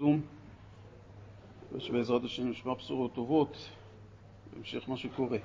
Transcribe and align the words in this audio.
זום, 0.00 0.20
ושבעזרת 1.72 2.24
השם 2.24 2.50
נשמע 2.50 2.74
בשורות 2.74 3.14
טובות 3.14 3.70
בהמשך 4.52 4.88
מה 4.88 4.96
שקורה. 4.96 5.38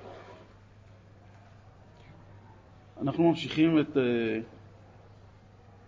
אנחנו 3.00 3.28
ממשיכים 3.28 3.80
את 3.80 3.96
uh, 3.96 4.00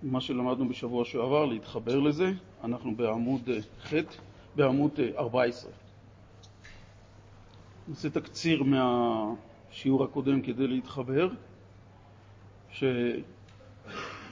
מה 0.02 0.20
שלמדנו 0.20 0.68
בשבוע 0.68 1.04
שעבר, 1.04 1.44
להתחבר 1.44 2.00
לזה. 2.00 2.32
אנחנו 2.64 2.96
בעמוד 2.96 3.48
uh, 3.48 3.86
ח', 3.88 3.94
בעמוד 4.56 4.90
uh, 4.96 5.18
14. 5.18 5.70
נעשה 7.88 8.10
תקציר 8.10 8.62
מהשיעור 8.62 10.04
הקודם 10.04 10.42
כדי 10.42 10.66
להתחבר, 10.66 11.28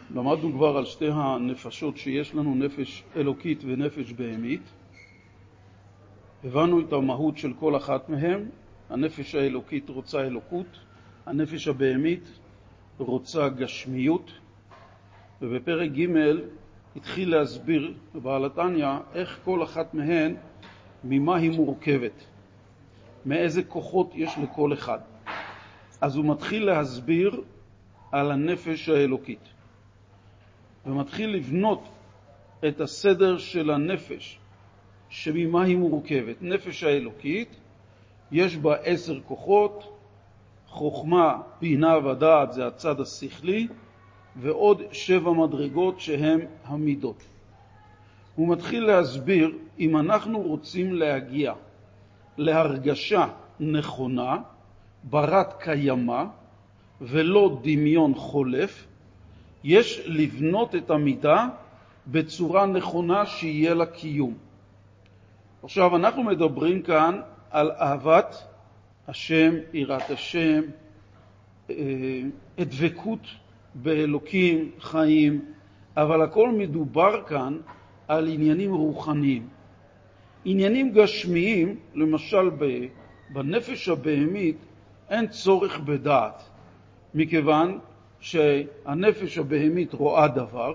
שלמדנו 0.09 0.53
כבר 0.53 0.77
על 0.77 0.85
שתי 0.85 1.09
הנפשות 1.13 1.97
שיש 1.97 2.35
לנו, 2.35 2.55
נפש 2.55 3.05
אלוקית 3.17 3.63
ונפש 3.65 4.13
בהמית. 4.13 4.63
הבנו 6.45 6.81
את 6.81 6.93
המהות 6.93 7.39
של 7.39 7.53
כל 7.61 7.77
אחת 7.77 8.09
מהן. 8.09 8.49
הנפש 8.91 9.35
האלוקית 9.35 9.89
רוצה 9.89 10.21
אלוקות, 10.21 10.67
הנפש 11.27 11.69
הבהמית 11.69 12.31
רוצה 12.99 13.49
גשמיות, 13.49 14.31
ובפרק 15.43 15.91
ג' 15.91 16.07
התחיל 16.97 17.31
להסביר 17.31 17.95
בבעל 18.15 18.45
התניא 18.45 18.89
איך 19.15 19.39
כל 19.45 19.63
אחת 19.63 19.95
מהן, 19.95 20.35
ממה 21.05 21.37
היא 21.37 21.51
מורכבת, 21.51 22.25
מאיזה 23.27 23.63
כוחות 23.63 24.11
יש 24.15 24.39
לכל 24.43 24.73
אחד. 24.73 24.99
אז 26.01 26.17
הוא 26.17 26.25
מתחיל 26.25 26.65
להסביר 26.65 27.43
על 28.13 28.31
הנפש 28.31 28.89
האלוקית, 28.89 29.49
ומתחיל 30.87 31.31
לבנות 31.31 31.89
את 32.69 32.81
הסדר 32.81 33.39
של 33.39 33.71
הנפש, 33.71 34.39
שממה 35.09 35.63
היא 35.63 35.77
מורכבת. 35.77 36.37
נפש 36.41 36.85
האלוקית, 36.85 37.49
יש 38.33 38.57
בה 38.57 38.77
עשר 38.77 39.21
כוחות, 39.21 39.99
חוכמה, 40.67 41.41
בינה 41.61 41.99
ודעת 41.99 42.53
זה 42.53 42.67
הצד 42.67 43.01
השכלי, 43.01 43.69
ועוד 44.37 44.83
שבע 44.93 45.33
מדרגות 45.33 46.01
שהן 46.01 46.41
המידות. 46.65 47.25
הוא 48.35 48.49
מתחיל 48.49 48.85
להסביר, 48.85 49.59
אם 49.79 49.97
אנחנו 49.97 50.41
רוצים 50.41 50.95
להגיע 50.95 51.53
להרגשה 52.37 53.27
נכונה, 53.61 54.37
ברת 55.05 55.63
קיימא, 55.63 56.25
ולא 57.01 57.59
דמיון 57.63 58.15
חולף, 58.15 58.87
יש 59.65 60.03
לבנות 60.07 60.75
את 60.75 60.91
המידה 60.91 61.49
בצורה 62.07 62.67
נכונה 62.67 63.27
שיהיה 63.27 63.75
לה 63.75 63.87
קיום. 63.87 64.35
עכשיו, 65.63 65.97
אנחנו 65.97 66.23
מדברים 66.23 66.83
כאן 66.83 67.21
על 67.51 67.71
אהבת 67.71 68.37
השם, 69.09 69.55
יראת 69.73 70.11
השם, 70.11 70.61
דבקות 72.59 73.21
באלוקים, 73.75 74.71
חיים, 74.81 75.45
אבל 75.97 76.23
הכל 76.23 76.51
מדובר 76.51 77.23
כאן 77.27 77.59
על 78.09 78.29
עניינים 78.29 78.75
רוחניים. 78.75 79.49
עניינים 80.45 80.93
גשמיים, 80.93 81.77
למשל 81.95 82.51
בנפש 83.31 83.89
הבהמית, 83.89 84.57
אין 85.11 85.27
צורך 85.27 85.81
בדעת, 85.81 86.43
מכיוון 87.15 87.79
שהנפש 88.25 89.39
הבהמית 89.39 89.95
רואה 89.95 90.29
דבר, 90.29 90.73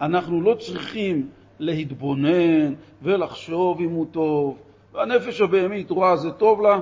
אנחנו 0.00 0.40
לא 0.40 0.54
צריכים 0.54 1.28
להתבונן 1.58 2.74
ולחשוב 3.02 3.80
אם 3.80 3.90
הוא 3.90 4.06
טוב, 4.10 4.58
והנפש 4.92 5.40
הבהמית 5.40 5.90
רואה 5.90 6.16
זה 6.16 6.30
טוב 6.30 6.62
לה, 6.62 6.80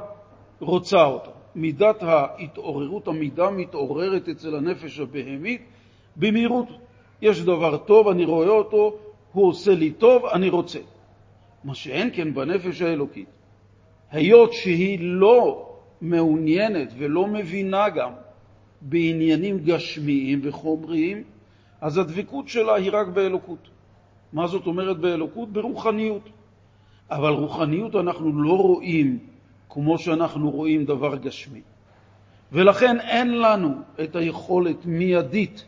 רוצה 0.60 1.04
אותו. 1.04 1.30
מידת 1.54 2.02
ההתעוררות, 2.02 3.08
המידה 3.08 3.50
מתעוררת 3.50 4.28
אצל 4.28 4.54
הנפש 4.56 5.00
הבהמית 5.00 5.62
במהירות. 6.16 6.68
יש 7.22 7.42
דבר 7.42 7.76
טוב, 7.76 8.08
אני 8.08 8.24
רואה 8.24 8.48
אותו, 8.48 8.96
הוא 9.32 9.48
עושה 9.48 9.72
לי 9.72 9.90
טוב, 9.90 10.26
אני 10.26 10.48
רוצה. 10.48 10.78
מה 11.64 11.74
שאין 11.74 12.10
כן 12.12 12.34
בנפש 12.34 12.82
האלוקית. 12.82 13.28
היות 14.10 14.52
שהיא 14.52 14.98
לא 15.02 15.68
מעוניינת 16.00 16.92
ולא 16.98 17.26
מבינה 17.26 17.88
גם 17.88 18.10
בעניינים 18.84 19.58
גשמיים 19.58 20.40
וחומריים, 20.42 21.22
אז 21.80 21.98
הדבקות 21.98 22.48
שלה 22.48 22.74
היא 22.74 22.90
רק 22.92 23.06
באלוקות. 23.06 23.68
מה 24.32 24.46
זאת 24.46 24.66
אומרת 24.66 24.98
באלוקות? 24.98 25.52
ברוחניות. 25.52 26.28
אבל 27.10 27.32
רוחניות 27.32 27.94
אנחנו 27.94 28.42
לא 28.42 28.56
רואים 28.56 29.18
כמו 29.68 29.98
שאנחנו 29.98 30.50
רואים 30.50 30.84
דבר 30.84 31.16
גשמי. 31.16 31.60
ולכן 32.52 33.00
אין 33.00 33.38
לנו 33.38 33.74
את 34.02 34.16
היכולת 34.16 34.86
מיידית 34.86 35.64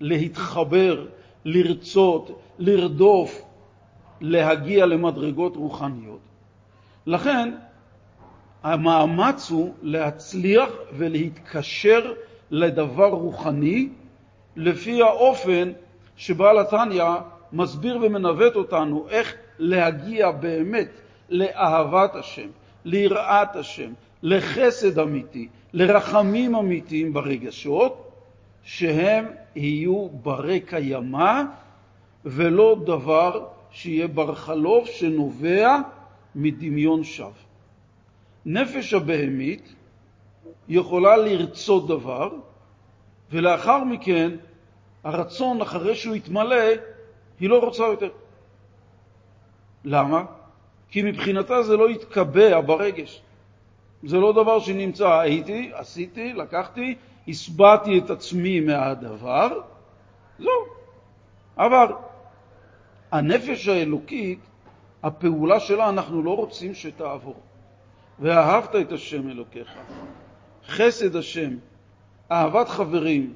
להתחבר, 0.00 1.06
לרצות, 1.44 2.40
לרדוף, 2.58 3.42
להגיע 4.20 4.86
למדרגות 4.86 5.56
רוחניות. 5.56 6.20
לכן 7.06 7.54
המאמץ 8.62 9.50
הוא 9.50 9.74
להצליח 9.82 10.68
ולהתקשר 10.92 12.12
לדבר 12.50 13.08
רוחני 13.08 13.88
לפי 14.56 15.02
האופן 15.02 15.72
שבעל 16.16 16.58
התניא 16.58 17.04
מסביר 17.52 17.98
ומנווט 18.02 18.56
אותנו 18.56 19.06
איך 19.08 19.34
להגיע 19.58 20.30
באמת 20.30 20.88
לאהבת 21.30 22.14
השם, 22.14 22.48
ליראת 22.84 23.56
השם, 23.56 23.92
לחסד 24.22 24.98
אמיתי, 24.98 25.48
לרחמים 25.72 26.54
אמיתיים 26.54 27.12
ברגשות, 27.12 28.10
שהם 28.62 29.26
יהיו 29.56 30.08
ברי 30.08 30.60
קיימא 30.60 31.42
ולא 32.24 32.76
דבר 32.84 33.46
שיהיה 33.70 34.08
בר 34.08 34.34
חלוף 34.34 34.88
שנובע 34.88 35.76
מדמיון 36.34 37.04
שווא. 37.04 37.30
נפש 38.46 38.94
הבהמית 38.94 39.74
יכולה 40.68 41.16
לרצות 41.16 41.86
דבר, 41.86 42.30
ולאחר 43.30 43.84
מכן 43.84 44.30
הרצון, 45.04 45.60
אחרי 45.60 45.94
שהוא 45.94 46.14
יתמלא, 46.14 46.64
היא 47.40 47.48
לא 47.48 47.58
רוצה 47.58 47.82
יותר. 47.82 48.10
למה? 49.84 50.24
כי 50.90 51.02
מבחינתה 51.02 51.62
זה 51.62 51.76
לא 51.76 51.90
יתקבע 51.90 52.60
ברגש. 52.60 53.22
זה 54.02 54.16
לא 54.16 54.32
דבר 54.32 54.60
שנמצא, 54.60 55.18
הייתי, 55.18 55.70
עשיתי, 55.74 56.32
לקחתי, 56.32 56.94
הסבעתי 57.28 57.98
את 57.98 58.10
עצמי 58.10 58.60
מהדבר, 58.60 59.60
זהו, 60.38 60.66
עבר. 61.56 61.96
הנפש 63.12 63.68
האלוקית, 63.68 64.38
הפעולה 65.02 65.60
שלה 65.60 65.88
אנחנו 65.88 66.22
לא 66.22 66.36
רוצים 66.36 66.74
שתעבור. 66.74 67.40
ואהבת 68.18 68.76
את 68.76 68.92
השם 68.92 69.28
אלוקיך, 69.28 69.74
חסד 70.70 71.16
השם, 71.16 71.56
אהבת 72.32 72.68
חברים, 72.68 73.32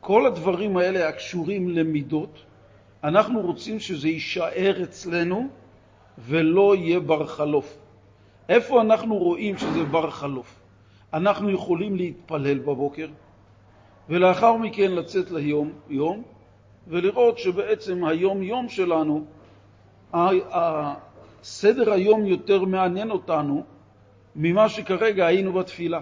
כל 0.00 0.26
הדברים 0.26 0.76
האלה 0.76 1.08
הקשורים 1.08 1.68
למידות, 1.68 2.42
אנחנו 3.04 3.40
רוצים 3.40 3.80
שזה 3.80 4.08
יישאר 4.08 4.82
אצלנו 4.82 5.48
ולא 6.18 6.76
יהיה 6.76 7.00
בר 7.00 7.26
חלוף. 7.26 7.78
איפה 8.48 8.80
אנחנו 8.80 9.16
רואים 9.16 9.58
שזה 9.58 9.84
בר 9.84 10.10
חלוף? 10.10 10.60
אנחנו 11.12 11.50
יכולים 11.50 11.96
להתפלל 11.96 12.58
בבוקר, 12.58 13.08
ולאחר 14.08 14.56
מכן 14.56 14.92
לצאת 14.92 15.30
ליום, 15.30 15.72
יום, 15.88 16.22
ולראות 16.88 17.38
שבעצם 17.38 18.04
היום-יום 18.04 18.68
שלנו, 18.68 19.24
סדר 21.42 21.92
היום 21.92 22.26
יותר 22.26 22.64
מעניין 22.64 23.10
אותנו 23.10 23.64
ממה 24.36 24.68
שכרגע 24.68 25.26
היינו 25.26 25.52
בתפילה. 25.52 26.00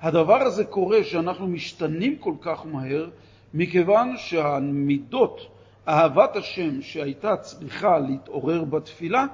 הדבר 0.00 0.42
הזה 0.42 0.64
קורה 0.64 1.04
שאנחנו 1.04 1.46
משתנים 1.46 2.16
כל 2.16 2.34
כך 2.40 2.66
מהר, 2.66 3.08
מכיוון 3.54 4.16
שהמידות, 4.16 5.46
אהבת 5.88 6.36
השם 6.36 6.82
שהייתה 6.82 7.36
צריכה 7.36 7.98
להתעורר 7.98 8.64
בתפילה, 8.64 9.26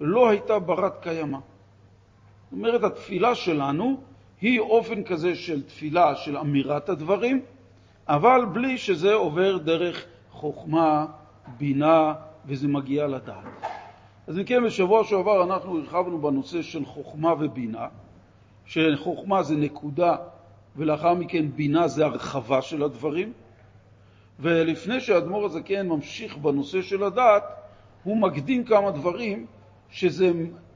לא 0.00 0.28
הייתה 0.28 0.58
ברת 0.58 1.02
קיימא. 1.02 1.38
זאת 1.38 2.52
אומרת, 2.52 2.82
התפילה 2.84 3.34
שלנו 3.34 4.00
היא 4.40 4.60
אופן 4.60 5.02
כזה 5.02 5.34
של 5.34 5.62
תפילה, 5.62 6.14
של 6.14 6.36
אמירת 6.36 6.88
הדברים, 6.88 7.42
אבל 8.08 8.44
בלי 8.52 8.78
שזה 8.78 9.14
עובר 9.14 9.56
דרך 9.56 10.04
חוכמה, 10.30 11.06
בינה, 11.58 12.14
וזה 12.46 12.68
מגיע 12.68 13.06
לדעת. 13.06 13.44
אז 14.26 14.38
אם 14.38 14.44
כן, 14.44 14.64
בשבוע 14.64 15.04
שעבר 15.04 15.44
אנחנו 15.44 15.78
הרחבנו 15.78 16.18
בנושא 16.18 16.62
של 16.62 16.84
חוכמה 16.84 17.32
ובינה, 17.40 17.86
שחוכמה 18.68 19.42
זה 19.42 19.56
נקודה, 19.56 20.16
ולאחר 20.76 21.14
מכן 21.14 21.46
בינה 21.56 21.88
זה 21.88 22.04
הרחבה 22.04 22.62
של 22.62 22.82
הדברים. 22.82 23.32
ולפני 24.40 25.00
שהאדמו"ר 25.00 25.44
הזקן 25.44 25.88
ממשיך 25.88 26.36
בנושא 26.36 26.82
של 26.82 27.04
הדעת, 27.04 27.42
הוא 28.04 28.16
מקדים 28.16 28.64
כמה 28.64 28.90
דברים 28.90 29.46
שזה 29.90 30.32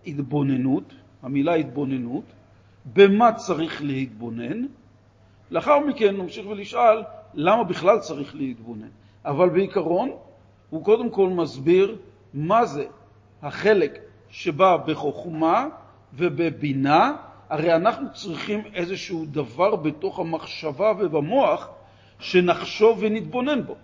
התבוננות, 0.06 0.94
המילה 1.22 1.54
התבוננות, 1.54 2.24
במה 2.92 3.32
צריך 3.32 3.82
להתבונן. 3.82 4.66
לאחר 5.50 5.78
מכן 5.78 6.16
נמשיך 6.16 6.46
ולשאל 6.46 7.02
למה 7.34 7.64
בכלל 7.64 7.98
צריך 7.98 8.34
להתבונן. 8.34 8.88
אבל 9.24 9.48
בעיקרון 9.48 10.10
הוא 10.70 10.84
קודם 10.84 11.10
כל 11.10 11.28
מסביר 11.28 11.96
מה 12.34 12.64
זה 12.64 12.84
החלק 13.42 13.98
שבא 14.28 14.76
בחוכמה 14.76 15.68
ובבינה. 16.14 17.16
הרי 17.52 17.74
אנחנו 17.74 18.12
צריכים 18.12 18.62
איזשהו 18.74 19.24
דבר 19.30 19.76
בתוך 19.76 20.18
המחשבה 20.18 20.92
ובמוח 20.98 21.68
שנחשוב 22.18 22.98
ונתבונן 23.00 23.66
בו. 23.66 23.74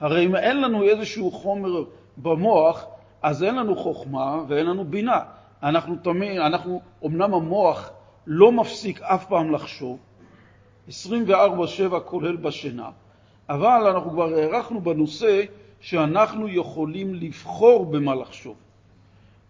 הרי 0.00 0.26
אם 0.26 0.36
אין 0.36 0.60
לנו 0.60 0.82
איזשהו 0.82 1.30
חומר 1.30 1.84
במוח, 2.16 2.84
אז 3.22 3.42
אין 3.42 3.54
לנו 3.54 3.76
חוכמה 3.76 4.42
ואין 4.48 4.66
לנו 4.66 4.84
בינה. 4.84 5.20
אנחנו 5.62 5.96
תמיד, 5.96 6.40
אנחנו, 6.40 6.80
אמנם 7.04 7.34
המוח 7.34 7.90
לא 8.26 8.52
מפסיק 8.52 9.02
אף 9.02 9.26
פעם 9.26 9.52
לחשוב, 9.52 9.98
24-7 10.88 10.92
כולל 12.04 12.36
בשינה, 12.36 12.90
אבל 13.48 13.86
אנחנו 13.94 14.10
כבר 14.10 14.34
הערכנו 14.34 14.80
בנושא 14.80 15.42
שאנחנו 15.80 16.48
יכולים 16.48 17.14
לבחור 17.14 17.86
במה 17.86 18.14
לחשוב. 18.14 18.56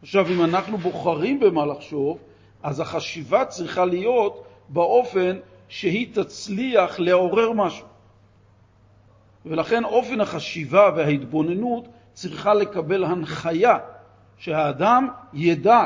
עכשיו, 0.02 0.26
אם 0.28 0.44
אנחנו 0.44 0.78
בוחרים 0.78 1.40
במה 1.40 1.66
לחשוב, 1.66 2.18
אז 2.62 2.80
החשיבה 2.80 3.44
צריכה 3.44 3.84
להיות 3.84 4.44
באופן 4.68 5.38
שהיא 5.68 6.14
תצליח 6.14 6.98
לעורר 6.98 7.52
משהו. 7.52 7.86
ולכן 9.46 9.84
אופן 9.84 10.20
החשיבה 10.20 10.90
וההתבוננות 10.96 11.88
צריכה 12.12 12.54
לקבל 12.54 13.04
הנחיה 13.04 13.78
שהאדם 14.36 15.08
ידע 15.34 15.84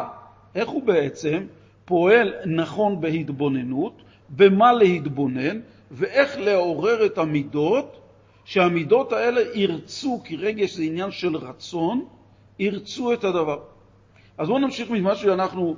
איך 0.55 0.69
הוא 0.69 0.83
בעצם 0.83 1.47
פועל 1.85 2.35
נכון 2.47 3.01
בהתבוננות, 3.01 4.03
במה 4.29 4.73
להתבונן 4.73 5.61
ואיך 5.91 6.39
לעורר 6.39 7.07
את 7.07 7.19
המידות, 7.19 8.01
שהמידות 8.45 9.13
האלה 9.13 9.41
ירצו, 9.55 10.21
כי 10.25 10.37
רגש 10.37 10.77
זה 10.77 10.83
עניין 10.83 11.11
של 11.11 11.37
רצון, 11.37 12.05
ירצו 12.59 13.13
את 13.13 13.25
הדבר. 13.25 13.59
אז 14.39 14.49
בואו 14.49 14.59
נמשיך 14.59 14.91
ממה 14.91 15.17
שאנחנו 15.17 15.77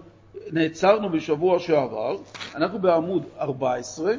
נעצרנו 0.53 1.11
בשבוע 1.11 1.59
שעבר, 1.59 2.17
אנחנו 2.55 2.79
בעמוד 2.79 3.23
14, 3.39 4.13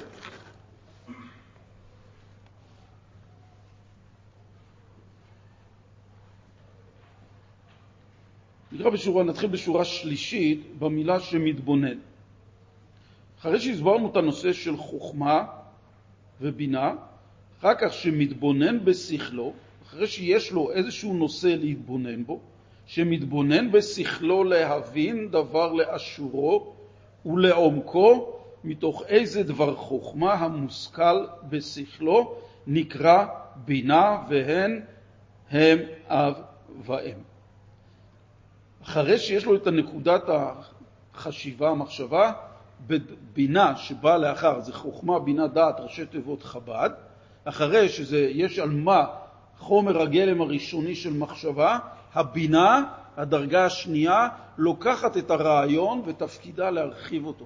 נקרא 8.72 8.90
בשורה, 8.90 9.24
נתחיל 9.24 9.50
בשורה 9.50 9.86
שלישית 9.86 10.80
במילה 10.80 11.20
שמתבונן. 11.20 11.98
אחרי 13.40 13.60
שהסברנו 13.60 14.12
את 14.12 14.16
הנושא 14.16 14.54
של 14.54 14.78
חוכמה 14.78 15.46
ובינה, 16.42 16.94
אחר 17.60 17.74
כך 17.82 17.94
שמתבונן 17.94 18.86
בשכלו, 18.86 19.54
אחרי 19.84 20.08
שיש 20.08 20.52
לו 20.52 20.72
איזשהו 20.72 21.14
נושא 21.14 21.48
להתבונן 21.48 22.24
בו, 22.24 22.40
שמתבונן 22.90 23.72
בשכלו 23.72 24.44
להבין 24.44 25.32
דבר 25.32 25.74
לאשורו 25.74 26.74
ולעומקו, 27.26 28.36
מתוך 28.64 29.04
איזה 29.08 29.44
דבר 29.44 29.76
חוכמה 29.76 30.34
המושכל 30.34 31.26
בשכלו 31.50 32.36
נקרא 32.68 33.26
בינה, 33.56 34.18
והן 34.30 34.82
הם 35.52 35.80
אב 36.08 36.34
ואם. 36.86 37.18
אחרי 38.84 39.18
שיש 39.18 39.46
לו 39.46 39.56
את 39.56 39.68
נקודת 39.68 40.24
החשיבה, 41.14 41.70
המחשבה, 41.70 42.32
בבינה 42.88 43.76
שבאה 43.76 44.18
לאחר, 44.18 44.60
זה 44.60 44.74
חוכמה, 44.74 45.20
בינה, 45.20 45.48
דעת, 45.48 45.80
ראשי 45.80 46.06
תיבות 46.06 46.44
חב"ד, 46.44 46.90
אחרי 47.44 47.90
שיש 47.90 48.60
על 48.60 48.70
מה 48.70 49.06
חומר 49.58 50.02
הגלם 50.02 50.42
הראשוני 50.42 50.96
של 50.96 51.14
מחשבה, 51.14 51.80
הבינה, 52.14 52.84
הדרגה 53.18 53.66
השנייה, 53.66 54.28
לוקחת 54.58 55.18
את 55.18 55.32
הרעיון 55.32 56.02
ותפקידה 56.06 56.70
להרחיב 56.70 57.26
אותו, 57.26 57.46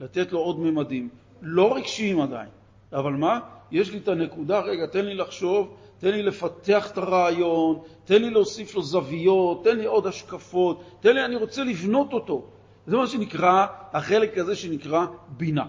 לתת 0.00 0.32
לו 0.32 0.38
עוד 0.38 0.58
ממדים. 0.60 1.08
לא 1.42 1.76
רגשיים 1.76 2.20
עדיין, 2.20 2.48
אבל 2.92 3.12
מה? 3.12 3.40
יש 3.70 3.90
לי 3.90 3.98
את 3.98 4.08
הנקודה, 4.08 4.60
רגע, 4.60 4.86
תן 4.86 5.04
לי 5.04 5.14
לחשוב, 5.14 5.76
תן 5.98 6.08
לי 6.08 6.22
לפתח 6.22 6.90
את 6.90 6.98
הרעיון, 6.98 7.78
תן 8.04 8.22
לי 8.22 8.30
להוסיף 8.30 8.74
לו 8.74 8.82
זוויות, 8.82 9.64
תן 9.64 9.78
לי 9.78 9.86
עוד 9.86 10.06
השקפות, 10.06 10.82
תן 11.00 11.14
לי, 11.14 11.24
אני 11.24 11.36
רוצה 11.36 11.64
לבנות 11.64 12.12
אותו. 12.12 12.44
זה 12.86 12.96
מה 12.96 13.06
שנקרא, 13.06 13.66
החלק 13.92 14.38
הזה 14.38 14.56
שנקרא 14.56 15.06
בינה. 15.28 15.64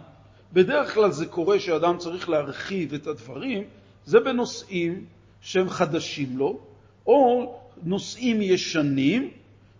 בדרך 0.53 0.93
כלל 0.93 1.11
זה 1.11 1.25
קורה 1.25 1.59
שאדם 1.59 1.97
צריך 1.97 2.29
להרחיב 2.29 2.93
את 2.93 3.07
הדברים, 3.07 3.63
זה 4.05 4.19
בנושאים 4.19 5.05
שהם 5.41 5.69
חדשים 5.69 6.37
לו, 6.37 6.59
או 7.07 7.55
נושאים 7.83 8.41
ישנים 8.41 9.29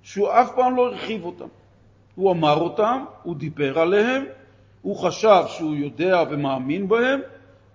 שהוא 0.02 0.30
אף 0.30 0.56
פעם 0.56 0.76
לא 0.76 0.86
הרחיב 0.86 1.26
אותם. 1.26 1.48
הוא 2.16 2.32
אמר 2.32 2.58
אותם, 2.58 3.06
הוא 3.24 3.36
דיבר 3.36 3.80
עליהם, 3.80 4.26
הוא 4.82 4.98
חשב 4.98 5.44
שהוא 5.48 5.76
יודע 5.76 6.24
ומאמין 6.30 6.88
בהם, 6.88 7.20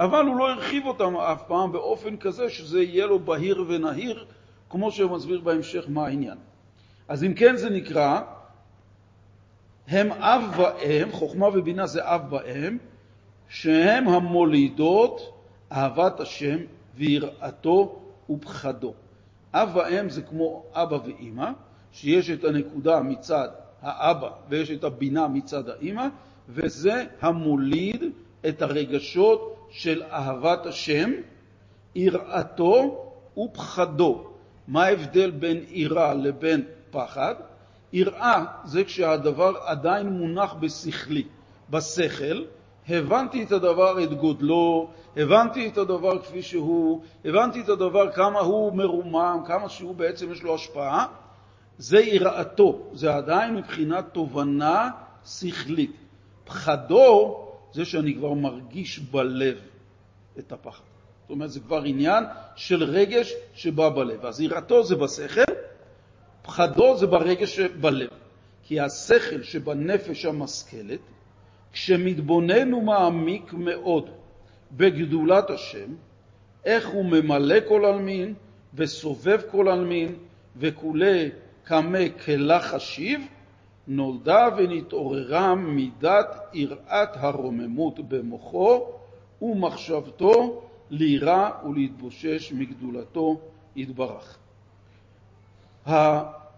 אבל 0.00 0.26
הוא 0.26 0.36
לא 0.36 0.50
הרחיב 0.50 0.86
אותם 0.86 1.16
אף 1.16 1.42
פעם 1.46 1.72
באופן 1.72 2.16
כזה 2.16 2.50
שזה 2.50 2.82
יהיה 2.82 3.06
לו 3.06 3.18
בהיר 3.18 3.64
ונהיר, 3.68 4.26
כמו 4.70 4.90
שהוא 4.92 5.10
מסביר 5.10 5.40
בהמשך 5.40 5.84
מה 5.88 6.06
העניין. 6.06 6.38
אז 7.08 7.24
אם 7.24 7.34
כן 7.34 7.56
זה 7.56 7.70
נקרא, 7.70 8.20
הם 9.88 10.12
אב 10.12 10.42
ואם, 10.56 11.12
חוכמה 11.12 11.46
ובינה 11.48 11.86
זה 11.86 12.00
אב 12.02 12.32
ואם, 12.32 12.78
שהם 13.48 14.08
המולידות 14.08 15.32
אהבת 15.72 16.20
השם 16.20 16.58
ויראתו 16.94 18.00
ופחדו. 18.30 18.94
אב 19.54 19.76
ואם 19.76 20.08
זה 20.08 20.22
כמו 20.22 20.64
אבא 20.72 20.98
ואימא, 21.04 21.50
שיש 21.92 22.30
את 22.30 22.44
הנקודה 22.44 23.00
מצד 23.00 23.48
האבא 23.82 24.30
ויש 24.48 24.70
את 24.70 24.84
הבינה 24.84 25.28
מצד 25.28 25.68
האימא, 25.68 26.06
וזה 26.48 27.04
המוליד 27.20 28.04
את 28.48 28.62
הרגשות 28.62 29.68
של 29.70 30.02
אהבת 30.02 30.66
השם, 30.66 31.10
יראתו 31.94 33.04
ופחדו. 33.38 34.24
מה 34.68 34.84
ההבדל 34.84 35.30
בין 35.30 35.64
יראה 35.68 36.14
לבין 36.14 36.64
פחד? 36.90 37.34
יראה 37.92 38.44
זה 38.64 38.84
כשהדבר 38.84 39.52
עדיין 39.64 40.06
מונח 40.06 40.54
בשכלי, 40.60 41.24
בשכל, 41.70 42.44
הבנתי 42.88 43.42
את 43.42 43.52
הדבר, 43.52 44.04
את 44.04 44.14
גודלו, 44.14 44.90
הבנתי 45.16 45.68
את 45.68 45.78
הדבר 45.78 46.22
כפי 46.22 46.42
שהוא, 46.42 47.02
הבנתי 47.24 47.60
את 47.60 47.68
הדבר 47.68 48.12
כמה 48.12 48.40
הוא 48.40 48.72
מרומם, 48.72 49.42
כמה 49.46 49.68
שהוא 49.68 49.94
בעצם 49.94 50.32
יש 50.32 50.42
לו 50.42 50.54
השפעה, 50.54 51.06
זה 51.78 52.00
יראתו, 52.00 52.90
זה 52.92 53.14
עדיין 53.14 53.54
מבחינת 53.54 54.04
תובנה 54.12 54.90
שכלית. 55.24 55.96
פחדו 56.44 57.44
זה 57.72 57.84
שאני 57.84 58.14
כבר 58.14 58.32
מרגיש 58.32 58.98
בלב 58.98 59.56
את 60.38 60.52
הפחד. 60.52 60.82
זאת 61.22 61.30
אומרת, 61.30 61.50
זה 61.50 61.60
כבר 61.60 61.82
עניין 61.82 62.24
של 62.56 62.84
רגש 62.84 63.34
שבא 63.54 63.88
בלב. 63.88 64.26
אז 64.26 64.40
יראתו 64.40 64.84
זה 64.84 64.96
בשכל, 64.96 65.52
פחדו 66.42 66.96
זה 66.96 67.06
ברגש 67.06 67.56
שבלב. 67.56 68.08
כי 68.62 68.80
השכל 68.80 69.42
שבנפש 69.42 70.24
המשכלת, 70.24 71.00
כשמתבונן 71.72 72.74
ומעמיק 72.74 73.52
מאוד 73.52 74.10
בגדולת 74.72 75.50
השם, 75.50 75.94
איך 76.64 76.88
הוא 76.88 77.04
ממלא 77.04 77.56
כל 77.68 77.84
עלמין 77.84 78.34
וסובב 78.74 79.40
כל 79.50 79.68
עלמין 79.68 80.14
וכולי 80.56 81.30
קמה 81.64 82.08
כלה 82.24 82.60
חשיב, 82.60 83.20
נולדה 83.88 84.48
ונתעוררה 84.56 85.54
מידת 85.54 86.36
יראת 86.52 87.08
הרוממות 87.14 88.08
במוחו 88.08 88.86
ומחשבתו 89.42 90.62
לירא 90.90 91.50
ולהתבושש 91.68 92.52
מגדולתו 92.52 93.40
יתברך. 93.76 94.38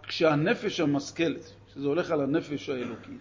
כשהנפש 0.02 0.80
המשכלת, 0.80 1.52
שזה 1.74 1.86
הולך 1.86 2.10
על 2.10 2.20
הנפש 2.20 2.68
האלוקית, 2.68 3.20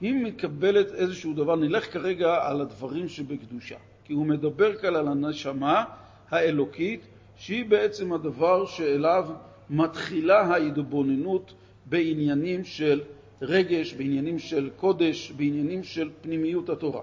היא 0.00 0.14
מקבלת 0.14 0.94
איזשהו 0.94 1.34
דבר, 1.34 1.56
נלך 1.56 1.92
כרגע 1.92 2.48
על 2.48 2.60
הדברים 2.60 3.08
שבקדושה, 3.08 3.76
כי 4.04 4.12
הוא 4.12 4.26
מדבר 4.26 4.76
כאן 4.76 4.94
על 4.94 5.08
הנשמה 5.08 5.84
האלוקית, 6.30 7.00
שהיא 7.36 7.64
בעצם 7.64 8.12
הדבר 8.12 8.66
שאליו 8.66 9.28
מתחילה 9.70 10.40
ההתבוננות 10.40 11.54
בעניינים 11.86 12.64
של 12.64 13.00
רגש, 13.42 13.94
בעניינים 13.94 14.38
של 14.38 14.70
קודש, 14.76 15.30
בעניינים 15.30 15.84
של 15.84 16.10
פנימיות 16.20 16.68
התורה. 16.68 17.02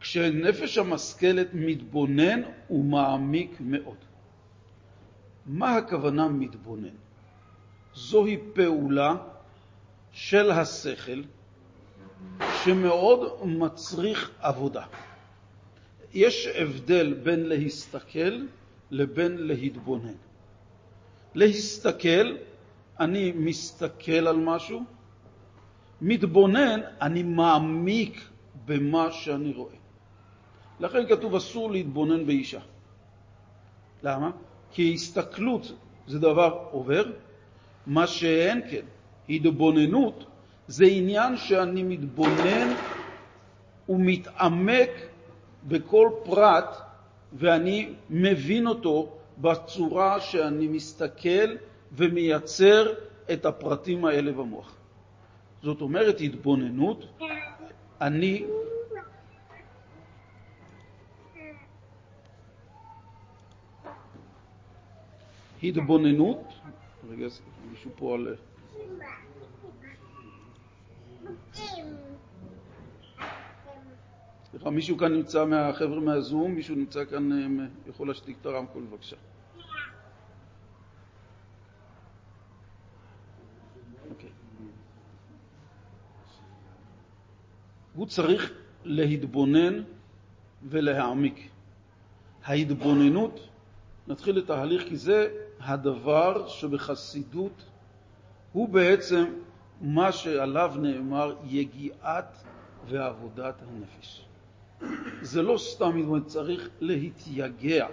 כשנפש 0.00 0.78
המשכלת 0.78 1.48
מתבונן 1.54 2.42
ומעמיק 2.70 3.56
מאוד. 3.60 3.96
מה 5.46 5.76
הכוונה 5.76 6.28
מתבונן? 6.28 6.96
זוהי 7.94 8.38
פעולה 8.52 9.16
של 10.18 10.50
השכל 10.50 11.22
שמאוד 12.64 13.46
מצריך 13.46 14.30
עבודה. 14.40 14.84
יש 16.14 16.46
הבדל 16.46 17.14
בין 17.22 17.46
להסתכל 17.46 18.44
לבין 18.90 19.46
להתבונן. 19.46 20.18
להסתכל, 21.34 22.36
אני 23.00 23.32
מסתכל 23.32 24.26
על 24.26 24.36
משהו, 24.36 24.82
מתבונן, 26.00 26.80
אני 27.00 27.22
מעמיק 27.22 28.20
במה 28.66 29.12
שאני 29.12 29.52
רואה. 29.52 29.78
לכן 30.80 31.08
כתוב 31.08 31.34
אסור 31.34 31.70
להתבונן 31.70 32.26
באישה. 32.26 32.60
למה? 34.02 34.30
כי 34.72 34.94
הסתכלות 34.94 35.72
זה 36.06 36.18
דבר 36.18 36.66
עובר, 36.70 37.04
מה 37.86 38.06
שאין 38.06 38.60
כן, 38.70 38.86
התבוננות 39.28 40.24
זה 40.66 40.84
עניין 40.84 41.36
שאני 41.36 41.82
מתבונן 41.82 42.68
ומתעמק 43.88 44.90
בכל 45.68 46.10
פרט 46.24 46.76
ואני 47.32 47.92
מבין 48.10 48.66
אותו 48.66 49.18
בצורה 49.38 50.20
שאני 50.20 50.68
מסתכל 50.68 51.56
ומייצר 51.92 52.92
את 53.32 53.46
הפרטים 53.46 54.04
האלה 54.04 54.32
במוח. 54.32 54.76
זאת 55.62 55.80
אומרת, 55.80 56.20
התבוננות, 56.20 57.06
אני 58.00 58.44
התבוננות, 65.62 66.44
רגע, 67.10 67.26
מישהו 67.70 67.90
פה 67.96 68.14
על... 68.14 68.36
סליחה, 74.58 74.70
מישהו 74.70 74.98
כאן 74.98 75.12
נמצא 75.12 75.44
מהחבר'ה 75.44 76.00
מהזום? 76.00 76.54
מישהו 76.54 76.74
נמצא 76.74 77.04
כאן, 77.04 77.32
אה, 77.32 77.66
יכול 77.88 78.08
להשתיק 78.08 78.36
את 78.40 78.46
הרמקול 78.46 78.82
בבקשה. 78.82 79.16
אוקיי. 84.10 84.30
הוא 87.94 88.06
צריך 88.06 88.52
להתבונן 88.84 89.82
ולהעמיק. 90.62 91.50
ההתבוננות, 92.44 93.48
נתחיל 94.08 94.38
את 94.38 94.50
ההליך 94.50 94.88
כי 94.88 94.96
זה 94.96 95.28
הדבר 95.60 96.48
שבחסידות 96.48 97.64
הוא 98.52 98.68
בעצם 98.68 99.24
מה 99.80 100.12
שעליו 100.12 100.74
נאמר 100.78 101.36
יגיעת 101.44 102.44
ועבודת 102.88 103.62
הנפש. 103.62 104.27
זה 105.22 105.42
לא 105.42 105.58
סתם 105.58 105.96
התבוננות, 105.98 106.26
צריך 106.26 106.68
להתייגע. 106.80 107.86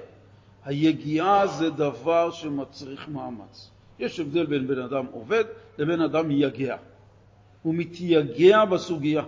היגיעה 0.66 1.48
זה 1.48 1.70
דבר 1.70 2.32
שמצריך 2.32 3.10
מאמץ. 3.10 3.72
יש 4.00 4.20
הבדל 4.20 4.46
בין 4.46 4.68
בן 4.68 4.82
אדם 4.82 5.06
עובד 5.12 5.44
לבין 5.78 6.02
אדם 6.02 6.32
יגע. 6.32 6.78
הוא 7.62 7.76
מתייגע 7.76 8.66
בסוגיה. 8.66 9.24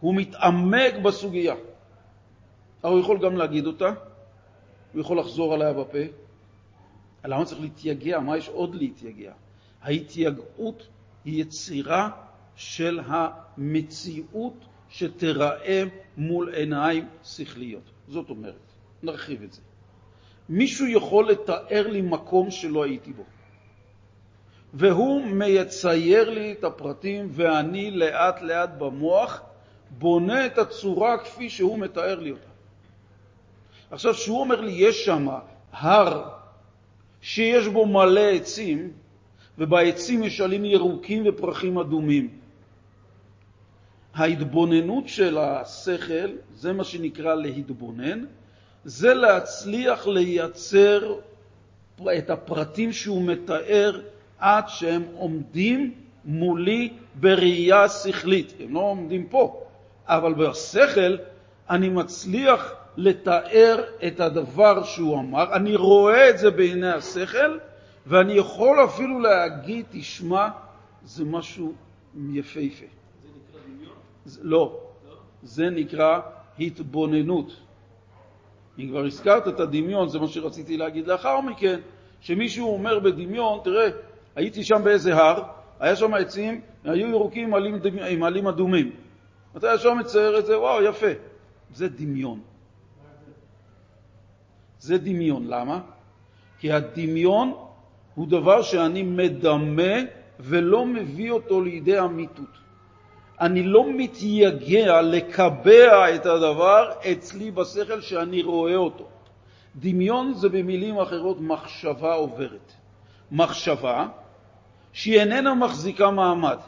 הוא 0.00 0.14
מתעמק 0.14 0.94
בסוגיה. 1.02 1.54
אבל 2.84 2.92
הוא 2.92 3.00
יכול 3.00 3.18
גם 3.18 3.36
להגיד 3.36 3.66
אותה, 3.66 3.92
הוא 4.92 5.00
יכול 5.00 5.18
לחזור 5.18 5.54
עליה 5.54 5.72
בפה. 5.72 5.98
למה 7.24 7.44
צריך 7.44 7.60
להתייגע? 7.60 8.20
מה 8.20 8.36
יש 8.36 8.48
עוד 8.48 8.74
להתייגע? 8.74 9.32
ההתייגעות 9.82 10.88
היא 11.24 11.42
יצירה 11.42 12.10
של 12.56 13.00
המציאות 13.06 14.64
שתראה 14.92 15.84
מול 16.16 16.54
עיניים 16.54 17.08
שכליות. 17.24 17.90
זאת 18.08 18.30
אומרת, 18.30 18.72
נרחיב 19.02 19.42
את 19.42 19.52
זה. 19.52 19.60
מישהו 20.48 20.86
יכול 20.86 21.28
לתאר 21.28 21.88
לי 21.88 22.00
מקום 22.00 22.50
שלא 22.50 22.84
הייתי 22.84 23.12
בו, 23.12 23.22
והוא 24.74 25.24
מייצייר 25.24 26.30
לי 26.30 26.52
את 26.52 26.64
הפרטים, 26.64 27.28
ואני 27.30 27.90
לאט 27.90 28.42
לאט 28.42 28.70
במוח 28.78 29.42
בונה 29.90 30.46
את 30.46 30.58
הצורה 30.58 31.18
כפי 31.18 31.50
שהוא 31.50 31.78
מתאר 31.78 32.20
לי 32.20 32.30
אותה. 32.30 32.48
עכשיו, 33.90 34.14
כשהוא 34.14 34.40
אומר 34.40 34.60
לי, 34.60 34.72
יש 34.72 35.04
שם 35.04 35.28
הר 35.72 36.28
שיש 37.20 37.66
בו 37.68 37.86
מלא 37.86 38.20
עצים, 38.20 38.92
ובעצים 39.58 40.22
יש 40.22 40.40
עלים 40.40 40.64
ירוקים 40.64 41.22
ופרחים 41.26 41.78
אדומים. 41.78 42.41
ההתבוננות 44.14 45.08
של 45.08 45.38
השכל, 45.38 46.30
זה 46.54 46.72
מה 46.72 46.84
שנקרא 46.84 47.34
להתבונן, 47.34 48.24
זה 48.84 49.14
להצליח 49.14 50.06
לייצר 50.06 51.14
את 52.18 52.30
הפרטים 52.30 52.92
שהוא 52.92 53.22
מתאר 53.22 54.00
עד 54.38 54.64
שהם 54.68 55.02
עומדים 55.14 55.94
מולי 56.24 56.92
בראייה 57.14 57.88
שכלית. 57.88 58.52
הם 58.60 58.74
לא 58.74 58.80
עומדים 58.80 59.26
פה, 59.26 59.62
אבל 60.06 60.34
בשכל 60.34 61.16
אני 61.70 61.88
מצליח 61.88 62.74
לתאר 62.96 63.84
את 64.06 64.20
הדבר 64.20 64.84
שהוא 64.84 65.18
אמר, 65.18 65.52
אני 65.52 65.76
רואה 65.76 66.30
את 66.30 66.38
זה 66.38 66.50
בעיני 66.50 66.90
השכל, 66.90 67.58
ואני 68.06 68.32
יכול 68.32 68.84
אפילו 68.84 69.20
להגיד, 69.20 69.86
תשמע, 69.90 70.48
זה 71.04 71.24
משהו 71.24 71.72
יפהפה. 72.32 73.01
לא, 74.42 74.80
זה 75.42 75.70
נקרא 75.70 76.20
התבוננות. 76.58 77.56
אם 78.78 78.88
כבר 78.88 79.04
הזכרת 79.04 79.48
את 79.48 79.60
הדמיון, 79.60 80.08
זה 80.08 80.18
מה 80.18 80.28
שרציתי 80.28 80.76
להגיד 80.76 81.06
לאחר 81.06 81.40
מכן, 81.40 81.80
שמישהו 82.20 82.72
אומר 82.72 82.98
בדמיון, 82.98 83.60
תראה, 83.64 83.88
הייתי 84.36 84.64
שם 84.64 84.80
באיזה 84.84 85.14
הר, 85.14 85.42
היה 85.80 85.96
שם 85.96 86.14
עצים, 86.14 86.60
היו 86.84 87.08
ירוקים 87.08 87.54
עם 88.08 88.22
עלים 88.22 88.46
אדומים. 88.46 88.90
אתה 89.56 89.74
ישר 89.74 89.94
מצייר 89.94 90.38
את 90.38 90.46
זה, 90.46 90.58
וואו, 90.58 90.82
יפה. 90.82 91.12
זה 91.74 91.88
דמיון. 91.88 92.40
זה 94.78 94.98
דמיון. 94.98 95.46
למה? 95.46 95.80
כי 96.58 96.72
הדמיון 96.72 97.54
הוא 98.14 98.28
דבר 98.28 98.62
שאני 98.62 99.02
מדמה 99.02 99.94
ולא 100.40 100.86
מביא 100.86 101.30
אותו 101.30 101.60
לידי 101.60 102.00
אמיתות. 102.00 102.61
אני 103.40 103.62
לא 103.62 103.92
מתייגע 103.92 105.02
לקבע 105.02 106.14
את 106.14 106.26
הדבר 106.26 106.92
אצלי 107.12 107.50
בשכל 107.50 108.00
שאני 108.00 108.42
רואה 108.42 108.76
אותו. 108.76 109.08
דמיון 109.76 110.34
זה 110.34 110.48
במילים 110.48 110.98
אחרות 110.98 111.36
מחשבה 111.40 112.14
עוברת. 112.14 112.72
מחשבה 113.32 114.06
שהיא 114.92 115.20
איננה 115.20 115.54
מחזיקה 115.54 116.10
מעמד, 116.10 116.58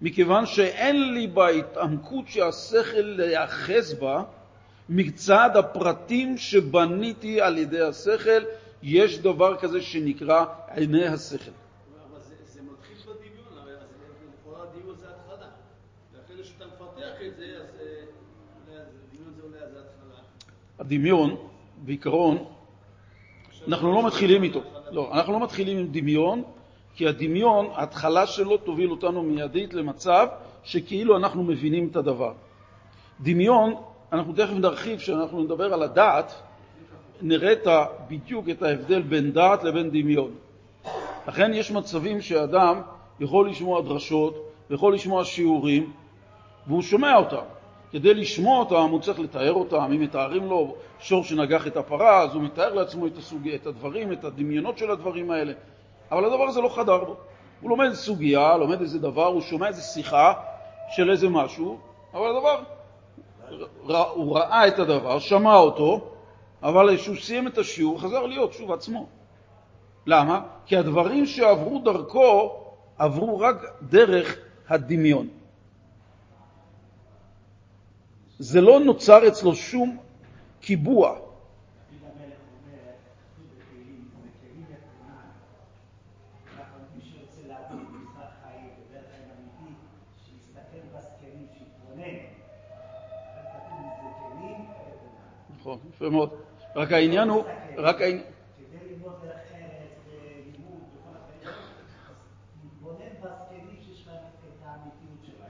מכיוון 0.00 0.46
שאין 0.46 1.12
לי 1.14 1.26
בהתעמקות 1.26 2.28
שהשכל 2.28 3.00
להיאחז 3.00 3.94
בה 3.94 4.22
מצד 4.88 5.50
הפרטים 5.54 6.38
שבניתי 6.38 7.40
על 7.40 7.58
ידי 7.58 7.80
השכל, 7.80 8.44
יש 8.82 9.18
דבר 9.18 9.56
כזה 9.56 9.82
שנקרא 9.82 10.44
עיני 10.74 11.06
השכל. 11.06 11.50
אבל 12.10 12.20
זה, 12.20 12.34
זה 12.44 12.60
מתחיל 12.62 12.96
בדמיון, 12.96 13.58
הרי 13.58 13.72
לכאורה 13.72 14.62
הדיון 14.62 14.96
זה 14.96 15.06
התחלה. 15.06 15.48
ואחרי 16.14 16.44
שאתה 16.44 16.64
מפתח 16.66 17.22
את 17.26 17.36
זה, 17.36 17.44
אז 17.60 17.80
דמיון 19.12 19.34
זה 19.36 19.42
אולי 19.42 19.58
זה 19.72 19.78
התחלה. 19.80 20.22
הדמיון, 20.78 21.36
בעיקרון, 21.84 22.38
אנחנו 23.68 23.92
לא 23.92 24.06
מתחילים 24.06 24.42
איתו. 24.42 24.60
לא, 24.90 25.10
אנחנו 25.12 25.32
לא 25.32 25.40
מתחילים 25.40 25.78
עם 25.78 25.86
דמיון, 25.90 26.42
כי 26.94 27.08
הדמיון, 27.08 27.66
ההתחלה 27.74 28.26
שלו 28.26 28.56
תוביל 28.56 28.90
אותנו 28.90 29.22
מיידית 29.22 29.74
למצב 29.74 30.26
שכאילו 30.64 31.16
אנחנו 31.16 31.42
מבינים 31.42 31.88
את 31.90 31.96
הדבר. 31.96 32.32
דמיון, 33.20 33.74
אנחנו 34.12 34.32
תכף 34.32 34.52
נרחיב, 34.52 34.98
כשאנחנו 34.98 35.42
נדבר 35.42 35.74
על 35.74 35.82
הדעת, 35.82 36.32
נראה 37.22 37.52
בדיוק 38.08 38.48
את 38.48 38.62
ההבדל 38.62 39.02
בין 39.02 39.32
דעת 39.32 39.64
לבין 39.64 39.90
דמיון. 39.90 40.30
לכן 41.28 41.54
יש 41.54 41.70
מצבים 41.70 42.20
שאדם 42.20 42.80
יכול 43.20 43.50
לשמוע 43.50 43.82
דרשות, 43.82 44.34
יכול 44.70 44.94
לשמוע 44.94 45.24
שיעורים, 45.24 45.92
והוא 46.66 46.82
שומע 46.82 47.16
אותם. 47.16 47.57
כדי 47.92 48.14
לשמוע 48.14 48.58
אותם 48.58 48.90
הוא 48.90 49.00
צריך 49.00 49.20
לתאר 49.20 49.52
אותם, 49.52 49.76
אם 49.76 50.00
מתארים 50.00 50.44
לו 50.44 50.74
שור 51.00 51.24
שנגח 51.24 51.66
את 51.66 51.76
הפרה, 51.76 52.22
אז 52.22 52.34
הוא 52.34 52.42
מתאר 52.42 52.74
לעצמו 52.74 53.06
את, 53.06 53.16
הסוג... 53.16 53.48
את 53.48 53.66
הדברים, 53.66 54.12
את 54.12 54.24
הדמיונות 54.24 54.78
של 54.78 54.90
הדברים 54.90 55.30
האלה. 55.30 55.52
אבל 56.12 56.24
הדבר 56.24 56.42
הזה 56.42 56.60
לא 56.60 56.68
חדר 56.68 57.04
בו. 57.04 57.16
הוא 57.60 57.70
לומד 57.70 57.92
סוגיה, 57.92 58.56
לומד 58.56 58.80
איזה 58.80 58.98
דבר, 58.98 59.26
הוא 59.26 59.40
שומע 59.40 59.68
איזה 59.68 59.82
שיחה 59.82 60.32
של 60.88 61.10
איזה 61.10 61.28
משהו, 61.28 61.78
אבל 62.14 62.26
הדבר, 62.36 62.62
הוא 64.14 64.36
ראה 64.36 64.68
את 64.68 64.78
הדבר, 64.78 65.18
שמע 65.18 65.54
אותו, 65.54 66.10
אבל 66.62 66.96
כשהוא 66.96 67.16
סיים 67.16 67.46
את 67.46 67.58
השיעור, 67.58 68.00
חזר 68.00 68.26
להיות 68.26 68.52
שוב 68.52 68.72
עצמו. 68.72 69.06
למה? 70.06 70.40
כי 70.66 70.76
הדברים 70.76 71.26
שעברו 71.26 71.78
דרכו 71.78 72.52
עברו 72.98 73.38
רק 73.38 73.56
דרך 73.82 74.36
הדמיון. 74.68 75.28
זה 78.38 78.60
לא 78.60 78.80
נוצר 78.80 79.28
אצלו 79.28 79.54
שום 79.54 79.96
קיבוע. 80.60 81.18
נכון, 95.58 95.78
יפה 95.94 96.10
מאוד. 96.10 96.30
רק 96.76 96.92
העניין 96.92 97.28
הוא, 97.28 97.44
רק 97.76 98.00
העניין... 98.00 98.22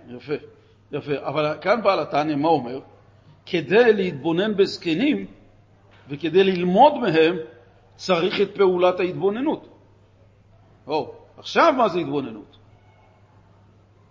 יפה, 0.08 0.32
יפה. 0.92 1.12
אבל 1.22 1.58
כאן 1.60 1.82
בעל 1.82 2.00
התניא, 2.00 2.36
מה 2.36 2.48
אומר? 2.48 2.80
כדי 3.46 3.92
להתבונן 3.92 4.56
בזקנים 4.56 5.26
וכדי 6.08 6.44
ללמוד 6.44 6.98
מהם, 6.98 7.36
צריך 7.96 8.40
את 8.40 8.54
פעולת 8.56 9.00
ההתבוננות. 9.00 9.68
או, 10.86 11.14
עכשיו 11.36 11.74
מה 11.76 11.88
זה 11.88 11.98
התבוננות? 11.98 12.56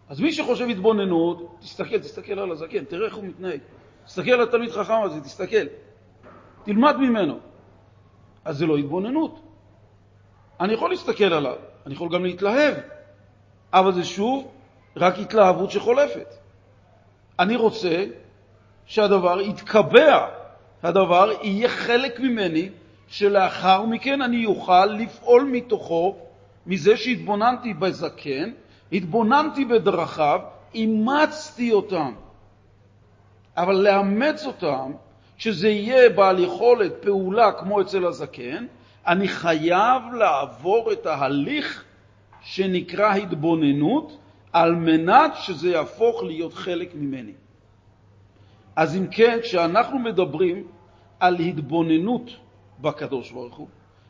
אז 0.10 0.20
מי 0.20 0.34
שחושב 0.34 0.68
התבוננות, 0.70 1.58
תסתכל, 1.60 2.00
תסתכל 2.00 2.40
על 2.40 2.52
הזקן, 2.52 2.86
תראה 2.86 3.06
איך 3.06 3.16
הוא 3.16 3.24
מתנהג. 3.24 3.60
תסתכל 4.06 4.32
על 4.32 4.42
התלמיד 4.42 4.72
חכם 4.72 5.02
הזה, 5.04 5.22
תסתכל. 5.22 5.66
תלמד 6.64 6.98
ממנו. 6.98 7.40
אז 8.46 8.58
זה 8.58 8.66
לא 8.66 8.78
התבוננות. 8.78 9.40
אני 10.60 10.74
יכול 10.74 10.90
להסתכל 10.90 11.34
עליו, 11.34 11.56
אני 11.86 11.94
יכול 11.94 12.10
גם 12.14 12.24
להתלהב, 12.24 12.76
אבל 13.74 13.94
זה 13.94 14.04
שוב 14.04 14.52
רק 14.98 15.20
התלהבות 15.20 15.72
שחולפת. 15.72 16.47
אני 17.40 17.56
רוצה 17.56 18.06
שהדבר 18.86 19.42
יתקבע, 19.42 20.28
הדבר 20.84 21.32
יהיה 21.42 21.70
חלק 21.70 22.20
ממני, 22.20 22.70
שלאחר 23.08 23.84
מכן 23.84 24.22
אני 24.22 24.46
אוכל 24.46 24.86
לפעול 24.86 25.44
מתוכו, 25.44 26.16
מזה 26.66 26.98
שהתבוננתי 26.98 27.74
בזקן, 27.74 28.52
התבוננתי 28.92 29.66
בדרכיו, 29.66 30.40
אימצתי 30.74 31.72
אותם. 31.72 32.14
אבל 33.58 33.76
לאמץ 33.76 34.46
אותם, 34.46 34.92
שזה 35.38 35.70
יהיה 35.70 36.10
בעל 36.10 36.44
יכולת 36.44 36.94
פעולה 37.02 37.52
כמו 37.52 37.82
אצל 37.82 38.06
הזקן, 38.06 38.66
אני 39.08 39.28
חייב 39.28 40.02
לעבור 40.14 40.92
את 40.92 41.06
ההליך 41.06 41.84
שנקרא 42.42 43.14
התבוננות, 43.14 44.18
על 44.62 44.76
מנת 44.76 45.32
שזה 45.36 45.70
יהפוך 45.70 46.24
להיות 46.24 46.54
חלק 46.54 46.96
ממני. 46.96 47.34
אז 48.76 48.96
אם 48.96 49.08
כן, 49.12 49.38
כשאנחנו 49.42 50.00
מדברים 50.00 50.68
על 51.20 51.36
התבוננות 51.36 52.32
בקדוש 52.82 53.32
ברוך 53.32 53.56
הוא, 53.56 53.68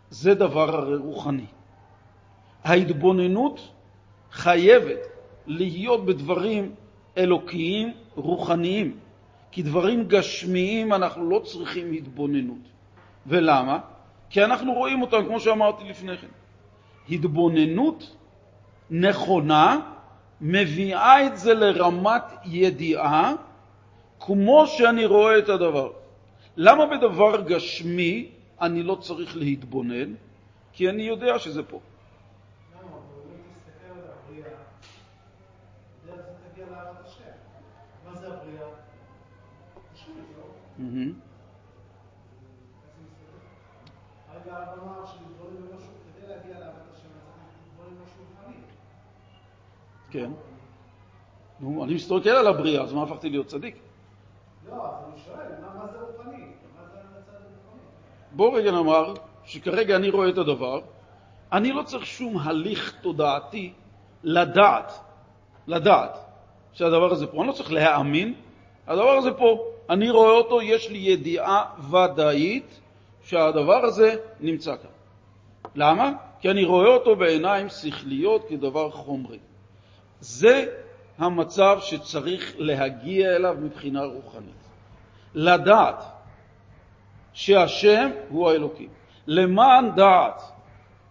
זה 0.09 0.33
דבר 0.33 0.75
הרי 0.75 0.95
רוחני. 0.95 1.45
ההתבוננות 2.63 3.71
חייבת 4.31 4.99
להיות 5.47 6.05
בדברים 6.05 6.75
אלוקיים 7.17 7.93
רוחניים, 8.15 8.97
כי 9.51 9.63
דברים 9.63 10.07
גשמיים 10.07 10.93
אנחנו 10.93 11.29
לא 11.29 11.39
צריכים 11.39 11.91
התבוננות. 11.93 12.65
ולמה? 13.27 13.79
כי 14.29 14.43
אנחנו 14.43 14.73
רואים 14.73 15.01
אותם, 15.01 15.25
כמו 15.27 15.39
שאמרתי 15.39 15.83
לפני 15.83 16.17
כן. 16.17 16.27
התבוננות 17.09 18.15
נכונה 18.91 19.96
מביאה 20.41 21.25
את 21.27 21.37
זה 21.37 21.53
לרמת 21.53 22.23
ידיעה 22.45 23.33
כמו 24.19 24.67
שאני 24.67 25.05
רואה 25.05 25.39
את 25.39 25.49
הדבר. 25.49 25.91
למה 26.57 26.85
בדבר 26.85 27.41
גשמי 27.41 28.29
אני 28.61 28.83
לא 28.83 28.95
צריך 28.95 29.37
להתבונן? 29.37 30.13
כי 30.73 30.89
אני 30.89 31.03
יודע 31.03 31.39
שזה 31.39 31.63
פה. 31.63 31.79
כן. 50.11 50.31
נו, 51.59 51.83
אני 51.83 51.93
מסתכל 51.93 52.29
על 52.29 52.47
הבריאה, 52.47 52.83
אז 52.83 52.93
מה 52.93 53.03
הפכתי 53.03 53.29
להיות 53.29 53.47
צדיק? 53.47 53.75
לא, 54.69 54.73
אז 54.73 54.93
אני 55.07 55.21
שואל, 55.25 55.45
מה 55.77 55.87
זה 55.91 55.97
רוחני? 55.99 56.43
בוא 58.31 58.57
רגע 58.57 58.71
נאמר 58.71 59.13
שכרגע 59.45 59.95
אני 59.95 60.09
רואה 60.09 60.29
את 60.29 60.37
הדבר, 60.37 60.81
אני 61.51 61.71
לא 61.71 61.83
צריך 61.83 62.05
שום 62.05 62.37
הליך 62.37 62.95
תודעתי 63.01 63.73
לדעת, 64.23 64.93
לדעת 65.67 66.17
שהדבר 66.73 67.11
הזה 67.11 67.27
פה. 67.27 67.37
אני 67.37 67.47
לא 67.47 67.53
צריך 67.53 67.71
להאמין, 67.71 68.33
הדבר 68.87 69.09
הזה 69.09 69.31
פה. 69.31 69.63
אני 69.89 70.09
רואה 70.09 70.31
אותו, 70.31 70.61
יש 70.61 70.89
לי 70.89 70.97
ידיעה 70.97 71.65
ודאית 71.91 72.79
שהדבר 73.23 73.85
הזה 73.85 74.15
נמצא 74.39 74.75
כאן. 74.75 74.89
למה? 75.75 76.11
כי 76.39 76.49
אני 76.49 76.65
רואה 76.65 76.87
אותו 76.87 77.15
בעיניים 77.15 77.69
שכליות 77.69 78.45
כדבר 78.49 78.91
חומרי. 78.91 79.39
זה 80.19 80.65
המצב 81.17 81.77
שצריך 81.81 82.53
להגיע 82.57 83.35
אליו 83.35 83.55
מבחינה 83.61 84.03
רוחנית. 84.03 84.67
לדעת 85.35 86.03
שהשם 87.33 88.09
הוא 88.29 88.49
האלוקים. 88.49 88.89
למען 89.27 89.95
דעת. 89.95 90.41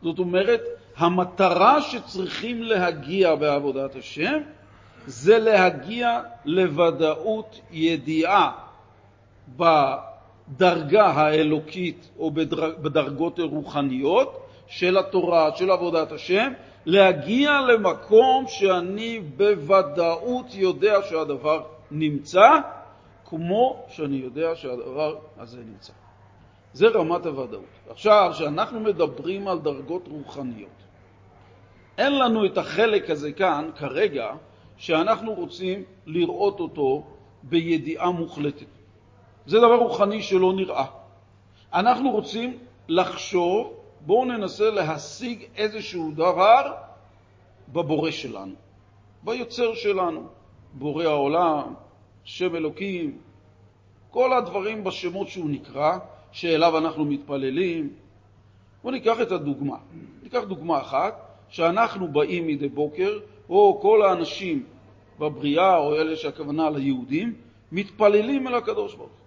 זאת 0.02 0.18
אומרת, 0.18 0.60
המטרה 0.96 1.82
שצריכים 1.82 2.62
להגיע 2.62 3.34
בעבודת 3.34 3.96
השם 3.96 4.38
זה 5.06 5.38
להגיע 5.38 6.20
לוודאות 6.44 7.60
ידיעה 7.70 8.52
בדרגה 9.56 11.06
האלוקית 11.06 12.08
או 12.18 12.30
בדרגות 12.82 13.38
הרוחניות 13.38 14.46
של 14.66 14.98
התורה, 14.98 15.56
של 15.56 15.70
עבודת 15.70 16.12
השם, 16.12 16.52
להגיע 16.86 17.60
למקום 17.60 18.44
שאני 18.48 19.20
בוודאות 19.20 20.54
יודע 20.54 21.02
שהדבר 21.02 21.62
נמצא, 21.90 22.48
כמו 23.24 23.84
שאני 23.88 24.16
יודע 24.16 24.54
שהדבר 24.54 25.16
הזה 25.38 25.60
נמצא. 25.60 25.92
זה 26.72 26.88
רמת 26.88 27.26
הוודאות. 27.26 27.64
עכשיו, 27.90 28.30
כשאנחנו 28.34 28.80
מדברים 28.80 29.48
על 29.48 29.58
דרגות 29.58 30.08
רוחניות, 30.08 30.70
אין 31.98 32.18
לנו 32.18 32.46
את 32.46 32.58
החלק 32.58 33.10
הזה 33.10 33.32
כאן, 33.32 33.70
כרגע, 33.76 34.34
שאנחנו 34.76 35.34
רוצים 35.34 35.82
לראות 36.06 36.60
אותו 36.60 37.04
בידיעה 37.42 38.10
מוחלטת. 38.10 38.66
זה 39.46 39.58
דבר 39.58 39.76
רוחני 39.76 40.22
שלא 40.22 40.52
נראה. 40.52 40.84
אנחנו 41.74 42.10
רוצים 42.10 42.58
לחשוב, 42.88 43.75
בואו 44.06 44.24
ננסה 44.24 44.70
להשיג 44.70 45.44
איזשהו 45.56 46.10
דבר 46.14 46.74
בבורא 47.72 48.10
שלנו, 48.10 48.54
ביוצר 49.22 49.74
שלנו, 49.74 50.26
בורא 50.72 51.04
העולם, 51.04 51.74
שם 52.24 52.56
אלוקים, 52.56 53.18
כל 54.10 54.32
הדברים 54.32 54.84
בשמות 54.84 55.28
שהוא 55.28 55.50
נקרא, 55.50 55.98
שאליו 56.32 56.78
אנחנו 56.78 57.04
מתפללים. 57.04 57.92
בואו 58.82 58.92
ניקח 58.94 59.20
את 59.20 59.32
הדוגמה. 59.32 59.76
ניקח 60.22 60.42
דוגמה 60.42 60.80
אחת, 60.80 61.14
שאנחנו 61.48 62.08
באים 62.08 62.46
מדי 62.46 62.68
בוקר, 62.68 63.18
או 63.48 63.78
כל 63.82 64.02
האנשים 64.02 64.66
בבריאה, 65.18 65.76
או 65.76 65.94
אלה 65.94 66.16
שהכוונה 66.16 66.70
ליהודים, 66.70 67.34
מתפללים 67.72 68.48
אל 68.48 68.54
הקדוש 68.54 68.94
ברוך 68.94 69.10
הוא. 69.10 69.18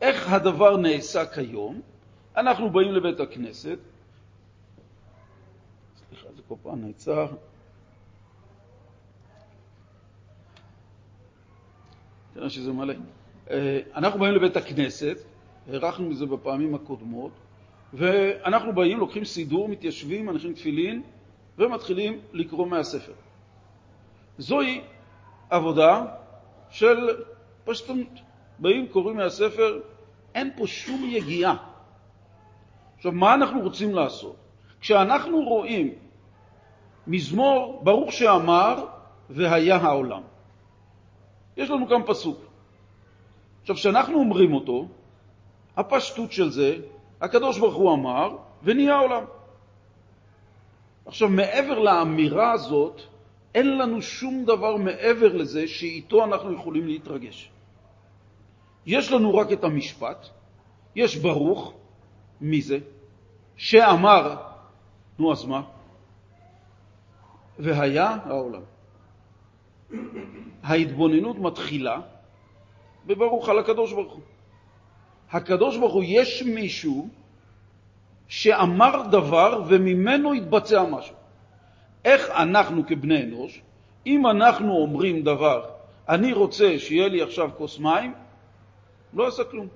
איך 0.00 0.32
הדבר 0.32 0.76
נעשה 0.76 1.26
כיום? 1.26 1.91
אנחנו 2.36 2.70
באים 2.70 2.92
לבית 2.92 3.20
הכנסת, 3.20 3.78
סליחה, 5.96 6.28
זה 6.36 6.42
כל 6.48 6.54
פעם 6.62 6.86
נעצר. 6.86 7.26
תראה 12.34 12.50
שזה 12.50 12.72
מלא. 12.72 12.94
אה, 13.50 13.80
אנחנו 13.94 14.20
באים 14.20 14.34
לבית 14.34 14.56
הכנסת, 14.56 15.16
הארכנו 15.68 16.08
מזה 16.08 16.26
בפעמים 16.26 16.74
הקודמות, 16.74 17.32
ואנחנו 17.92 18.72
באים, 18.72 18.98
לוקחים 18.98 19.24
סידור, 19.24 19.68
מתיישבים, 19.68 20.26
מניחים 20.26 20.52
תפילין, 20.52 21.02
ומתחילים 21.58 22.20
לקרוא 22.32 22.66
מהספר. 22.66 23.12
זוהי 24.38 24.80
עבודה 25.50 26.04
של 26.70 27.08
פשטנות. 27.64 28.08
באים, 28.58 28.88
קוראים 28.88 29.16
מהספר, 29.16 29.80
אין 30.34 30.50
פה 30.56 30.66
שום 30.66 31.04
יגיעה. 31.04 31.71
עכשיו, 33.02 33.12
מה 33.12 33.34
אנחנו 33.34 33.60
רוצים 33.60 33.94
לעשות? 33.94 34.36
כשאנחנו 34.80 35.42
רואים 35.42 35.94
מזמור 37.06 37.80
ברוך 37.82 38.12
שאמר 38.12 38.86
והיה 39.30 39.76
העולם, 39.76 40.22
יש 41.56 41.70
לנו 41.70 41.88
כאן 41.88 42.02
פסוק. 42.06 42.38
עכשיו, 43.62 43.76
כשאנחנו 43.76 44.18
אומרים 44.18 44.54
אותו, 44.54 44.86
הפשטות 45.76 46.32
של 46.32 46.50
זה, 46.50 46.76
הקדוש 47.20 47.58
ברוך 47.58 47.74
הוא 47.74 47.94
אמר, 47.94 48.36
ונהיה 48.62 48.94
העולם. 48.94 49.24
עכשיו, 51.06 51.28
מעבר 51.28 51.78
לאמירה 51.78 52.52
הזאת, 52.52 53.00
אין 53.54 53.78
לנו 53.78 54.02
שום 54.02 54.44
דבר 54.44 54.76
מעבר 54.76 55.32
לזה 55.32 55.68
שאיתו 55.68 56.24
אנחנו 56.24 56.52
יכולים 56.52 56.86
להתרגש. 56.86 57.50
יש 58.86 59.12
לנו 59.12 59.34
רק 59.34 59.52
את 59.52 59.64
המשפט, 59.64 60.28
יש 60.96 61.16
ברוך, 61.16 61.81
מי 62.42 62.62
זה? 62.62 62.78
שאמר, 63.56 64.36
נו 65.18 65.32
אז 65.32 65.44
מה? 65.44 65.62
והיה 67.58 68.16
העולם. 68.24 68.62
ההתבוננות 70.62 71.38
מתחילה 71.38 72.00
בברוך 73.06 73.48
על 73.48 73.58
הקדוש 73.58 73.92
ברוך 73.92 74.12
הוא. 74.12 74.22
הקדוש 75.30 75.76
ברוך 75.76 75.94
הוא, 75.94 76.04
יש 76.06 76.42
מישהו 76.42 77.08
שאמר 78.28 79.02
דבר 79.10 79.62
וממנו 79.68 80.32
התבצע 80.32 80.84
משהו. 80.84 81.14
איך 82.04 82.30
אנחנו 82.30 82.86
כבני 82.86 83.22
אנוש, 83.22 83.62
אם 84.06 84.26
אנחנו 84.26 84.76
אומרים 84.76 85.22
דבר, 85.22 85.70
אני 86.08 86.32
רוצה 86.32 86.78
שיהיה 86.78 87.08
לי 87.08 87.22
עכשיו 87.22 87.50
כוס 87.56 87.78
מים, 87.78 88.14
לא 89.14 89.26
עשה 89.26 89.44
כלום. 89.44 89.66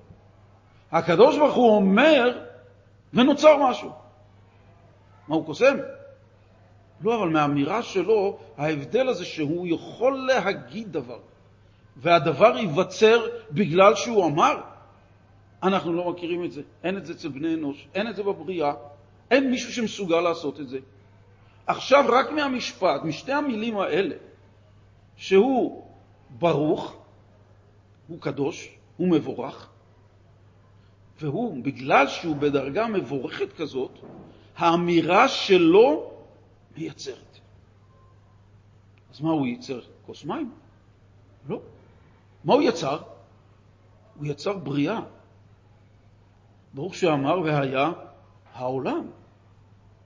הקדוש 0.93 1.39
ברוך 1.39 1.55
הוא 1.55 1.77
אומר, 1.77 2.46
ונוצר 3.17 3.57
משהו. 3.71 3.91
מה 5.29 5.37
הוא 5.37 5.47
קוסם? 5.47 5.77
לא, 7.01 7.17
אבל 7.17 7.29
מהאמירה 7.29 7.83
שלו, 7.83 8.39
ההבדל 8.57 9.09
הזה 9.09 9.25
שהוא 9.25 9.67
יכול 9.67 10.27
להגיד 10.27 10.93
דבר, 10.93 11.19
והדבר 11.97 12.59
ייווצר 12.59 13.27
בגלל 13.51 13.95
שהוא 13.95 14.27
אמר, 14.27 14.61
אנחנו 15.63 15.93
לא 15.93 16.11
מכירים 16.11 16.45
את 16.45 16.53
זה. 16.53 16.63
אין 16.85 16.97
את 16.97 17.07
זה 17.07 17.13
אצל 17.13 17.29
בני 17.29 17.55
אנוש, 17.55 17.89
אין 17.95 18.09
את 18.09 18.17
זה 18.17 18.23
בבריאה, 18.23 18.73
אין 19.31 19.51
מישהו 19.51 19.73
שמסוגל 19.73 20.21
לעשות 20.21 20.61
את 20.61 20.69
זה. 20.69 20.79
עכשיו, 21.67 22.05
רק 22.09 22.31
מהמשפט, 22.31 23.01
משתי 23.05 23.33
המילים 23.33 23.79
האלה, 23.79 24.15
שהוא 25.17 25.85
ברוך, 26.31 26.97
הוא 28.09 28.21
קדוש, 28.21 28.69
הוא 28.97 29.09
מבורך, 29.09 29.69
והוא, 31.21 31.65
בגלל 31.65 32.07
שהוא 32.07 32.37
בדרגה 32.37 32.87
מבורכת 32.87 33.53
כזאת, 33.53 33.99
האמירה 34.57 35.29
שלו 35.29 36.11
מייצרת. 36.77 37.39
אז 39.15 39.21
מה 39.21 39.31
הוא 39.31 39.47
ייצר? 39.47 39.81
כוס 40.07 40.25
מים? 40.25 40.51
לא. 41.49 41.61
מה 42.45 42.55
הוא 42.55 42.63
יצר? 42.63 42.99
הוא 44.17 44.27
יצר 44.27 44.53
בריאה. 44.53 45.01
ברוך 46.75 46.95
שאמר 46.95 47.41
והיה 47.41 47.93
העולם. 48.55 49.07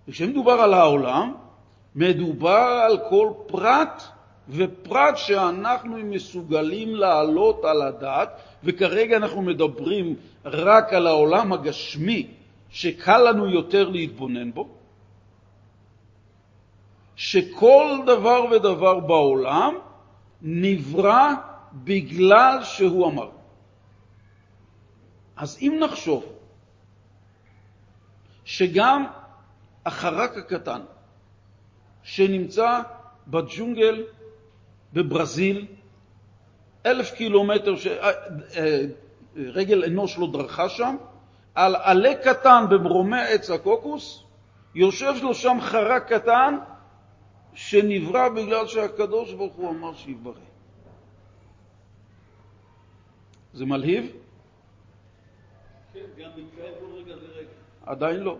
וכשמדובר 0.08 0.52
על 0.52 0.74
העולם, 0.74 1.34
מדובר 1.94 2.82
על 2.86 2.98
כל 3.10 3.32
פרט 3.46 4.02
ופרט 4.48 5.16
שאנחנו 5.16 5.96
מסוגלים 5.96 6.94
להעלות 6.94 7.64
על 7.64 7.82
הדעת, 7.82 8.28
וכרגע 8.64 9.16
אנחנו 9.16 9.42
מדברים 9.42 10.16
רק 10.44 10.92
על 10.92 11.06
העולם 11.06 11.52
הגשמי, 11.52 12.26
שקל 12.70 13.18
לנו 13.18 13.50
יותר 13.50 13.88
להתבונן 13.88 14.52
בו, 14.52 14.68
שכל 17.16 17.98
דבר 18.06 18.44
ודבר 18.50 19.00
בעולם 19.00 19.74
נברא 20.42 21.28
בגלל 21.72 22.58
שהוא 22.62 23.06
אמר. 23.06 23.30
אז 25.36 25.58
אם 25.62 25.76
נחשוב 25.80 26.24
שגם 28.44 29.06
החרק 29.86 30.36
הקטן 30.36 30.80
שנמצא 32.02 32.80
בג'ונגל 33.26 34.04
בברזיל, 34.92 35.66
אלף 36.86 37.14
קילומטר 37.14 37.76
שרגל 37.76 39.78
אה, 39.78 39.82
אה, 39.82 39.92
אנוש 39.92 40.18
לא 40.18 40.26
דרכה 40.32 40.68
שם, 40.68 40.96
על 41.54 41.76
עלה 41.76 42.14
קטן 42.14 42.64
במרומי 42.70 43.20
עץ 43.20 43.50
הקוקוס, 43.50 44.22
יושב 44.74 45.14
לו 45.22 45.34
שם 45.34 45.58
חרק 45.60 46.12
קטן 46.12 46.58
שנברא 47.54 48.28
בגלל 48.28 48.66
שהקדוש 48.66 49.32
ברוך 49.32 49.54
הוא 49.54 49.70
אמר 49.70 49.94
שיברא. 49.94 50.32
זה 53.52 53.66
מלהיב? 53.66 54.12
כן, 55.92 56.00
גם 56.18 56.30
מתקיים 56.36 56.74
כל 56.80 56.96
רגע 56.96 57.14
ורגע. 57.14 57.48
עדיין 57.86 58.20
לא. 58.20 58.38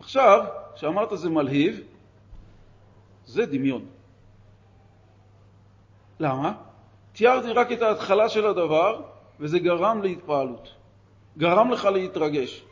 עכשיו, 0.00 0.44
כשאמרת 0.74 1.18
זה 1.18 1.30
מלהיב, 1.30 1.80
זה 3.26 3.46
דמיון. 3.46 3.86
למה? 6.20 6.52
תיארתי 7.12 7.52
רק 7.52 7.72
את 7.72 7.82
ההתחלה 7.82 8.28
של 8.28 8.46
הדבר, 8.46 9.00
וזה 9.40 9.58
גרם 9.58 10.02
להתפעלות. 10.02 10.74
גרם 11.38 11.70
לך 11.70 11.84
להתרגש. 11.84 12.62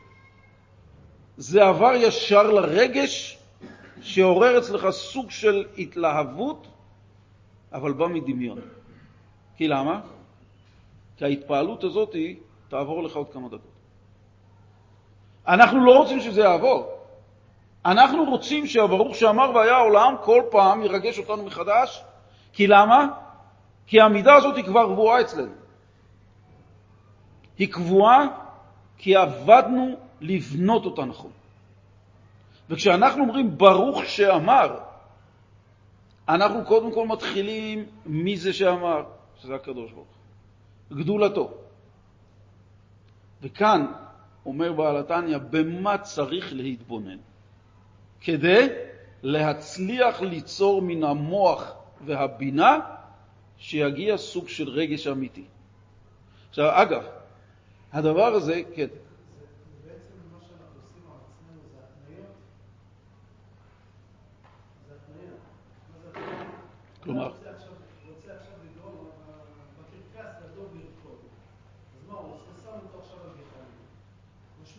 זה 1.36 1.64
עבר 1.64 1.92
ישר 1.94 2.42
לרגש 2.42 3.38
שעורר 4.00 4.58
אצלך 4.58 4.90
סוג 4.90 5.30
של 5.30 5.64
התלהבות, 5.78 6.66
אבל 7.72 7.92
בא 7.92 8.06
מדמיון. 8.06 8.58
כי 9.56 9.68
למה? 9.68 10.00
כי 11.16 11.24
ההתפעלות 11.24 11.84
הזאת 11.84 12.16
תעבור 12.68 13.02
לך 13.02 13.16
עוד 13.16 13.32
כמה 13.32 13.48
דקות. 13.48 13.78
אנחנו 15.48 15.84
לא 15.84 15.98
רוצים 15.98 16.20
שזה 16.20 16.40
יעבור. 16.40 16.98
אנחנו 17.84 18.24
רוצים 18.24 18.66
שהברוך 18.66 19.16
שאמר 19.16 19.50
והיה 19.54 19.76
העולם 19.76 20.14
כל 20.22 20.42
פעם 20.50 20.82
ירגש 20.82 21.18
אותנו 21.18 21.44
מחדש. 21.44 22.04
כי 22.52 22.66
למה? 22.66 23.08
כי 23.88 24.00
המידה 24.00 24.34
הזאת 24.34 24.56
היא 24.56 24.64
כבר 24.64 24.92
קבועה 24.92 25.20
אצלנו. 25.20 25.52
היא 27.58 27.72
קבועה 27.72 28.26
כי 28.98 29.16
עבדנו 29.16 29.96
לבנות 30.20 30.84
אותה 30.84 31.04
נכון. 31.04 31.30
וכשאנחנו 32.70 33.22
אומרים 33.22 33.58
ברוך 33.58 34.04
שאמר, 34.04 34.78
אנחנו 36.28 36.64
קודם 36.64 36.92
כל 36.92 37.06
מתחילים 37.06 37.86
מי 38.06 38.36
זה 38.36 38.52
שאמר, 38.52 39.02
שזה 39.36 39.54
הקדוש 39.54 39.92
ברוך 39.92 40.06
הוא, 40.90 40.98
גדולתו. 40.98 41.50
וכאן 43.42 43.86
אומר 44.46 44.72
בעל 44.72 44.96
התניא, 44.96 45.38
במה 45.38 45.98
צריך 45.98 46.52
להתבונן? 46.52 47.18
כדי 48.20 48.68
להצליח 49.22 50.20
ליצור 50.20 50.82
מן 50.82 51.04
המוח 51.04 51.72
והבינה 52.04 52.78
שיגיע 53.58 54.16
סוג 54.16 54.48
של 54.48 54.68
רגש 54.68 55.06
אמיתי. 55.06 55.44
עכשיו, 56.48 56.82
אגב, 56.82 57.04
הדבר 57.92 58.26
הזה, 58.26 58.62
כן. 58.74 58.88
כלומר? 67.00 67.32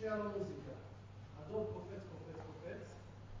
משמיע 0.00 0.16
לו 0.16 0.24
מוזיקה. 0.24 0.72
הדוב 1.38 1.66
קופץ, 1.74 2.02
קופץ, 2.12 2.38
קופץ, 2.46 2.82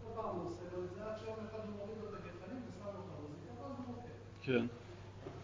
כל 0.00 0.10
פעם 0.14 0.36
הוא 0.36 0.50
עושה 0.50 0.62
לו 0.72 0.84
את 0.84 0.90
זה, 0.94 1.04
עד 1.06 1.18
שיום 1.18 1.36
אחד 1.48 1.58
הוא 1.58 1.76
מוריד 1.76 1.98
לו 2.02 2.08
את 2.08 2.14
הגחלים 2.14 2.60
ושם 2.68 2.84
לו 2.84 2.90
את 2.90 3.10
המוזיקה, 3.16 3.50
ואז 3.62 3.72
הוא 3.78 3.86
מוכה. 3.88 4.08
כן. 4.42 4.66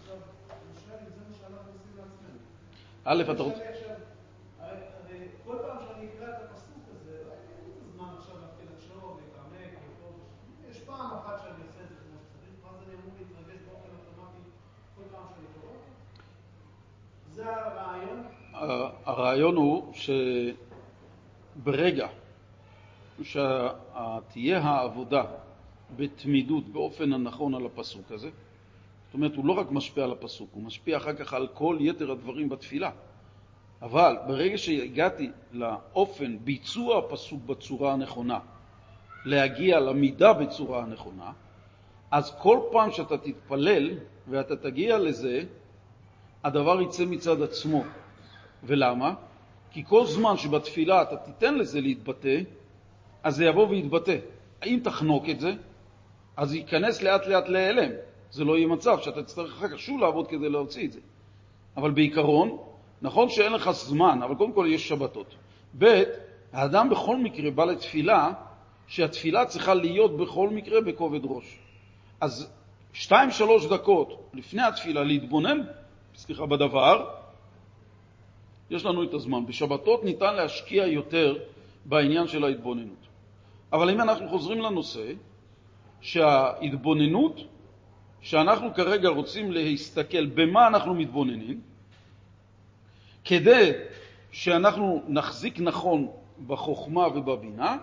עכשיו, 0.00 0.16
אני 0.50 0.74
שואל 0.84 0.98
אם 1.00 1.10
זה 1.16 1.22
מה 1.28 1.34
שאנחנו 1.38 1.70
עושים 1.72 1.94
לעצמנו. 1.96 2.40
א', 3.08 3.22
אתה 3.22 3.42
רוצה... 3.42 3.60
כל 5.44 5.56
פעם 5.62 5.78
שאני 5.88 6.06
אקרא 6.06 6.28
את 6.28 6.50
הפסוק 6.50 6.82
הזה, 6.90 7.12
לא 7.26 7.32
אין 7.32 7.64
לי 7.64 7.70
את 7.70 7.82
הזמן 7.86 8.04
עכשיו 8.18 8.34
להתחיל 8.40 8.66
לחשוב, 8.76 9.20
להתעמק, 9.20 9.78
יש 10.70 10.80
פעם 10.80 11.10
אחת 11.18 11.40
שאני 11.42 11.62
עושה 11.66 11.80
את 11.84 11.88
זה 11.88 11.94
כמו 11.94 12.18
שצריך, 12.20 12.64
ואז 12.64 12.74
אני 12.86 12.94
אמור 12.94 13.14
להתרגש 13.18 13.60
באופן 13.68 13.88
אוטומטי 13.98 14.42
כל 14.96 15.02
פעם 15.12 15.26
שאני 15.34 15.46
קורא 15.60 15.72
אותו. 15.72 15.88
זה 17.32 17.44
הרעיון? 17.56 18.22
הרעיון 19.04 19.56
הוא 19.56 19.94
ש... 19.94 20.10
ברגע 21.62 22.08
שתהיה 23.22 24.58
העבודה 24.58 25.24
בתמידות 25.96 26.68
באופן 26.68 27.12
הנכון 27.12 27.54
על 27.54 27.66
הפסוק 27.66 28.12
הזה, 28.12 28.30
אומרת, 29.16 29.36
הוא 29.36 29.46
לא 29.46 29.52
רק 29.52 29.70
משפיע 29.70 30.04
על 30.04 30.12
הפסוק, 30.12 30.50
הוא 30.52 30.62
משפיע 30.62 30.96
אחר 30.96 31.12
כך 31.12 31.34
על 31.34 31.46
כל 31.54 31.76
יתר 31.80 32.10
הדברים 32.10 32.48
בתפילה. 32.48 32.90
אבל 33.82 34.16
ברגע 34.26 34.58
שהגעתי 34.58 35.30
לאופן 35.52 36.36
ביצוע 36.44 36.98
הפסוק 36.98 37.42
בצורה 37.46 37.92
הנכונה, 37.92 38.38
להגיע 39.24 39.80
למידה 39.80 40.32
בצורה 40.32 40.82
הנכונה, 40.82 41.32
אז 42.10 42.34
כל 42.38 42.58
פעם 42.72 42.90
שאתה 42.90 43.18
תתפלל 43.18 43.90
ואתה 44.28 44.56
תגיע 44.56 44.98
לזה, 44.98 45.42
הדבר 46.44 46.80
יצא 46.80 47.04
מצד 47.04 47.42
עצמו. 47.42 47.84
ולמה? 48.64 49.14
כי 49.70 49.84
כל 49.84 50.06
זמן 50.06 50.36
שבתפילה 50.36 51.02
אתה 51.02 51.16
תיתן 51.16 51.54
לזה 51.54 51.80
להתבטא, 51.80 52.40
אז 53.22 53.36
זה 53.36 53.44
יבוא 53.44 53.68
ויתבטא. 53.68 54.16
אם 54.66 54.80
תחנוק 54.84 55.28
את 55.28 55.40
זה, 55.40 55.52
אז 56.36 56.54
ייכנס 56.54 57.02
לאט 57.02 57.26
לאט 57.26 57.48
להיעלם. 57.48 57.90
זה 58.30 58.44
לא 58.44 58.56
יהיה 58.56 58.66
מצב 58.66 58.98
שאתה 59.00 59.22
תצטרך 59.22 59.52
אחר 59.52 59.68
כך 59.68 59.78
שוב 59.78 60.00
לעבוד 60.00 60.26
כדי 60.28 60.48
להוציא 60.48 60.86
את 60.86 60.92
זה. 60.92 61.00
אבל 61.76 61.90
בעיקרון, 61.90 62.58
נכון 63.02 63.28
שאין 63.28 63.52
לך 63.52 63.70
זמן, 63.70 64.22
אבל 64.22 64.34
קודם 64.34 64.52
כל 64.52 64.66
יש 64.70 64.88
שבתות. 64.88 65.34
ב', 65.78 66.02
האדם 66.52 66.90
בכל 66.90 67.16
מקרה 67.16 67.50
בא 67.50 67.64
לתפילה, 67.64 68.32
שהתפילה 68.86 69.44
צריכה 69.44 69.74
להיות 69.74 70.16
בכל 70.16 70.50
מקרה 70.50 70.80
בכובד 70.80 71.20
ראש. 71.24 71.58
אז 72.20 72.52
שתיים, 72.92 73.30
שלוש 73.30 73.66
דקות 73.66 74.30
לפני 74.34 74.62
התפילה 74.62 75.04
להתבונן, 75.04 75.60
סליחה, 76.14 76.46
בדבר, 76.46 77.10
יש 78.70 78.84
לנו 78.84 79.02
את 79.02 79.14
הזמן. 79.14 79.46
בשבתות 79.46 80.04
ניתן 80.04 80.34
להשקיע 80.34 80.86
יותר 80.86 81.38
בעניין 81.84 82.26
של 82.28 82.44
ההתבוננות. 82.44 83.06
אבל 83.72 83.90
אם 83.90 84.00
אנחנו 84.00 84.28
חוזרים 84.28 84.60
לנושא, 84.60 85.12
שההתבוננות, 86.00 87.40
שאנחנו 88.26 88.74
כרגע 88.74 89.08
רוצים 89.08 89.52
להסתכל 89.52 90.26
במה 90.26 90.66
אנחנו 90.66 90.94
מתבוננים, 90.94 91.60
כדי 93.24 93.72
שאנחנו 94.30 95.02
נחזיק 95.08 95.60
נכון 95.60 96.08
בחוכמה 96.46 97.06
ובבינה, 97.06 97.76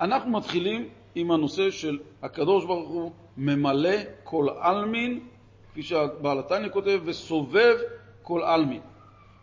אנחנו 0.00 0.30
מתחילים 0.30 0.88
עם 1.14 1.30
הנושא 1.30 1.70
של 1.70 1.98
הקדוש 2.22 2.64
ברוך 2.64 2.88
הוא 2.88 3.10
ממלא 3.36 3.96
כל 4.24 4.46
עלמין, 4.58 5.20
כפי 5.70 5.82
שהבעל 5.82 6.38
התניא 6.38 6.68
כותב, 6.68 7.00
וסובב 7.04 7.76
כל 8.22 8.42
עלמין. 8.42 8.80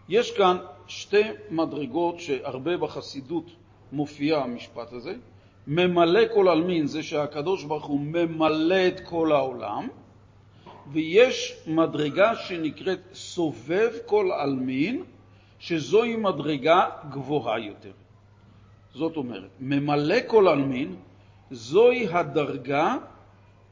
יש 0.10 0.38
כאן 0.38 0.58
שתי 0.88 1.24
מדרגות 1.50 2.20
שהרבה 2.20 2.78
בחסידות 2.78 3.52
מופיע 3.92 4.38
המשפט 4.38 4.94
הזה. 4.94 5.14
ממלא 5.68 6.22
כל 6.34 6.48
עלמין 6.48 6.88
זה 6.88 7.04
שהקדוש 7.04 7.64
ברוך 7.64 7.86
הוא 7.86 8.00
ממלא 8.00 8.88
את 8.88 9.00
כל 9.00 9.32
העולם, 9.32 9.88
ויש 10.92 11.64
מדרגה 11.68 12.36
שנקראת 12.36 13.00
סובב 13.14 13.92
כל 14.06 14.32
עלמין, 14.32 15.04
שזוהי 15.60 16.16
מדרגה 16.16 16.86
גבוהה 17.10 17.60
יותר. 17.60 17.92
זאת 18.94 19.18
אומרת, 19.18 19.50
ממלא 19.60 20.16
כל 20.28 20.48
עלמין 20.48 20.96
זוהי 21.52 22.08
הדרגה 22.12 22.96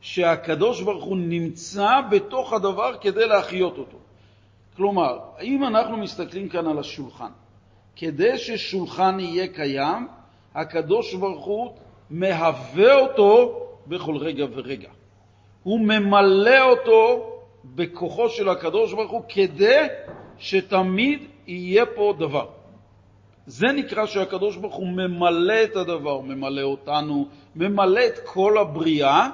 שהקדוש 0.01 0.81
ברוך 0.81 1.03
הוא 1.03 1.17
נמצא 1.17 2.01
בתוך 2.11 2.53
הדבר 2.53 2.97
כדי 3.01 3.27
להחיות 3.27 3.77
אותו. 3.77 3.97
כלומר, 4.75 5.19
אם 5.41 5.63
אנחנו 5.63 5.97
מסתכלים 5.97 6.49
כאן 6.49 6.67
על 6.67 6.79
השולחן, 6.79 7.31
כדי 7.95 8.37
ששולחן 8.37 9.19
יהיה 9.19 9.47
קיים, 9.47 10.07
הקדוש 10.55 11.13
ברוך 11.13 11.45
הוא 11.45 11.75
מהווה 12.09 12.99
אותו 12.99 13.61
בכל 13.87 14.17
רגע 14.17 14.45
ורגע. 14.53 14.89
הוא 15.65 15.79
ממלא 15.79 16.61
אותו 16.69 17.31
בכוחו 17.65 18.29
של 18.29 18.49
הקדוש 18.49 18.93
ברוך 18.93 19.11
הוא 19.11 19.21
כדי 19.29 19.81
שתמיד 20.37 21.19
יהיה 21.47 21.85
פה 21.85 22.13
דבר. 22.19 22.47
זה 23.47 23.67
נקרא 23.67 24.05
שהקדוש 24.05 24.57
ברוך 24.57 24.75
הוא 24.75 24.87
ממלא 24.87 25.63
את 25.63 25.75
הדבר, 25.75 26.21
ממלא 26.21 26.61
אותנו, 26.61 27.27
ממלא 27.55 28.07
את 28.07 28.19
כל 28.25 28.57
הבריאה, 28.57 29.29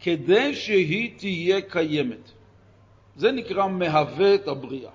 כדי 0.00 0.54
שהיא 0.54 1.18
תהיה 1.18 1.60
קיימת. 1.60 2.30
זה 3.16 3.32
נקרא 3.32 3.66
מהווה 3.66 4.34
את 4.34 4.48
הבריאה. 4.48 4.94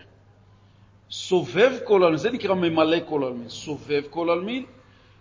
סובב 1.11 1.71
כל 1.83 2.03
עלמין, 2.03 2.17
זה 2.17 2.31
נקרא 2.31 2.55
ממלא 2.55 2.97
כל 3.05 3.23
עלמין. 3.23 3.49
סובב 3.49 4.03
כל 4.09 4.29
עלמין, 4.29 4.63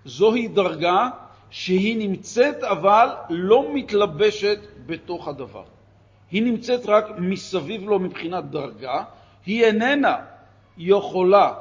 זוהי 0.05 0.49
דרגה 0.49 1.09
שהיא 1.51 1.97
נמצאת 1.97 2.63
אבל 2.63 3.09
לא 3.31 3.75
מתלבשת 3.75 4.59
בתוך 4.87 5.29
הדבר. 5.29 5.65
היא 6.31 6.43
נמצאת 6.43 6.87
רק 6.87 7.07
מסביב 7.19 7.83
לו 7.83 7.99
מבחינת 7.99 8.51
דרגה, 8.51 9.05
היא 9.47 9.65
איננה 9.65 10.17
יכולה 10.79 11.55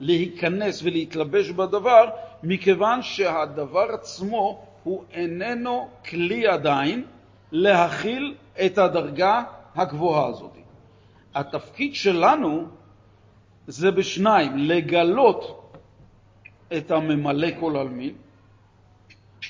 להיכנס 0.00 0.82
ולהתלבש 0.82 1.50
בדבר, 1.50 2.10
מכיוון 2.42 3.02
שהדבר 3.02 3.86
עצמו 3.92 4.64
הוא 4.84 5.04
איננו 5.12 5.88
כלי 6.08 6.46
עדיין 6.46 7.04
להכיל 7.52 8.34
את 8.66 8.78
הדרגה 8.78 9.44
הגבוהה 9.74 10.26
הזאת. 10.26 10.52
התפקיד 11.34 11.94
שלנו 11.94 12.66
זה 13.66 13.90
בשניים, 13.90 14.56
לגלות 14.56 15.72
את 16.76 16.90
הממלא 16.90 17.48
כל 17.60 17.76
עלמין 17.76 18.14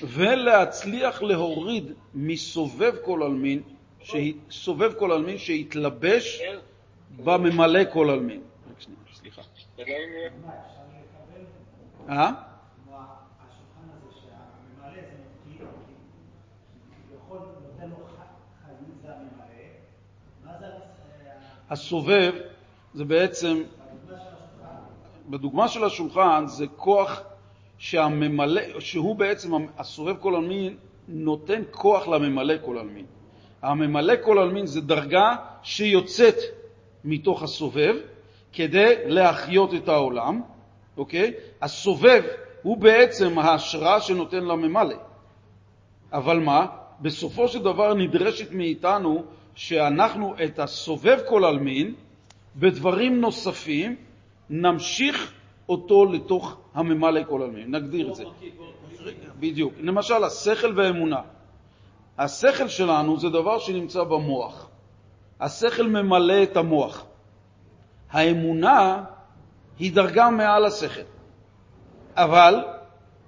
ולהצליח 0.03 1.21
להוריד 1.21 1.91
מסובב 2.13 2.95
כל 3.05 3.23
עלמין, 3.23 3.61
סובב 4.51 4.93
כל 4.99 5.11
עלמין 5.11 5.37
שהתלבש 5.37 6.41
בממלא 7.23 7.79
כל 7.93 8.09
עלמין. 8.09 8.41
סליחה. 9.13 9.41
אה? 12.09 12.31
הסובב 21.69 22.33
זה 22.93 23.05
בעצם, 23.05 23.63
בדוגמה 25.29 25.67
של 25.67 25.83
השולחן 25.83 26.43
זה 26.47 26.65
כוח 26.75 27.21
שהממלא, 27.79 28.79
שהוא 28.79 29.15
בעצם, 29.15 29.51
הסובב 29.77 30.17
כל 30.17 30.35
עלמין 30.35 30.77
נותן 31.07 31.61
כוח 31.71 32.07
לממלא 32.07 32.53
כל 32.65 32.77
עלמין. 32.77 33.05
הממלא 33.61 34.13
כל 34.23 34.39
עלמין 34.39 34.65
זה 34.65 34.81
דרגה 34.81 35.35
שיוצאת 35.63 36.35
מתוך 37.03 37.43
הסובב 37.43 37.95
כדי 38.53 38.93
להחיות 39.05 39.73
את 39.73 39.87
העולם, 39.87 40.41
אוקיי? 40.97 41.33
הסובב 41.61 42.23
הוא 42.61 42.77
בעצם 42.77 43.39
ההשראה 43.39 44.01
שנותן 44.01 44.43
לממלא. 44.43 44.95
אבל 46.13 46.39
מה? 46.39 46.65
בסופו 47.01 47.47
של 47.47 47.63
דבר 47.63 47.93
נדרשת 47.93 48.51
מאיתנו 48.51 49.23
שאנחנו 49.55 50.35
את 50.43 50.59
הסובב 50.59 51.19
כל 51.27 51.45
עלמין, 51.45 51.93
בדברים 52.55 53.21
נוספים, 53.21 53.95
נמשיך 54.49 55.33
אותו 55.69 56.05
לתוך 56.05 56.57
הממלא 56.73 57.21
כל 57.27 57.41
עלמין, 57.41 57.75
נגדיר 57.75 58.09
את 58.09 58.15
זה. 58.15 58.23
בדיוק. 59.39 59.73
למשל, 59.79 60.23
השכל 60.23 60.73
והאמונה. 60.75 61.21
השכל 62.17 62.67
שלנו 62.67 63.19
זה 63.19 63.29
דבר 63.29 63.59
שנמצא 63.59 64.03
במוח. 64.03 64.69
השכל 65.39 65.87
ממלא 65.87 66.43
את 66.43 66.57
המוח. 66.57 67.05
האמונה 68.11 69.03
היא 69.79 69.93
דרגה 69.93 70.29
מעל 70.29 70.65
השכל. 70.65 71.01
אבל 72.15 72.65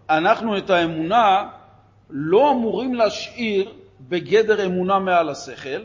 אנחנו 0.09 0.57
את 0.57 0.69
האמונה 0.69 1.49
לא 2.09 2.51
אמורים 2.51 2.93
להשאיר 2.93 3.73
בגדר 4.01 4.65
אמונה 4.65 4.99
מעל 4.99 5.29
השכל, 5.29 5.83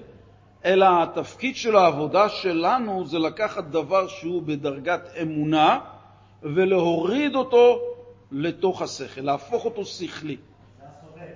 אלא 0.64 0.86
התפקיד 1.02 1.56
של 1.56 1.76
העבודה 1.76 2.28
שלנו 2.28 3.06
זה 3.06 3.18
לקחת 3.18 3.64
דבר 3.64 4.08
שהוא 4.08 4.42
בדרגת 4.42 5.08
אמונה 5.22 5.78
ולהוריד 6.42 7.34
אותו 7.34 7.78
לתוך 8.32 8.82
השכל, 8.82 9.20
להפוך 9.20 9.64
אותו 9.64 9.84
שכלי. 9.84 10.36
זה 10.78 10.84
הסובב. 10.86 11.32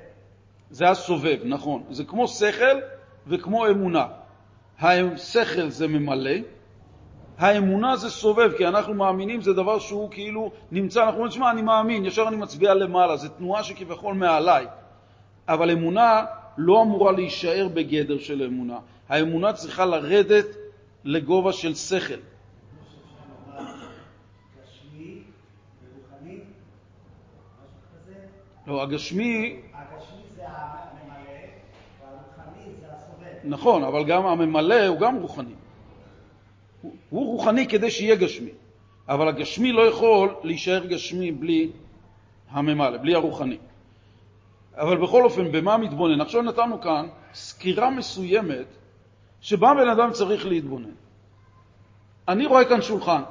זה 0.71 0.89
הסובב, 0.89 1.39
נכון. 1.45 1.83
זה 1.91 2.05
כמו 2.05 2.29
שכל 2.29 2.81
וכמו 3.27 3.67
אמונה. 3.67 4.07
השכל 4.81 5.69
זה 5.69 5.89
ממלא, 5.89 6.31
האמונה 7.39 7.97
זה 7.97 8.11
סובב, 8.11 8.53
כי 8.57 8.67
אנחנו 8.67 8.95
מאמינים 8.95 9.41
זה 9.41 9.53
דבר 9.53 9.79
שהוא 9.79 10.11
כאילו 10.11 10.53
נמצא, 10.73 11.05
אנחנו 11.05 11.15
אומרים, 11.15 11.33
שמע, 11.33 11.51
אני 11.51 11.63
מאמין, 11.63 12.05
ישר 12.05 12.29
אני 12.29 12.37
מצביע 12.37 12.75
למעלה, 12.75 13.17
זו 13.17 13.29
תנועה 13.29 13.65
שכביכול 13.65 14.15
מעליי. 14.15 14.67
אבל 15.49 15.71
אמונה 15.71 16.25
לא 16.59 16.83
אמורה 16.83 17.13
להישאר 17.13 17.69
בגדר 17.75 18.19
של 18.19 18.43
אמונה. 18.43 18.79
האמונה 19.09 19.53
צריכה 19.53 19.85
לרדת 19.85 20.47
לגובה 21.05 21.53
של 21.53 21.75
שכל. 21.75 22.15
לא, 28.71 28.83
הגשמי... 28.83 29.57
הגשמי 29.75 30.23
זה 30.37 30.43
הממלא, 30.47 31.31
והרוחני 32.01 32.73
זה 32.81 32.87
הסובב. 32.93 33.39
נכון, 33.45 33.85
אבל 33.85 34.05
גם 34.05 34.27
הממלא 34.27 34.87
הוא 34.87 35.01
גם 35.01 35.17
רוחני. 35.17 35.55
הוא, 36.83 36.95
הוא 37.11 37.27
רוחני 37.27 37.69
כדי 37.69 37.91
שיהיה 37.91 38.17
גשמי, 38.17 38.51
אבל 39.09 39.29
הגשמי 39.29 39.73
לא 39.73 39.83
יכול 39.83 40.35
להישאר 40.43 40.87
גשמי 40.87 41.33
בלי 41.33 41.71
הממלא, 42.51 42.97
בלי 42.97 43.15
הרוחני. 43.15 43.59
אבל 44.75 44.97
בכל 44.97 45.25
אופן, 45.25 45.53
במה 45.53 45.77
מתבונן? 45.77 46.21
עכשיו 46.21 46.43
נתנו 46.43 46.81
כאן 46.81 47.07
סקירה 47.35 47.91
מסוימת 47.91 48.67
שבה 49.41 49.75
בן 49.75 49.89
אדם 49.89 50.13
צריך 50.13 50.47
להתבונן. 50.47 50.95
אני 52.29 52.47
רואה 52.47 52.65
כאן 52.65 52.83
שולחן. 52.83 53.23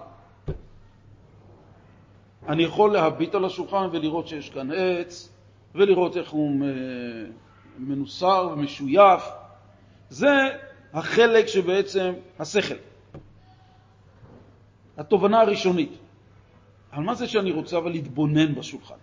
אני 2.50 2.64
יכול 2.64 2.94
להביט 2.94 3.36
על 3.36 3.46
השולחן 3.46 3.88
ולראות 3.92 4.28
שיש 4.28 4.50
כאן 4.50 4.72
עץ, 4.72 5.34
ולראות 5.76 6.18
איך 6.18 6.30
הוא 6.30 6.66
מנוסר 7.78 8.50
ומשויף. 8.54 9.24
זה 10.10 10.28
החלק 10.94 11.48
שבעצם 11.48 12.14
השכל, 12.40 12.76
התובנה 14.98 15.42
הראשונית. 15.42 15.92
על 16.92 17.04
מה 17.04 17.16
זה 17.16 17.28
שאני 17.28 17.52
רוצה 17.52 17.78
אבל 17.78 17.92
להתבונן 17.92 18.56
בשולחן? 18.56 18.96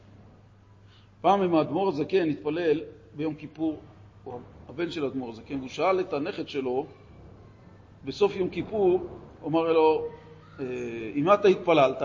פעם 1.21 1.43
עם 1.43 1.55
האדמו"ר 1.55 1.89
הזקן 1.89 2.29
התפלל 2.29 2.81
ביום 3.17 3.35
כיפור, 3.35 3.79
או 4.27 4.39
הבן 4.69 4.91
של 4.91 5.05
האדמו"ר 5.05 5.31
הזקן, 5.31 5.57
והוא 5.57 5.69
שאל 5.69 6.01
את 6.01 6.13
הנכד 6.13 6.49
שלו 6.49 6.87
בסוף 8.05 8.37
יום 8.37 8.49
כיפור, 8.49 9.07
הוא 9.41 9.51
אמר 9.51 9.73
לו, 9.73 10.07
אה, 10.61 10.65
אם 11.15 11.33
אתה 11.33 11.49
התפללת? 11.49 12.03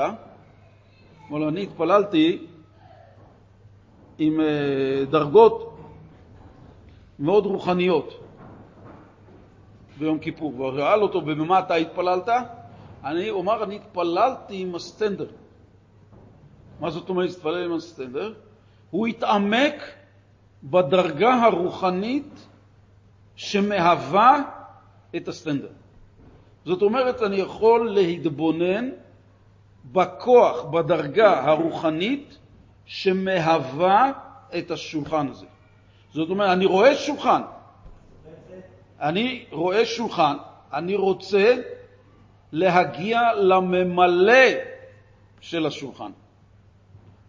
לו, 1.39 1.49
אני 1.49 1.63
התפללתי 1.63 2.45
עם 4.17 4.39
אה, 4.39 5.05
דרגות 5.09 5.77
מאוד 7.19 7.45
רוחניות 7.45 8.23
ביום 9.97 10.19
כיפור, 10.19 10.53
והוא 10.55 10.77
שאל 10.77 11.01
אותו, 11.01 11.21
במה 11.21 11.59
אתה 11.59 11.75
התפללת? 11.75 12.29
אני, 13.03 13.29
הוא 13.29 13.41
אמר, 13.41 13.63
אני 13.63 13.75
התפללתי 13.75 14.61
עם 14.61 14.75
הסטנדר. 14.75 15.27
מה 16.79 16.89
זאת 16.89 17.09
אומרת 17.09 17.29
להתפלל 17.29 17.65
עם 17.65 17.73
הסטנדר? 17.73 18.33
הוא 18.91 19.07
התעמק 19.07 19.73
בדרגה 20.63 21.33
הרוחנית 21.33 22.47
שמהווה 23.35 24.41
את 25.15 25.27
הסטנדר. 25.27 25.69
זאת 26.65 26.81
אומרת, 26.81 27.21
אני 27.21 27.35
יכול 27.35 27.89
להתבונן 27.89 28.89
בכוח, 29.85 30.63
בדרגה 30.63 31.49
הרוחנית 31.49 32.37
שמהווה 32.85 34.11
את 34.57 34.71
השולחן 34.71 35.27
הזה. 35.27 35.45
זאת 36.13 36.29
אומרת, 36.29 36.49
אני 36.49 36.65
רואה 36.65 36.95
שולחן. 36.95 37.41
אני 39.01 39.45
רואה 39.51 39.85
שולחן, 39.85 40.37
אני 40.73 40.95
רוצה 40.95 41.55
להגיע 42.51 43.33
לממלא 43.33 44.49
של 45.41 45.65
השולחן. 45.65 46.11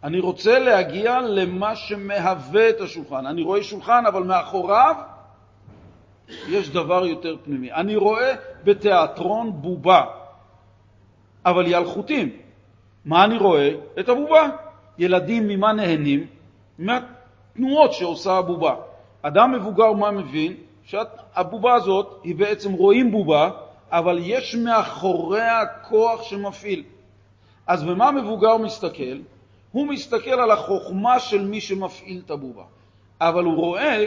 אני 0.03 0.19
רוצה 0.19 0.59
להגיע 0.59 1.21
למה 1.21 1.75
שמהווה 1.75 2.69
את 2.69 2.81
השולחן. 2.81 3.25
אני 3.25 3.41
רואה 3.41 3.63
שולחן, 3.63 4.05
אבל 4.05 4.23
מאחוריו 4.23 4.95
יש 6.47 6.69
דבר 6.69 7.05
יותר 7.05 7.35
פנימי. 7.43 7.71
אני 7.71 7.95
רואה 7.95 8.35
בתיאטרון 8.63 9.61
בובה, 9.61 10.05
אבל 11.45 11.65
היא 11.65 11.77
על 11.77 11.85
חוטים. 11.85 12.42
מה 13.05 13.23
אני 13.23 13.37
רואה? 13.37 13.69
את 13.99 14.09
הבובה. 14.09 14.49
ילדים 14.97 15.47
ממה 15.47 15.73
נהנים? 15.73 16.27
מהתנועות 16.79 17.93
שעושה 17.93 18.37
הבובה. 18.37 18.75
אדם 19.21 19.51
מבוגר 19.51 19.91
מה 19.91 20.11
מבין? 20.11 20.53
שהבובה 20.83 21.73
הזאת, 21.73 22.19
היא 22.23 22.35
בעצם 22.35 22.71
רואים 22.71 23.11
בובה, 23.11 23.49
אבל 23.91 24.19
יש 24.21 24.55
מאחוריה 24.55 25.65
כוח 25.89 26.23
שמפעיל. 26.23 26.83
אז 27.67 27.83
במה 27.83 28.11
מבוגר 28.11 28.57
מסתכל? 28.57 29.17
הוא 29.71 29.87
מסתכל 29.87 30.39
על 30.39 30.51
החוכמה 30.51 31.19
של 31.19 31.45
מי 31.45 31.61
שמפעיל 31.61 32.21
את 32.25 32.31
הבובה, 32.31 32.63
אבל 33.21 33.43
הוא 33.43 33.55
רואה 33.55 34.05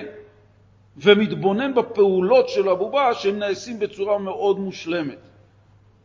ומתבונן 0.97 1.75
בפעולות 1.75 2.49
של 2.49 2.69
הבובה 2.69 3.15
שהם 3.15 3.39
נעשים 3.39 3.79
בצורה 3.79 4.19
מאוד 4.19 4.59
מושלמת. 4.59 5.19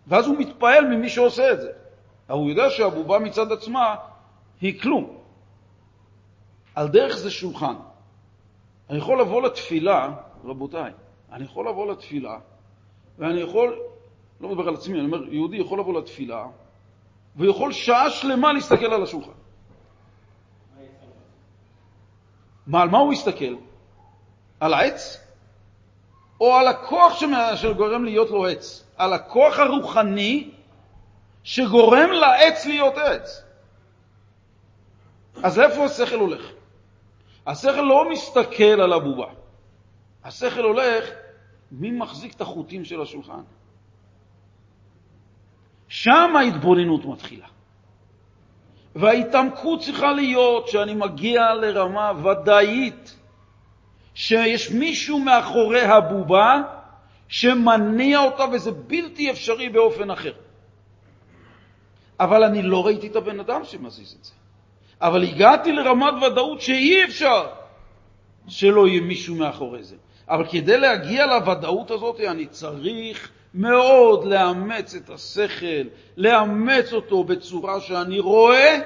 ואז 0.08 0.28
הוא 0.28 0.38
מתפעל 0.40 0.88
ממי 0.88 1.10
שעושה 1.10 1.52
את 1.52 1.62
זה. 1.62 1.72
אבל 2.32 2.40
הוא 2.40 2.50
יודע 2.50 2.70
שהבובה 2.70 3.20
מצד 3.20 3.52
עצמה 3.52 3.96
היא 4.62 4.82
כלום. 4.82 5.18
על 6.76 6.88
דרך 6.88 7.18
זה 7.18 7.32
שולחן. 7.32 7.76
אני 8.90 8.98
יכול 8.98 9.22
לבוא 9.22 9.42
לתפילה, 9.42 10.10
רבותיי, 10.44 10.92
אני 11.32 11.44
יכול 11.44 11.70
לבוא 11.70 11.92
לתפילה, 11.92 12.40
ואני 13.20 13.42
יכול, 13.42 13.80
לא 14.42 14.50
מדבר 14.50 14.68
על 14.68 14.74
עצמי, 14.74 15.00
אני 15.00 15.06
אומר, 15.06 15.34
יהודי 15.34 15.58
יכול 15.58 15.80
לבוא 15.80 16.00
לתפילה, 16.00 16.46
ויכול 17.36 17.72
שעה 17.72 18.10
שלמה 18.10 18.54
להסתכל 18.54 18.94
על 18.94 19.04
השולחן. 19.04 19.32
מה, 22.68 22.82
על 22.82 22.90
מה 22.90 22.98
הוא 22.98 23.14
יסתכל? 23.14 23.56
על 24.60 24.74
העץ? 24.74 25.28
או 26.42 26.56
על 26.56 26.68
הכוח 26.68 27.20
שגורם 27.56 28.04
להיות 28.04 28.30
לו 28.30 28.48
עץ? 28.48 28.88
על 28.98 29.14
הכוח 29.14 29.60
הרוחני 29.60 30.50
שגורם 31.44 32.12
לעץ 32.12 32.66
להיות 32.66 32.98
עץ. 32.98 33.44
אז 35.44 35.60
איפה 35.60 35.86
השכל 35.86 36.20
הולך? 36.20 36.52
השכל 37.48 37.82
לא 37.82 38.10
מסתכל 38.10 38.82
על 38.82 38.94
הבובה. 38.94 39.28
השכל 40.24 40.64
הולך, 40.64 41.10
מי 41.72 41.92
מחזיק 41.92 42.34
את 42.36 42.42
החוטים 42.42 42.86
של 42.86 43.02
השולחן? 43.02 43.42
שם 45.88 46.36
ההתבוננות 46.36 47.06
מתחילה. 47.06 47.48
וההתעמקות 48.96 49.82
צריכה 49.82 50.12
להיות 50.12 50.68
שאני 50.68 50.94
מגיע 50.94 51.54
לרמה 51.54 52.12
ודאית 52.24 53.18
שיש 54.14 54.72
מישהו 54.72 55.20
מאחורי 55.20 55.82
הבובה 55.82 56.62
שמניע 57.28 58.20
אותה 58.20 58.44
וזה 58.54 58.72
בלתי 58.72 59.32
אפשרי 59.32 59.70
באופן 59.70 60.12
אחר. 60.12 60.34
אבל 62.22 62.44
אני 62.44 62.62
לא 62.62 62.86
ראיתי 62.86 63.08
את 63.08 63.16
הבן 63.16 63.40
אדם 63.40 63.62
שמזיז 63.64 64.18
את 64.20 64.24
זה. 64.24 64.32
אבל 65.02 65.24
הגעתי 65.24 65.72
לרמת 65.72 66.14
ודאות 66.24 66.62
שאי 66.62 67.04
אפשר 67.04 67.48
שלא 68.48 68.88
יהיה 68.88 69.02
מישהו 69.02 69.36
מאחורי 69.36 69.84
זה. 69.84 69.96
אבל 70.30 70.46
כדי 70.48 70.78
להגיע 70.78 71.26
לוודאות 71.26 71.92
הזאת 71.92 72.20
אני 72.20 72.46
צריך 72.46 73.30
מאוד 73.54 74.26
לאמץ 74.26 74.96
את 74.96 75.10
השכל, 75.10 75.88
לאמץ 76.18 76.94
אותו 76.94 77.24
בצורה 77.24 77.80
שאני 77.80 78.20
רואה 78.20 78.80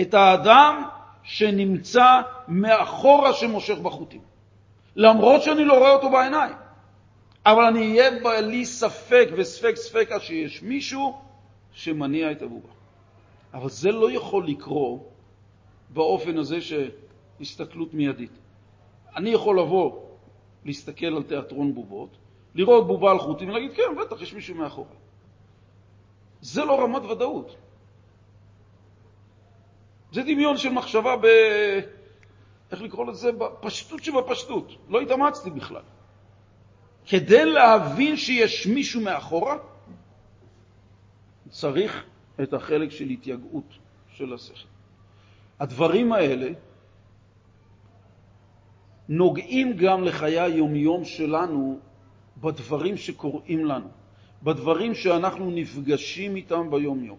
את 0.00 0.14
האדם 0.14 0.82
שנמצא 1.22 2.20
מאחורה 2.48 3.32
שמושך 3.32 3.78
בחוטים. 3.78 4.20
למרות 4.96 5.42
שאני 5.42 5.64
לא 5.64 5.78
רואה 5.78 5.92
אותו 5.92 6.10
בעיניים. 6.10 6.54
אבל 7.46 7.64
אני 7.64 8.00
אהיה 8.00 8.40
לי 8.40 8.64
ספק 8.64 9.28
וספק 9.36 9.76
ספקה 9.76 10.20
שיש 10.20 10.62
מישהו 10.62 11.31
שמניע 11.72 12.32
את 12.32 12.42
הבובה. 12.42 12.68
אבל 13.54 13.70
זה 13.70 13.92
לא 13.92 14.12
יכול 14.12 14.46
לקרות 14.46 15.08
באופן 15.90 16.38
הזה 16.38 16.58
שהסתכלות 16.60 17.94
מיידית. 17.94 18.30
אני 19.16 19.30
יכול 19.30 19.60
לבוא, 19.60 20.00
להסתכל 20.64 21.06
על 21.06 21.22
תיאטרון 21.22 21.74
בובות, 21.74 22.16
לראות 22.54 22.86
בובה 22.86 23.10
על 23.10 23.18
חוטים 23.18 23.48
ולהגיד, 23.48 23.72
כן, 23.72 23.96
בטח, 24.00 24.22
יש 24.22 24.34
מישהו 24.34 24.54
מאחורי. 24.54 24.96
זה 26.40 26.64
לא 26.64 26.84
רמת 26.84 27.02
ודאות. 27.02 27.56
זה 30.12 30.22
דמיון 30.22 30.56
של 30.56 30.72
מחשבה 30.72 31.16
ב... 31.16 31.26
איך 32.72 32.82
לקרוא 32.82 33.06
לזה? 33.06 33.32
בפשטות 33.32 34.04
שבפשטות. 34.04 34.72
לא 34.88 35.00
התאמצתי 35.00 35.50
בכלל. 35.50 35.82
כדי 37.06 37.44
להבין 37.44 38.16
שיש 38.16 38.66
מישהו 38.66 39.00
מאחורה, 39.00 39.56
צריך 41.52 42.04
את 42.42 42.54
החלק 42.54 42.90
של 42.90 43.04
התייגעות 43.04 43.78
של 44.08 44.32
השכל. 44.34 44.68
הדברים 45.60 46.12
האלה 46.12 46.50
נוגעים 49.08 49.76
גם 49.76 50.04
לחיי 50.04 50.40
היומיום 50.40 51.04
שלנו 51.04 51.78
בדברים 52.40 52.96
שקורים 52.96 53.64
לנו, 53.64 53.88
בדברים 54.42 54.94
שאנחנו 54.94 55.50
נפגשים 55.50 56.36
איתם 56.36 56.70
ביום-יום. 56.70 57.18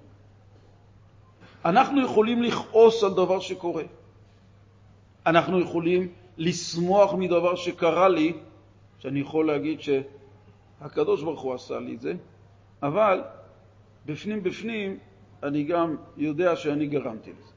אנחנו 1.65 2.05
יכולים 2.05 2.43
לכעוס 2.43 3.03
על 3.03 3.13
דבר 3.13 3.39
שקורה. 3.39 3.83
אנחנו 5.25 5.59
יכולים 5.59 6.07
לשמוח 6.37 7.13
מדבר 7.13 7.55
שקרה 7.55 8.09
לי, 8.09 8.33
שאני 8.99 9.19
יכול 9.19 9.47
להגיד 9.47 9.79
שהקדוש 9.81 11.23
ברוך 11.23 11.41
הוא 11.41 11.53
עשה 11.53 11.79
לי 11.79 11.95
את 11.95 12.01
זה, 12.01 12.13
אבל 12.83 13.21
בפנים 14.05 14.43
בפנים 14.43 14.99
אני 15.43 15.63
גם 15.63 15.95
יודע 16.17 16.55
שאני 16.55 16.87
גרמתי 16.87 17.31
לזה. 17.31 17.51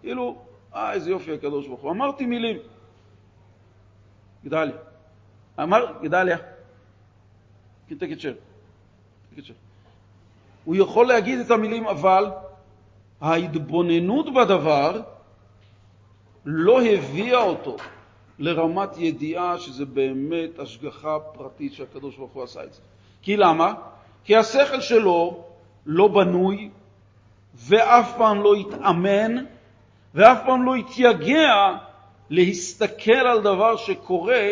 כאילו, 0.00 0.38
אה, 0.74 0.92
איזה 0.92 1.10
יופי 1.10 1.34
הקדוש 1.34 1.66
ברוך 1.66 1.80
הוא. 1.80 1.90
אמרתי 1.90 2.26
מילים. 2.26 2.56
גדליה. 4.44 4.76
אמר, 5.62 6.02
גדליה. 6.02 6.36
take 7.90 7.92
a 7.92 8.20
chair. 8.20 8.34
הוא 10.64 10.76
יכול 10.76 11.06
להגיד 11.06 11.38
את 11.38 11.50
המילים, 11.50 11.86
אבל 11.86 12.30
ההתבוננות 13.20 14.34
בדבר 14.34 15.02
לא 16.44 16.82
הביאה 16.82 17.42
אותו 17.42 17.76
לרמת 18.38 18.96
ידיעה 18.96 19.58
שזה 19.58 19.84
באמת 19.84 20.58
השגחה 20.58 21.18
פרטית 21.32 21.72
שהקדוש 21.72 22.16
ברוך 22.16 22.32
הוא 22.32 22.42
עשה 22.42 22.64
את 22.64 22.72
זה. 22.72 22.80
כי 23.22 23.36
למה? 23.36 23.74
כי 24.24 24.36
השכל 24.36 24.80
שלו 24.80 25.47
לא 25.90 26.08
בנוי 26.08 26.70
ואף 27.54 28.16
פעם 28.18 28.42
לא 28.42 28.54
התאמן 28.54 29.44
ואף 30.14 30.38
פעם 30.46 30.62
לא 30.62 30.74
התייגע 30.74 31.76
להסתכל 32.30 33.12
על 33.12 33.40
דבר 33.40 33.76
שקורה, 33.76 34.48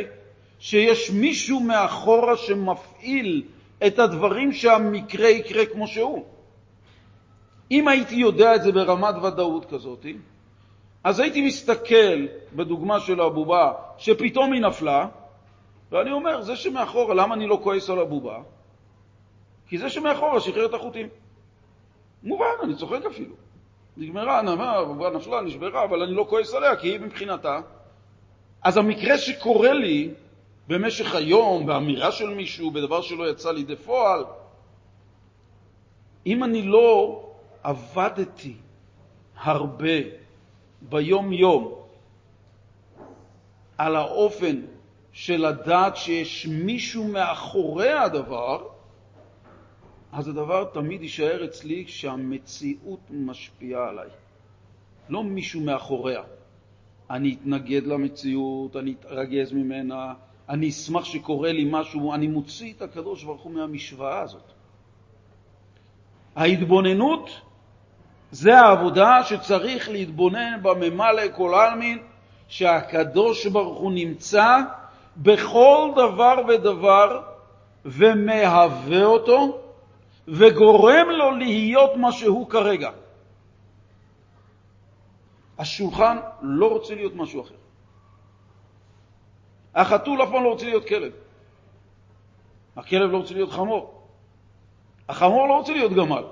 שיש 0.59 1.11
מישהו 1.11 1.61
מאחורה 1.61 2.37
שמפעיל 2.37 3.43
את 3.87 3.99
הדברים 3.99 4.53
שהמקרה 4.53 5.28
יקרה 5.28 5.66
כמו 5.66 5.87
שהוא. 5.87 6.24
אם 7.70 7.89
הייתי 7.89 8.14
יודע 8.14 8.55
את 8.55 8.62
זה 8.62 8.72
ברמת 8.72 9.14
ודאות 9.22 9.64
כזאת, 9.64 10.07
אז 11.05 11.20
הייתי 11.20 11.47
מסתכל 11.47 12.26
בדוגמה 12.53 13.01
של 13.01 13.20
הבובה 13.20 13.72
שפתאום 13.99 14.53
היא 14.53 14.62
נפלה, 14.62 15.07
ואני 15.93 16.12
אומר, 16.12 16.43
זה 16.43 16.57
שמאחורה, 16.57 17.14
למה 17.14 17.34
אני 17.34 17.47
לא 17.47 17.61
כועס 17.62 17.91
על 17.91 17.99
הבובה? 17.99 18.39
כי 19.68 19.78
זה 19.78 19.91
שמאחורה 19.91 20.41
שחרר 20.41 20.66
את 20.66 20.74
החוטים. 20.74 21.09
מובן, 22.23 22.45
אני 22.62 22.75
צוחק 22.75 23.05
אפילו. 23.07 23.35
נגמרה, 23.97 24.43
נאמר, 24.43 24.79
הבובה 24.79 25.11
נפלה, 25.11 25.41
נשברה, 25.41 25.85
אבל 25.85 26.03
אני 26.03 26.12
לא 26.14 26.27
כועס 26.29 26.55
עליה, 26.55 26.77
כי 26.77 26.89
היא 26.89 27.01
מבחינתה. 27.01 27.61
אז 28.62 28.77
המקרה 28.77 29.19
שקורה 29.19 29.73
לי 29.73 30.11
במשך 30.69 31.14
היום, 31.14 31.67
באמירה 31.67 32.12
של 32.12 32.29
מישהו, 32.29 32.71
בדבר 32.71 33.01
שלא 33.01 33.31
יצא 33.31 33.53
לידי 33.53 33.77
פועל, 33.77 34.25
אם 36.27 36.45
אני 36.45 36.62
לא 36.62 37.23
עבדתי 37.62 38.57
הרבה 39.37 39.99
ביום-יום 40.83 41.75
על 43.79 43.97
האופן 43.97 44.61
של 45.12 45.47
לדעת 45.47 45.97
שיש 45.97 46.47
מישהו 46.47 47.05
מאחורי 47.05 47.93
הדבר, 47.93 48.76
אז 50.12 50.28
הדבר 50.28 50.64
תמיד 50.64 51.02
יישאר 51.02 51.44
אצלי 51.44 51.86
שהמציאות 51.86 53.00
משפיעה 53.11 53.88
עליי, 53.88 54.09
לא 55.09 55.24
מישהו 55.24 55.61
מאחוריה. 55.61 56.22
אני 57.11 57.36
אתנגד 57.40 57.86
למציאות, 57.86 58.76
אני 58.76 58.94
אתרגז 59.00 59.52
ממנה, 59.52 60.14
אני 60.48 60.68
אשמח 60.68 61.04
שקורה 61.04 61.52
לי 61.52 61.68
משהו, 61.70 62.14
אני 62.14 62.26
מוציא 62.26 62.72
את 62.72 62.82
הקדוש 62.82 63.24
ברוך 63.24 63.42
הוא 63.42 63.52
מהמשוואה 63.52 64.20
הזאת. 64.20 64.52
ההתבוננות 66.36 67.30
זה 68.30 68.59
העבודה 68.59 69.24
שצריך 69.24 69.88
להתבונן 69.88 70.62
בממלא 70.62 71.22
כל 71.36 71.54
עלמין, 71.54 71.98
שהקדוש 72.48 73.46
ברוך 73.46 73.78
הוא 73.78 73.92
נמצא 73.92 74.61
בכל 75.16 75.90
דבר 75.92 76.36
ודבר 76.48 77.20
ומהווה 77.84 79.04
אותו 79.04 79.66
וגורם 80.29 81.07
לו 81.11 81.31
להיות 81.31 81.97
מה 81.97 82.12
שהוא 82.12 82.51
כרגע. 82.51 82.91
השולחן 85.59 86.16
לא 86.43 86.70
רוצה 86.70 86.95
להיות 86.95 87.14
משהו 87.14 87.43
אחר. 87.43 87.55
החתול 89.74 90.22
אף 90.22 90.29
פעם 90.31 90.45
לא 90.45 90.49
רוצה 90.49 90.66
להיות 90.66 90.89
כלב. 90.89 91.12
הכלב 92.77 93.11
לא 93.11 93.16
רוצה 93.16 93.35
להיות 93.35 93.53
חמור. 93.53 94.09
החמור 95.09 95.49
לא 95.49 95.55
רוצה 95.55 95.72
להיות 95.72 95.93
גמל. 95.93 96.24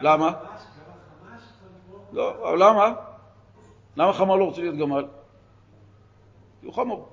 למה? 0.00 0.32
לא, 2.12 2.58
למה? 2.58 2.94
למה 3.96 4.12
חמור 4.12 4.36
לא 4.38 4.44
רוצה 4.44 4.60
להיות 4.60 4.76
גמל? 4.76 5.06
כי 6.60 6.66
הוא 6.66 6.74
חמור. 6.74 7.08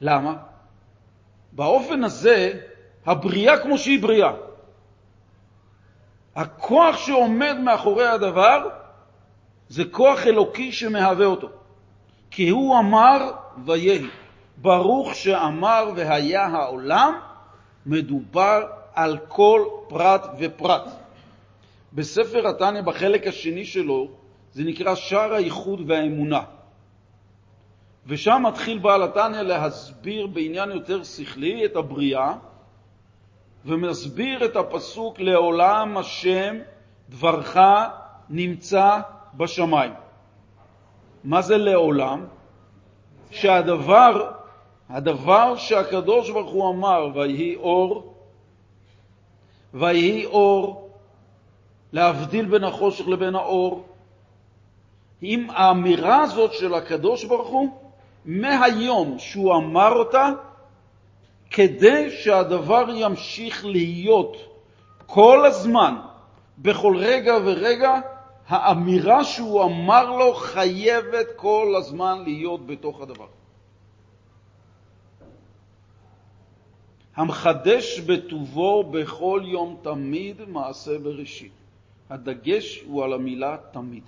למה? 0.00 0.36
באופן 1.52 2.04
הזה, 2.04 2.60
הבריאה 3.06 3.58
כמו 3.58 3.78
שהיא 3.78 4.02
בריאה. 4.02 4.32
הכוח 6.36 6.96
שעומד 6.96 7.56
מאחורי 7.60 8.06
הדבר 8.06 8.68
זה 9.68 9.84
כוח 9.90 10.26
אלוקי 10.26 10.72
שמהווה 10.72 11.26
אותו. 11.26 11.48
כי 12.30 12.48
הוא 12.48 12.78
אמר 12.78 13.30
ויהי. 13.64 14.06
ברוך 14.56 15.14
שאמר 15.14 15.90
והיה 15.96 16.46
העולם, 16.46 17.14
מדובר 17.86 18.66
על 18.94 19.18
כל 19.28 19.64
פרט 19.88 20.26
ופרט. 20.38 20.88
בספר 21.92 22.48
התניא, 22.48 22.80
בחלק 22.80 23.26
השני 23.26 23.64
שלו, 23.64 24.08
זה 24.52 24.64
נקרא 24.64 24.94
שער 24.94 25.32
הייחוד 25.32 25.90
והאמונה. 25.90 26.40
ושם 28.06 28.42
מתחיל 28.46 28.78
בעל 28.78 29.02
התניא 29.02 29.42
להסביר 29.42 30.26
בעניין 30.26 30.70
יותר 30.70 31.02
שכלי 31.02 31.64
את 31.64 31.76
הבריאה, 31.76 32.34
ומסביר 33.66 34.44
את 34.44 34.56
הפסוק 34.56 35.20
לעולם 35.20 35.98
השם 35.98 36.56
דברך 37.08 37.56
נמצא 38.30 38.98
בשמיים. 39.34 39.92
מה 41.24 41.42
זה 41.42 41.56
לעולם? 41.56 42.26
שהדבר, 43.30 44.30
הדבר 44.90 45.56
שהקדוש 45.56 46.30
ברוך 46.30 46.50
הוא 46.50 46.70
אמר, 46.70 47.08
ויהי 47.14 47.56
אור, 47.56 48.14
ויהי 49.74 50.26
אור, 50.26 50.90
להבדיל 51.92 52.46
בין 52.46 52.64
החושך 52.64 53.08
לבין 53.08 53.34
האור, 53.34 53.86
עם 55.20 55.50
האמירה 55.50 56.22
הזאת 56.22 56.52
של 56.52 56.74
הקדוש 56.74 57.24
ברוך 57.24 57.48
הוא, 57.48 57.68
מהיום 58.24 59.18
שהוא 59.18 59.54
אמר 59.56 59.92
אותה, 59.92 60.28
כדי 61.52 62.10
שהדבר 62.10 62.84
ימשיך 62.94 63.64
להיות 63.64 64.36
כל 65.06 65.46
הזמן, 65.46 65.94
בכל 66.58 66.96
רגע 66.98 67.34
ורגע, 67.44 68.00
האמירה 68.48 69.24
שהוא 69.24 69.64
אמר 69.64 70.16
לו 70.16 70.34
חייבת 70.34 71.26
כל 71.36 71.74
הזמן 71.78 72.22
להיות 72.24 72.66
בתוך 72.66 73.00
הדבר. 73.00 73.26
המחדש 77.16 78.00
בטובו 78.00 78.84
בכל 78.84 79.42
יום 79.44 79.76
תמיד 79.82 80.40
מעשה 80.48 80.98
בראשית. 80.98 81.52
הדגש 82.10 82.82
הוא 82.86 83.04
על 83.04 83.12
המילה 83.12 83.56
תמיד. 83.72 84.04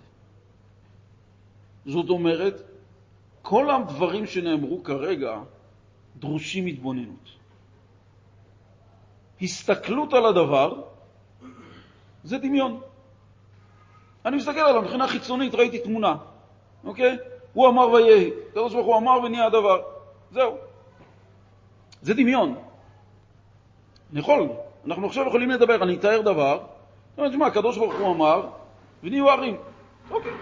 זאת 1.87 2.11
אומרת, 2.11 2.63
כל 3.43 3.71
הדברים 3.71 4.27
שנאמרו 4.27 4.83
כרגע 4.83 5.39
דרושים 6.17 6.67
התבוננות. 6.67 7.31
הסתכלות 9.43 10.13
על 10.13 10.27
הדבר 10.27 10.83
זה 12.25 12.39
דמיון. 12.39 12.81
אני 14.27 14.37
מסתכל 14.37 14.61
עליו 14.61 14.83
מבחינה 14.83 15.09
חיצונית, 15.09 15.55
ראיתי 15.55 15.79
תמונה, 15.79 16.17
אוקיי? 16.85 17.19
הוא 17.53 17.69
אמר 17.69 17.89
ויהי, 17.89 18.31
הקדוש 18.49 18.73
ברוך 18.75 18.87
הוא 18.87 18.97
אמר 18.97 19.21
ונהיה 19.25 19.47
הדבר. 19.47 19.83
זהו. 20.31 20.57
זה 22.03 22.15
דמיון. 22.15 22.55
אני 24.13 24.21
יכול, 24.21 24.49
אנחנו 24.87 25.07
עכשיו 25.07 25.27
יכולים 25.27 25.51
לדבר, 25.51 25.83
אני 25.83 25.97
אתאר 25.97 26.21
דבר, 26.21 26.61
תשמע, 27.17 27.47
הקדוש 27.47 27.79
ברוך 27.79 27.95
הוא 27.95 28.15
אמר 28.15 28.49
ונהיו 29.03 29.31
ערים. 29.31 29.57
אוקיי. 30.11 30.33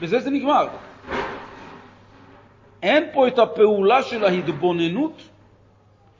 בזה 0.00 0.20
זה 0.20 0.30
נגמר. 0.30 0.68
אין 2.82 3.04
פה 3.12 3.28
את 3.28 3.38
הפעולה 3.38 4.02
של 4.02 4.24
ההתבוננות, 4.24 5.22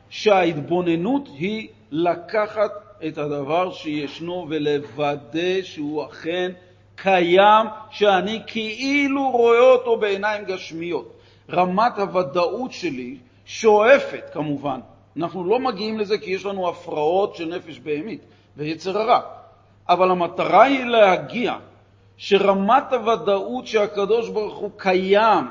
שההתבוננות 0.09 1.29
היא 1.29 1.69
לקחת 1.91 2.71
את 3.07 3.19
הדבר 3.19 3.73
שישנו 3.73 4.47
ולוודא 4.49 5.63
שהוא 5.63 6.05
אכן 6.05 6.53
קיים, 6.97 7.67
שאני 7.91 8.41
כאילו 8.47 9.31
רואה 9.31 9.61
אותו 9.61 9.97
בעיניים 9.97 10.45
גשמיות. 10.45 11.13
רמת 11.51 11.99
הוודאות 11.99 12.73
שלי 12.73 13.17
שואפת, 13.45 14.31
כמובן. 14.33 14.81
אנחנו 15.17 15.45
לא 15.45 15.59
מגיעים 15.59 15.99
לזה 15.99 16.19
כי 16.19 16.31
יש 16.31 16.47
לנו 16.47 16.69
הפרעות 16.69 17.35
של 17.35 17.57
נפש 17.57 17.79
בהמית 17.79 18.21
ויצר 18.57 18.99
הרע. 18.99 19.21
אבל 19.89 20.11
המטרה 20.11 20.63
היא 20.63 20.85
להגיע 20.85 21.55
שרמת 22.17 22.93
הוודאות 22.93 23.67
שהקדוש 23.67 24.29
ברוך 24.29 24.59
הוא 24.59 24.71
קיים 24.77 25.45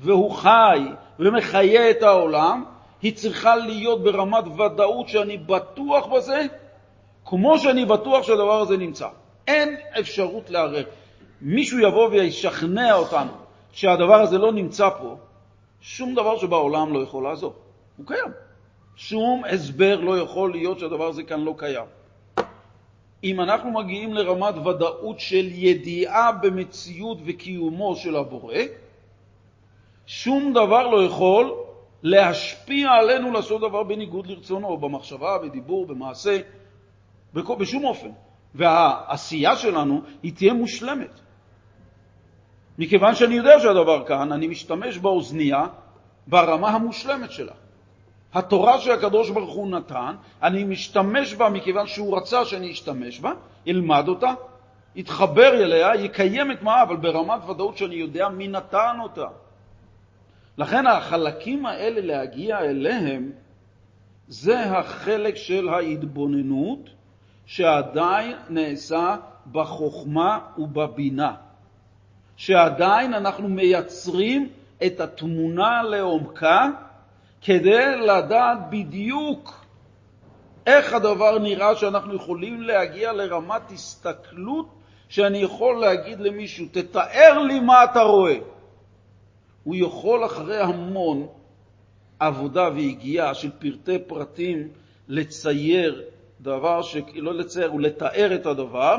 והוא 0.00 0.30
חי 0.30 0.78
ומחיה 1.18 1.90
את 1.90 2.02
העולם, 2.02 2.64
היא 3.02 3.14
צריכה 3.14 3.56
להיות 3.56 4.02
ברמת 4.02 4.44
ודאות 4.46 5.08
שאני 5.08 5.36
בטוח 5.36 6.06
בזה, 6.06 6.46
כמו 7.24 7.58
שאני 7.58 7.84
בטוח 7.84 8.22
שהדבר 8.22 8.60
הזה 8.60 8.76
נמצא. 8.76 9.08
אין 9.46 9.76
אפשרות 10.00 10.50
לערער. 10.50 10.84
מישהו 11.40 11.78
יבוא 11.78 12.08
וישכנע 12.08 12.94
אותנו 12.94 13.30
שהדבר 13.72 14.20
הזה 14.20 14.38
לא 14.38 14.52
נמצא 14.52 14.88
פה, 14.90 15.16
שום 15.80 16.14
דבר 16.14 16.38
שבעולם 16.38 16.92
לא 16.92 17.02
יכול 17.02 17.24
לעזור. 17.24 17.52
הוא 17.96 18.06
קיים. 18.06 18.32
שום 18.96 19.42
הסבר 19.44 20.00
לא 20.00 20.18
יכול 20.18 20.52
להיות 20.52 20.78
שהדבר 20.78 21.08
הזה 21.08 21.22
כאן 21.22 21.40
לא 21.40 21.54
קיים. 21.56 21.84
אם 23.24 23.40
אנחנו 23.40 23.70
מגיעים 23.70 24.14
לרמת 24.14 24.54
ודאות 24.66 25.20
של 25.20 25.48
ידיעה 25.52 26.32
במציאות 26.32 27.18
וקיומו 27.26 27.96
של 27.96 28.16
הבורא, 28.16 28.54
שום 30.08 30.52
דבר 30.52 30.86
לא 30.86 31.04
יכול 31.04 31.54
להשפיע 32.02 32.90
עלינו 32.90 33.32
לעשות 33.32 33.60
דבר 33.60 33.82
בניגוד 33.82 34.26
לרצונו, 34.26 34.76
במחשבה, 34.76 35.38
בדיבור, 35.38 35.86
במעשה, 35.86 36.38
בשום 37.34 37.84
אופן. 37.84 38.10
והעשייה 38.54 39.56
שלנו 39.56 40.02
היא 40.22 40.32
תהיה 40.34 40.52
מושלמת. 40.52 41.20
מכיוון 42.78 43.14
שאני 43.14 43.34
יודע 43.34 43.60
שהדבר 43.60 44.04
כאן, 44.06 44.32
אני 44.32 44.46
משתמש 44.46 44.98
באוזנייה 44.98 45.66
ברמה 46.26 46.68
המושלמת 46.68 47.30
שלה. 47.30 47.52
התורה 48.34 48.80
שהקדוש 48.80 49.30
ברוך 49.30 49.54
הוא 49.54 49.70
נתן, 49.70 50.14
אני 50.42 50.64
משתמש 50.64 51.34
בה 51.34 51.48
מכיוון 51.48 51.86
שהוא 51.86 52.16
רצה 52.16 52.44
שאני 52.44 52.72
אשתמש 52.72 53.20
בה, 53.20 53.32
אלמד 53.68 54.08
אותה, 54.08 54.34
יתחבר 54.96 55.54
אליה, 55.54 55.94
יקיים 55.94 56.52
את 56.52 56.62
מה, 56.62 56.82
אבל 56.82 56.96
ברמת 56.96 57.48
ודאות 57.48 57.76
שאני 57.76 57.94
יודע 57.94 58.28
מי 58.28 58.48
נתן 58.48 58.96
אותה. 59.02 59.26
לכן 60.58 60.86
החלקים 60.86 61.66
האלה 61.66 62.00
להגיע 62.00 62.60
אליהם, 62.60 63.32
זה 64.28 64.60
החלק 64.60 65.36
של 65.36 65.68
ההתבוננות 65.68 66.90
שעדיין 67.46 68.36
נעשה 68.48 69.16
בחוכמה 69.52 70.38
ובבינה, 70.58 71.34
שעדיין 72.36 73.14
אנחנו 73.14 73.48
מייצרים 73.48 74.48
את 74.86 75.00
התמונה 75.00 75.82
לעומקה 75.82 76.68
כדי 77.40 77.96
לדעת 77.96 78.58
בדיוק 78.70 79.64
איך 80.66 80.92
הדבר 80.92 81.38
נראה 81.38 81.76
שאנחנו 81.76 82.14
יכולים 82.14 82.62
להגיע 82.62 83.12
לרמת 83.12 83.70
הסתכלות 83.70 84.68
שאני 85.08 85.38
יכול 85.38 85.80
להגיד 85.80 86.20
למישהו, 86.20 86.66
תתאר 86.72 87.38
לי 87.38 87.60
מה 87.60 87.84
אתה 87.84 88.00
רואה. 88.00 88.38
הוא 89.64 89.76
יכול 89.78 90.24
אחרי 90.26 90.60
המון 90.60 91.26
עבודה 92.18 92.68
והגיעה 92.74 93.34
של 93.34 93.50
פרטי 93.50 93.98
פרטים 93.98 94.68
לצייר 95.08 96.02
דבר, 96.40 96.82
ש... 96.82 96.96
לא 97.14 97.34
לצייר, 97.34 97.68
הוא 97.68 97.80
לתאר 97.80 98.34
את 98.34 98.46
הדבר, 98.46 98.96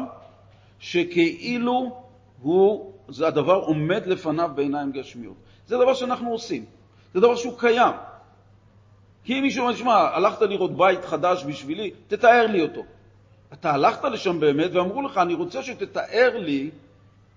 שכאילו 0.79 2.01
הוא, 2.41 2.93
זה 3.07 3.27
הדבר 3.27 3.55
עומד 3.55 4.05
לפניו 4.05 4.51
בעיניים 4.55 4.91
גשמיות. 4.91 5.35
זה 5.67 5.77
דבר 5.77 5.93
שאנחנו 5.93 6.31
עושים, 6.31 6.65
זה 7.13 7.19
דבר 7.19 7.35
שהוא 7.35 7.59
קיים. 7.59 7.93
כי 9.23 9.37
אם 9.37 9.41
מישהו 9.41 9.63
אומר, 9.63 9.75
שמע, 9.75 9.95
הלכת 9.95 10.41
לראות 10.41 10.77
בית 10.77 11.05
חדש 11.05 11.43
בשבילי, 11.43 11.91
תתאר 12.07 12.47
לי 12.47 12.61
אותו. 12.61 12.81
אתה 13.53 13.71
הלכת 13.71 14.03
לשם 14.03 14.39
באמת 14.39 14.71
ואמרו 14.73 15.01
לך, 15.01 15.17
אני 15.17 15.33
רוצה 15.33 15.63
שתתאר 15.63 16.37
לי 16.37 16.69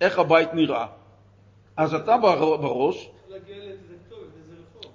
איך 0.00 0.18
הבית 0.18 0.54
נראה. 0.54 0.86
אז 1.76 1.94
אתה 1.94 2.16
בראש... 2.18 3.10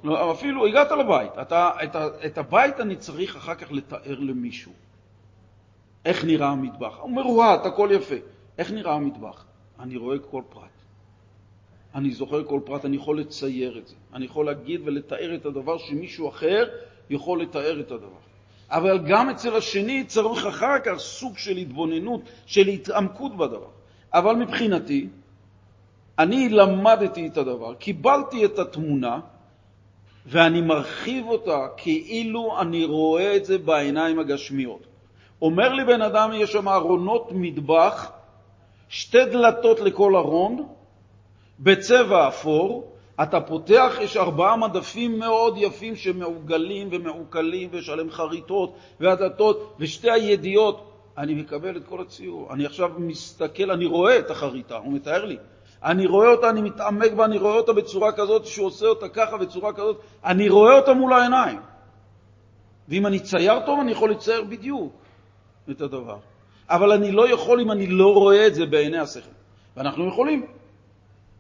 לא, 0.04 0.32
אפילו 0.32 0.68
הגעת 0.68 0.92
לבית. 0.92 1.32
אתה, 1.42 1.72
את, 1.84 1.96
את 2.26 2.38
הבית 2.38 2.80
אני 2.80 2.96
צריך 2.96 3.36
אחר 3.36 3.56
כך 3.56 3.72
לתאר 3.72 4.20
למישהו. 4.20 4.72
איך 6.06 6.26
נראה 6.26 6.48
המטבח? 6.48 6.98
הוא 7.00 7.12
מרוהט, 7.12 7.66
הכל 7.66 7.90
יפה. 7.92 8.16
איך 8.58 8.72
נראה 8.72 8.94
המטבח? 8.94 9.46
אני 9.80 9.98
רואה 9.98 10.20
כל 10.20 10.42
פרט. 10.50 10.64
אני 11.96 12.12
זוכר 12.12 12.44
כל 12.44 12.60
פרט, 12.66 12.86
אני 12.86 12.96
יכול 12.96 13.20
לצייר 13.20 13.78
את 13.78 13.88
זה. 13.88 13.96
אני 14.14 14.26
יכול 14.26 14.46
להגיד 14.46 14.82
ולתאר 14.86 15.36
את 15.36 15.46
הדבר 15.46 15.78
שמישהו 15.78 16.30
אחר 16.30 16.70
יכול 17.10 17.42
לתאר 17.42 17.80
את 17.80 17.92
הדבר. 17.92 18.28
אבל 18.70 19.00
גם 19.08 19.30
אצל 19.30 19.56
השני 19.56 20.04
צריך 20.04 20.46
אחר 20.46 20.80
כך 20.86 20.98
סוג 20.98 21.38
של 21.38 21.58
התבוננות, 21.58 22.22
של 22.46 22.68
התעמקות 22.68 23.38
בדבר. 23.38 23.70
אבל 24.14 24.36
מבחינתי, 24.36 25.08
אני 26.20 26.50
למדתי 26.50 27.28
את 27.28 27.38
הדבר, 27.38 27.74
קיבלתי 27.74 28.46
את 28.46 28.60
התמונה, 28.60 29.20
ואני 30.26 30.62
מרחיב 30.62 31.28
אותה 31.28 31.68
כאילו 31.78 32.62
אני 32.62 32.86
רואה 32.86 33.36
את 33.36 33.46
זה 33.46 33.58
בעיניים 33.58 34.20
הגשמיות. 34.20 34.88
אומר 35.42 35.74
לי 35.74 35.86
בן 35.86 36.02
אדם, 36.02 36.32
יש 36.34 36.52
שם 36.52 36.68
ארונות 36.68 37.30
מטבח, 37.32 38.12
שתי 38.90 39.26
דלתות 39.26 39.80
לכל 39.80 40.16
ארון, 40.16 40.68
בצבע 41.60 42.28
אפור, 42.28 42.94
אתה 43.24 43.42
פותח, 43.42 43.98
יש 44.02 44.18
ארבעה 44.18 44.58
מדפים 44.58 45.20
מאוד 45.20 45.54
יפים 45.58 45.96
שמעוגלים 45.96 46.90
ומעוקלים, 46.92 47.70
ויש 47.72 47.90
עליהם 47.90 48.12
חריטות 48.12 48.76
והדלתות, 49.00 49.76
ושתי 49.80 50.12
הידיעות. 50.12 50.92
אני 51.18 51.34
מקבל 51.34 51.78
את 51.78 51.86
כל 51.86 52.02
הציור. 52.02 52.54
אני 52.54 52.66
עכשיו 52.66 52.90
מסתכל, 52.98 53.72
אני 53.72 53.86
רואה 53.86 54.20
את 54.20 54.32
החריטה, 54.32 54.78
הוא 54.78 54.94
מתאר 54.94 55.26
לי. 55.26 55.38
אני 55.84 56.06
רואה 56.06 56.32
אותה, 56.32 56.50
אני 56.50 56.62
מתעמק 56.62 57.12
בה, 57.12 57.26
אני 57.26 57.38
רואה 57.38 57.54
אותה 57.54 57.74
בצורה 57.74 58.12
כזאת, 58.12 58.46
שהוא 58.46 58.68
עושה 58.68 58.86
אותה 58.86 59.10
ככה, 59.10 59.38
בצורה 59.38 59.74
כזאת, 59.74 60.00
אני 60.26 60.50
רואה 60.50 60.76
אותה 60.76 60.94
מול 60.94 61.14
העיניים. 61.14 61.60
ואם 62.90 63.08
אני 63.08 63.20
צייר 63.20 63.66
טוב, 63.66 63.80
אני 63.80 63.92
יכול 63.92 64.12
לצייר 64.12 64.44
בדיוק 64.44 64.94
את 65.72 65.82
הדבר. 65.82 66.18
אבל 66.70 66.92
אני 66.92 67.12
לא 67.12 67.30
יכול 67.30 67.62
אם 67.62 67.72
אני 67.72 67.88
לא 67.88 68.14
רואה 68.14 68.48
את 68.48 68.56
זה 68.56 68.66
בעיני 68.66 68.98
השכל. 68.98 69.30
ואנחנו 69.78 70.08
יכולים. 70.08 70.46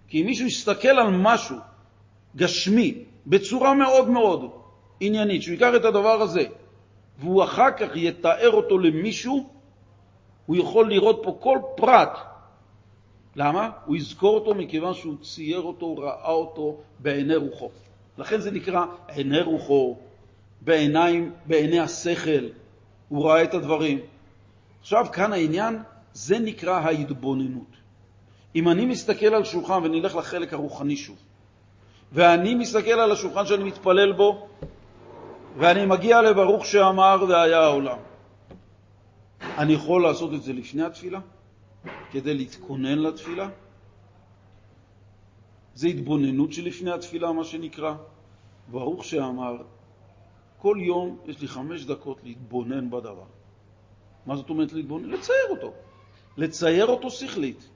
כי 0.07 0.21
אם 0.21 0.25
מישהו 0.25 0.47
יסתכל 0.47 0.87
על 0.87 1.09
משהו 1.11 1.57
גשמי 2.35 3.03
בצורה 3.27 3.73
מאוד 3.73 4.09
מאוד 4.09 4.51
עניינית, 4.99 5.41
שהוא 5.41 5.53
ייקח 5.53 5.71
את 5.75 5.85
הדבר 5.85 6.21
הזה 6.21 6.43
והוא 7.19 7.43
אחר 7.43 7.71
כך 7.71 7.95
יתאר 7.95 8.51
אותו 8.51 8.77
למישהו, 8.77 9.49
הוא 10.45 10.55
יכול 10.55 10.89
לראות 10.89 11.19
פה 11.23 11.37
כל 11.39 11.59
פרט. 11.75 12.17
למה? 13.37 13.69
הוא 13.85 13.95
יזכור 13.95 14.35
אותו 14.35 14.55
מכיוון 14.55 14.93
שהוא 14.93 15.15
צייר 15.21 15.61
אותו, 15.61 15.97
ראה 15.97 16.31
אותו 16.31 16.77
בעיני 16.99 17.35
רוחו. 17.35 17.69
לכן 18.17 18.39
זה 18.39 18.51
נקרא 18.51 18.85
עיני 19.07 19.41
רוחו, 19.41 19.97
בעיניים, 20.61 21.31
בעיני 21.45 21.79
השכל, 21.79 22.45
הוא 23.09 23.25
ראה 23.25 23.43
את 23.43 23.53
הדברים. 23.53 23.99
עכשיו, 24.81 25.05
כאן 25.13 25.33
העניין, 25.33 25.79
זה 26.13 26.39
נקרא 26.39 26.73
ההתבוננות. 26.79 27.77
אם 28.55 28.69
אני 28.69 28.85
מסתכל 28.85 29.25
על 29.25 29.43
שולחן, 29.43 29.83
ונלך 29.83 30.15
לחלק 30.15 30.53
הרוחני 30.53 30.95
שוב, 30.95 31.17
ואני 32.11 32.55
מסתכל 32.55 32.91
על 32.91 33.11
השולחן 33.11 33.45
שאני 33.45 33.63
מתפלל 33.63 34.13
בו, 34.13 34.47
ואני 35.57 35.85
מגיע 35.85 36.21
לברוך 36.21 36.65
שאמר 36.65 37.25
והיה 37.29 37.59
העולם, 37.59 37.97
אני 39.57 39.73
יכול 39.73 40.03
לעשות 40.03 40.33
את 40.33 40.43
זה 40.43 40.53
לפני 40.53 40.83
התפילה, 40.83 41.19
כדי 42.11 42.33
להתכונן 42.33 42.99
לתפילה? 42.99 43.49
זה 45.75 45.87
התבוננות 45.87 46.53
שלפני 46.53 46.91
התפילה, 46.91 47.31
מה 47.31 47.43
שנקרא. 47.43 47.93
ברוך 48.67 49.03
שאמר, 49.03 49.57
כל 50.57 50.77
יום 50.79 51.17
יש 51.25 51.41
לי 51.41 51.47
חמש 51.47 51.85
דקות 51.85 52.17
להתבונן 52.23 52.89
בדבר. 52.89 53.29
מה 54.25 54.35
זאת 54.35 54.49
אומרת 54.49 54.73
להתבונן? 54.73 55.09
לצייר 55.09 55.47
אותו. 55.49 55.73
לצייר 56.37 56.85
אותו 56.85 57.09
שכלית. 57.09 57.69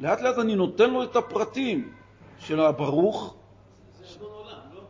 לאט 0.00 0.20
לאט 0.20 0.38
אני 0.38 0.54
נותן 0.54 0.90
לו 0.90 1.02
את 1.02 1.16
הפרטים 1.16 1.92
של 2.38 2.60
הברוך. 2.60 3.36
זה 3.98 4.04
אדון 4.16 4.32
עולם, 4.32 4.74
לא? 4.74 4.80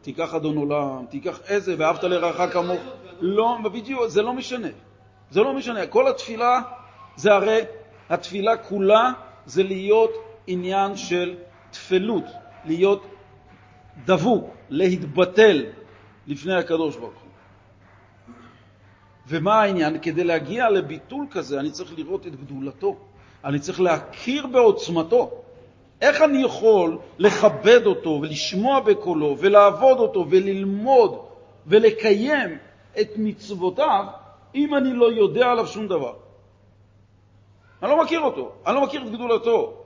תיקח 0.00 0.34
אדון 0.34 0.56
עולם, 0.56 1.06
תיקח 1.10 1.40
איזה, 1.48 1.74
ואהבת 1.78 2.04
לרעך 2.04 2.52
כמוך. 2.52 2.80
לא, 3.20 3.58
בדיוק, 3.72 4.06
זה 4.06 4.22
לא 4.22 4.32
משנה. 4.32 4.68
זה 5.30 5.40
לא 5.40 5.54
משנה. 5.54 5.86
כל 5.86 6.08
התפילה, 6.08 6.62
זה 7.18 7.34
הרי, 7.34 7.60
התפילה 8.08 8.56
כולה 8.56 9.12
זה 9.46 9.62
להיות 9.62 10.10
עניין 10.46 10.96
של 10.96 11.36
תפלות, 11.70 12.24
להיות 12.64 13.06
דבוק, 14.04 14.50
להתבטל 14.68 15.64
לפני 16.26 16.54
הקדוש 16.54 16.96
ברוך 16.96 17.20
הוא. 17.22 17.30
ומה 19.28 19.62
העניין? 19.62 19.98
כדי 20.02 20.24
להגיע 20.24 20.70
לביטול 20.70 21.26
כזה, 21.30 21.60
אני 21.60 21.70
צריך 21.70 21.98
לראות 21.98 22.26
את 22.26 22.36
גדולתו. 22.36 22.96
אני 23.44 23.58
צריך 23.58 23.80
להכיר 23.80 24.46
בעוצמתו. 24.46 25.30
איך 26.00 26.22
אני 26.22 26.42
יכול 26.42 26.98
לכבד 27.18 27.86
אותו 27.86 28.18
ולשמוע 28.22 28.80
בקולו 28.80 29.36
ולעבוד 29.38 29.98
אותו 29.98 30.26
וללמוד 30.30 31.18
ולקיים 31.66 32.58
את 33.00 33.08
מצוותיו 33.16 34.04
אם 34.54 34.74
אני 34.74 34.92
לא 34.92 35.12
יודע 35.12 35.46
עליו 35.46 35.66
שום 35.66 35.88
דבר? 35.88 36.27
אני 37.82 37.90
לא 37.90 38.04
מכיר 38.04 38.20
אותו, 38.20 38.52
אני 38.66 38.74
לא 38.74 38.82
מכיר 38.82 39.02
את 39.02 39.10
גדולתו. 39.10 39.84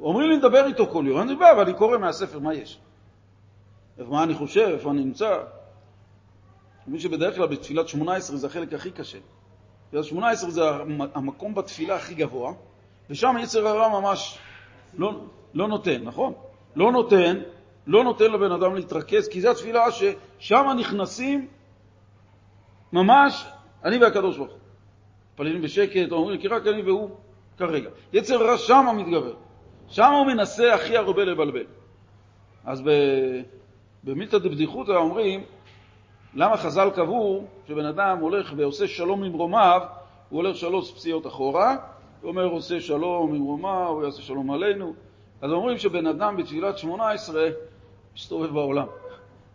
אומרים 0.00 0.30
לי 0.30 0.36
לדבר 0.36 0.66
איתו 0.66 0.86
כל 0.86 1.04
יום, 1.06 1.20
אני 1.20 1.34
בא 1.34 1.52
ואני 1.58 1.74
קורא 1.74 1.98
מהספר 1.98 2.38
מה 2.38 2.54
יש. 2.54 2.78
מה 3.98 4.22
אני 4.22 4.34
חושב, 4.34 4.68
איפה 4.72 4.90
אני 4.90 5.04
נמצא. 5.04 5.38
מי 6.86 7.00
שבדרך 7.00 7.36
כלל 7.36 7.46
בתפילת 7.46 7.88
18 7.88 8.36
זה 8.36 8.46
החלק 8.46 8.72
הכי 8.72 8.90
קשה. 8.90 9.18
תפילת 9.88 10.04
18 10.04 10.50
זה 10.50 10.62
המקום 11.14 11.54
בתפילה 11.54 11.96
הכי 11.96 12.14
גבוה, 12.14 12.52
ושם 13.10 13.36
יצר 13.40 13.68
הרע 13.68 14.00
ממש 14.00 14.38
לא, 14.94 15.20
לא 15.54 15.68
נותן, 15.68 16.02
נכון? 16.02 16.32
לא 16.76 16.92
נותן, 16.92 17.42
לא 17.86 18.04
נותן 18.04 18.30
לבן 18.30 18.52
אדם 18.52 18.74
להתרכז, 18.74 19.28
כי 19.28 19.40
זו 19.40 19.50
התפילה 19.50 19.84
ששם 19.90 20.66
נכנסים 20.78 21.48
ממש 22.92 23.46
אני 23.84 23.98
והקדוש 23.98 24.36
ברוך 24.36 24.50
הוא. 24.50 24.61
מתפללים 25.32 25.62
בשקט, 25.62 26.12
אומרים 26.12 26.40
כי 26.40 26.48
רק 26.48 26.66
אני 26.66 26.82
והוא 26.82 27.10
כרגע. 27.58 27.90
יצר 28.12 28.46
רע 28.46 28.58
שמה 28.58 28.92
מתגבר. 28.92 29.34
שמה 29.88 30.18
הוא 30.18 30.26
מנסה 30.26 30.74
הכי 30.74 30.96
הרבה 30.96 31.24
לבלבל. 31.24 31.64
אז 32.64 32.82
במילתא 34.04 34.38
דבדיחותא 34.38 34.92
אומרים, 34.92 35.44
למה 36.34 36.56
חז"ל 36.56 36.90
קבעו 36.90 37.44
שבן 37.68 37.84
אדם 37.86 38.18
הולך 38.18 38.52
ועושה 38.56 38.88
שלום 38.88 39.24
עם 39.24 39.32
רומיו, 39.32 39.80
הוא 40.28 40.42
הולך 40.42 40.56
שלוש 40.56 40.92
פסיעות 40.92 41.26
אחורה, 41.26 41.76
הוא 42.22 42.28
אומר 42.28 42.44
עושה 42.44 42.80
שלום 42.80 43.34
עם 43.34 43.42
רומיו, 43.42 43.88
הוא 43.88 44.04
יעשה 44.04 44.22
שלום 44.22 44.50
עלינו. 44.50 44.94
אז 45.42 45.50
אומרים 45.50 45.78
שבן 45.78 46.06
אדם 46.06 46.36
בתפילת 46.36 46.78
שמונה 46.78 47.10
עשרה 47.10 47.48
מסתובב 48.14 48.50
בעולם. 48.50 48.86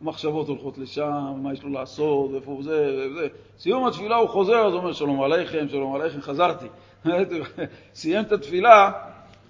מחשבות 0.01 0.47
הולכות 0.47 0.77
לשם, 0.77 1.33
מה 1.43 1.53
יש 1.53 1.63
לו 1.63 1.69
לעשות, 1.69 2.31
איפה 2.35 2.51
הוא 2.51 2.63
זה, 2.63 3.07
וזה. 3.11 3.27
סיום 3.57 3.87
התפילה 3.87 4.15
הוא 4.15 4.29
חוזר, 4.29 4.67
אז 4.67 4.73
הוא 4.73 4.81
אומר 4.81 4.93
שלום 4.93 5.21
עליכם, 5.23 5.67
שלום 5.69 5.95
עליכם, 5.95 6.21
חזרתי. 6.21 6.65
סיים 7.93 8.23
את 8.23 8.31
התפילה 8.31 8.91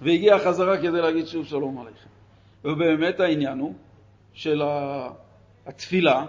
והגיע 0.01 0.39
חזרה 0.39 0.77
כדי 0.77 1.01
להגיד 1.01 1.27
שוב 1.27 1.45
שלום 1.45 1.79
עליכם. 1.79 2.09
ובאמת 2.65 3.19
העניין 3.19 3.59
הוא 3.59 3.73
של 4.33 4.61
התפילה 5.65 6.25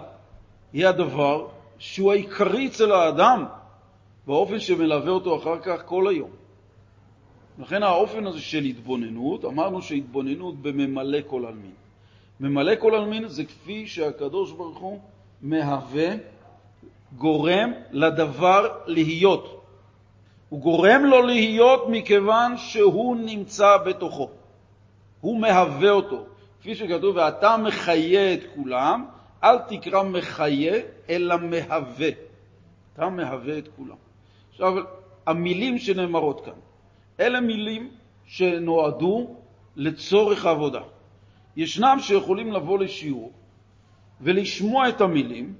היא 0.73 0.87
הדבר 0.87 1.47
שהוא 1.77 2.11
העיקרי 2.11 2.67
אצל 2.67 2.91
האדם 2.91 3.45
באופן 4.27 4.59
שמלווה 4.59 5.11
אותו 5.11 5.37
אחר 5.37 5.59
כך 5.59 5.85
כל 5.85 6.07
היום. 6.07 6.29
לכן 7.59 7.83
האופן 7.83 8.27
הזה 8.27 8.41
של 8.41 8.63
התבוננות, 8.63 9.45
אמרנו 9.45 9.81
שהתבוננות 9.81 10.61
בממלא 10.61 11.19
כל 11.27 11.45
עלמין. 11.45 11.73
ממלא 12.39 12.75
כל 12.79 12.95
עלמין 12.95 13.27
זה 13.27 13.45
כפי 13.45 13.87
שהקדוש 13.87 14.51
ברוך 14.51 14.77
הוא 14.77 14.99
מהווה, 15.41 16.07
גורם 17.17 17.71
לדבר 17.91 18.67
להיות. 18.85 19.63
הוא 20.49 20.59
גורם 20.59 21.05
לו 21.05 21.21
להיות 21.21 21.83
מכיוון 21.89 22.57
שהוא 22.57 23.15
נמצא 23.15 23.77
בתוכו. 23.77 24.29
הוא 25.21 25.41
מהווה 25.41 25.89
אותו. 25.89 26.25
כפי 26.59 26.75
שכתוב, 26.75 27.15
ואתה 27.15 27.57
מחיה 27.57 28.33
את 28.33 28.39
כולם, 28.55 29.05
אל 29.43 29.57
תקרא 29.57 30.03
מחיה, 30.03 30.73
אלא 31.09 31.37
מהווה. 31.37 32.09
אתה 32.93 33.09
מהווה 33.09 33.57
את 33.57 33.67
כולם. 33.75 33.95
עכשיו, 34.51 34.73
המילים 35.25 35.77
שנאמרות 35.77 36.45
כאן, 36.45 36.53
אלה 37.19 37.41
מילים 37.41 37.91
שנועדו 38.25 39.35
לצורך 39.75 40.45
העבודה. 40.45 40.81
ישנם 41.59 41.97
שיכולים 41.99 42.51
לבוא 42.51 42.79
לשיעור 42.79 43.31
ולשמוע 44.21 44.89
את 44.89 45.01
המילים, 45.01 45.53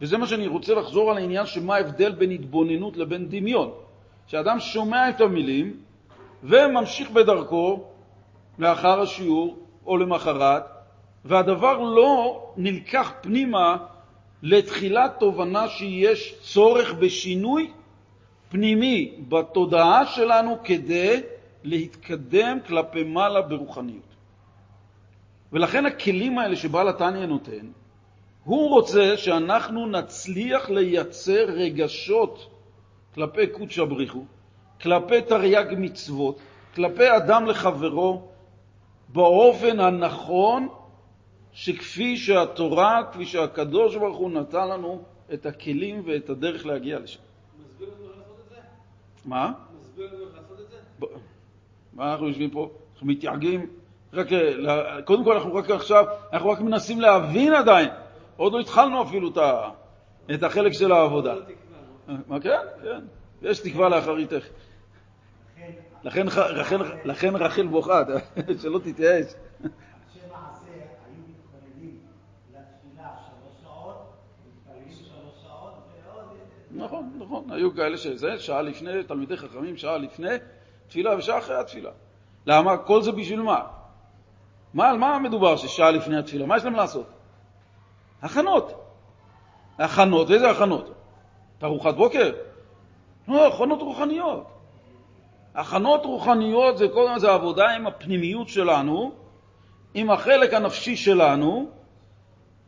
וזה 0.00 0.18
מה 0.18 0.26
שאני 0.26 0.46
רוצה 0.46 0.74
לחזור 0.74 1.10
על 1.10 1.16
העניין 1.16 1.46
של 1.46 1.62
מה 1.62 1.74
ההבדל 1.76 2.12
בין 2.12 2.30
התבוננות 2.30 2.96
לבין 2.96 3.28
דמיון. 3.28 3.70
שאדם 4.26 4.60
שומע 4.60 5.08
את 5.08 5.20
המילים 5.20 5.76
וממשיך 6.42 7.10
בדרכו 7.10 7.84
לאחר 8.58 9.00
השיעור 9.00 9.56
או 9.86 9.96
למחרת, 9.96 10.62
והדבר 11.24 11.78
לא 11.78 12.42
נלקח 12.56 13.12
פנימה 13.20 13.76
לתחילת 14.42 15.16
תובנה 15.18 15.68
שיש 15.68 16.34
צורך 16.40 16.94
בשינוי 16.94 17.70
פנימי 18.48 19.14
בתודעה 19.28 20.06
שלנו 20.06 20.56
כדי 20.64 21.20
להתקדם 21.64 22.58
כלפי 22.66 23.02
מעלה 23.02 23.42
ברוחניות. 23.42 24.11
ולכן 25.52 25.86
הכלים 25.86 26.38
האלה 26.38 26.56
שבעל 26.56 26.88
התניא 26.88 27.26
נותן, 27.26 27.66
הוא 28.44 28.70
רוצה 28.70 29.16
שאנחנו 29.16 29.86
נצליח 29.86 30.70
לייצר 30.70 31.44
רגשות 31.48 32.50
כלפי 33.14 33.46
קודשא 33.46 33.84
בריחו, 33.84 34.24
כלפי 34.80 35.22
תרי"ג 35.22 35.74
מצוות, 35.78 36.38
כלפי 36.74 37.16
אדם 37.16 37.46
לחברו, 37.46 38.28
באופן 39.08 39.80
הנכון, 39.80 40.68
שכפי 41.52 42.16
שהתורה, 42.16 43.02
כפי 43.12 43.26
שהקדוש 43.26 43.96
ברוך 43.96 44.16
הוא 44.16 44.30
נתן 44.30 44.68
לנו 44.68 45.02
את 45.34 45.46
הכלים 45.46 46.02
ואת 46.06 46.30
הדרך 46.30 46.66
להגיע 46.66 46.98
לשם. 46.98 47.20
מסביר 47.64 47.88
לנו 47.88 48.08
איך 48.08 48.18
לעשות 48.18 48.36
את 48.44 48.48
זה? 48.48 48.60
מה? 49.24 49.52
מסביר 49.80 50.14
לנו 50.14 50.24
איך 50.24 50.34
לעשות 50.34 50.60
את 50.60 50.70
זה? 50.70 51.06
מה 51.92 52.12
אנחנו 52.12 52.28
יושבים 52.28 52.50
פה? 52.50 52.70
אנחנו 52.92 53.06
מתייעגים 53.06 53.66
רק, 54.12 54.26
קודם 55.04 55.24
כל 55.24 55.32
אנחנו 55.36 55.54
רק 55.54 55.70
עכשיו, 55.70 56.04
אנחנו 56.32 56.50
רק 56.50 56.60
מנסים 56.60 57.00
להבין 57.00 57.54
עדיין. 57.54 57.88
עוד 58.36 58.52
לא 58.52 58.58
התחלנו 58.58 59.02
אפילו 59.02 59.30
את 60.34 60.42
החלק 60.42 60.72
של 60.72 60.92
העבודה. 60.92 61.34
מה 62.28 62.40
כן? 62.40 62.58
כן. 62.82 63.00
יש 63.42 63.60
תקווה 63.60 63.88
לאחריתך. 63.88 64.46
לכן, 66.04 66.26
לכן, 66.26 66.78
לכן 67.04 67.36
רחל 67.36 67.66
בוכה, 67.66 68.02
שלא 68.62 68.78
תתייאש. 68.78 69.26
נכון, 76.74 77.12
נכון, 77.18 77.52
היו 77.52 77.74
כאלה 77.74 77.96
שזה, 77.96 78.38
שעה 78.38 78.62
לפני, 78.62 79.04
תלמידי 79.04 79.36
חכמים, 79.36 79.76
שעה 79.76 79.98
לפני 79.98 80.28
תפילה 80.88 81.16
ושעה 81.18 81.38
אחרי 81.38 81.56
התפילה. 81.60 81.90
למה? 82.46 82.76
כל 82.78 83.02
זה 83.02 83.12
בשביל 83.12 83.42
מה? 83.42 83.81
מה, 84.74 84.90
על 84.90 84.98
מה 84.98 85.18
מדובר 85.18 85.56
ששעה 85.56 85.90
לפני 85.90 86.18
התפילה? 86.18 86.46
מה 86.46 86.56
יש 86.56 86.64
להם 86.64 86.74
לעשות? 86.74 87.06
הכנות. 88.22 88.72
הכנות, 89.78 90.30
איזה 90.30 90.50
הכנות? 90.50 90.90
תערוכת 91.58 91.94
בוקר? 91.94 92.32
לא, 93.28 93.46
הכנות 93.48 93.82
רוחניות. 93.82 94.46
הכנות 95.54 96.04
רוחניות 96.04 96.78
זה 96.78 96.88
כל 96.88 97.18
זה 97.18 97.30
עבודה 97.30 97.70
עם 97.70 97.86
הפנימיות 97.86 98.48
שלנו, 98.48 99.12
עם 99.94 100.10
החלק 100.10 100.54
הנפשי 100.54 100.96
שלנו, 100.96 101.70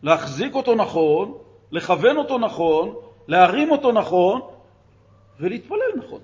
להחזיק 0.03 0.55
אותו 0.55 0.75
נכון, 0.75 1.39
לכוון 1.71 2.17
אותו 2.17 2.39
נכון, 2.39 2.95
להרים 3.29 3.71
אותו 3.71 3.93
נכון, 3.93 4.41
ולהתפלל 5.41 5.79
נכון. 5.97 6.21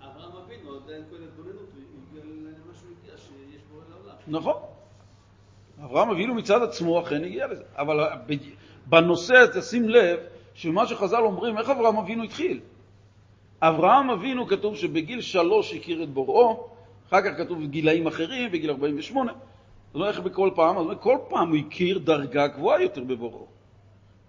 אברהם 0.00 0.36
אבינו 0.44 0.70
עדיין 0.84 1.02
כל 1.10 1.16
התבוננות, 1.16 1.68
הוא 1.74 2.00
הגיע 2.10 2.22
למה 2.24 2.74
שהוא 2.74 2.90
הגיע, 3.00 3.16
שיש 3.16 3.62
בו 3.72 3.80
לעולם. 3.90 4.16
נכון. 4.28 4.54
אברהם 5.84 6.10
אבינו 6.10 6.34
מצד 6.34 6.62
עצמו 6.62 7.00
אכן 7.00 7.24
הגיע 7.24 7.46
לזה. 7.46 7.62
אבל 7.76 8.04
בנושא, 8.86 9.46
תשים 9.54 9.88
לב, 9.88 10.18
שמה 10.54 10.86
שחז"ל 10.86 11.22
אומרים, 11.22 11.58
איך 11.58 11.70
אברהם 11.70 11.96
אבינו 11.96 12.22
התחיל? 12.22 12.60
אברהם 13.60 14.10
אבינו 14.10 14.46
כתוב 14.46 14.76
שבגיל 14.76 15.20
שלוש 15.20 15.74
הכיר 15.74 16.02
את 16.02 16.08
בוראו, 16.08 16.68
אחר 17.08 17.22
כך 17.22 17.38
כתוב 17.38 17.64
בגילאים 17.64 18.06
אחרים, 18.06 18.52
בגיל 18.52 18.70
48. 18.70 19.32
זאת 19.32 19.94
אומרת, 19.94 20.14
איך 20.14 20.20
בכל 20.20 20.50
פעם? 20.54 20.78
אז 20.78 20.86
כל 21.00 21.18
פעם 21.28 21.48
הוא 21.48 21.56
הכיר 21.56 21.98
דרגה 21.98 22.46
גבוהה 22.46 22.82
יותר 22.82 23.04
בבוראו. 23.04 23.46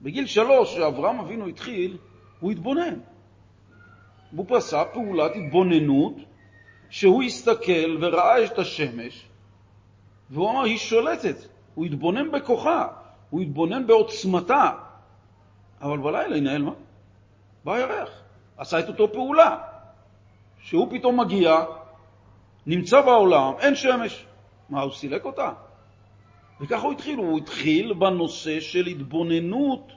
בגיל 0.01 0.25
שלוש, 0.25 0.73
כשאברהם 0.73 1.19
אבינו 1.19 1.47
התחיל, 1.47 1.97
הוא 2.39 2.51
התבונן. 2.51 2.99
הוא 4.35 4.45
פסע 4.49 4.83
פעולת 4.93 5.31
התבוננות, 5.35 6.15
שהוא 6.89 7.23
הסתכל 7.23 7.97
וראה 8.01 8.45
את 8.45 8.59
השמש, 8.59 9.25
והוא 10.31 10.51
אמר, 10.51 10.61
היא 10.61 10.77
שולטת. 10.77 11.35
הוא 11.75 11.85
התבונן 11.85 12.31
בכוחה, 12.31 12.87
הוא 13.29 13.41
התבונן 13.41 13.87
בעוצמתה. 13.87 14.71
אבל 15.81 15.97
בלילה 15.97 16.37
ינהל 16.37 16.61
מה? 16.61 16.71
בא 17.63 17.73
הירח. 17.73 18.09
עשה 18.57 18.79
את 18.79 18.87
אותו 18.87 19.13
פעולה. 19.13 19.57
שהוא 20.59 20.87
פתאום 20.91 21.19
מגיע, 21.19 21.65
נמצא 22.65 23.01
בעולם, 23.01 23.53
אין 23.59 23.75
שמש. 23.75 24.25
מה, 24.69 24.81
הוא 24.81 24.91
סילק 24.91 25.25
אותה? 25.25 25.51
וככה 26.61 26.81
הוא 26.81 26.93
התחיל. 26.93 27.17
הוא 27.17 27.37
התחיל 27.37 27.93
בנושא 27.93 28.59
של 28.59 28.85
התבוננות, 28.85 29.91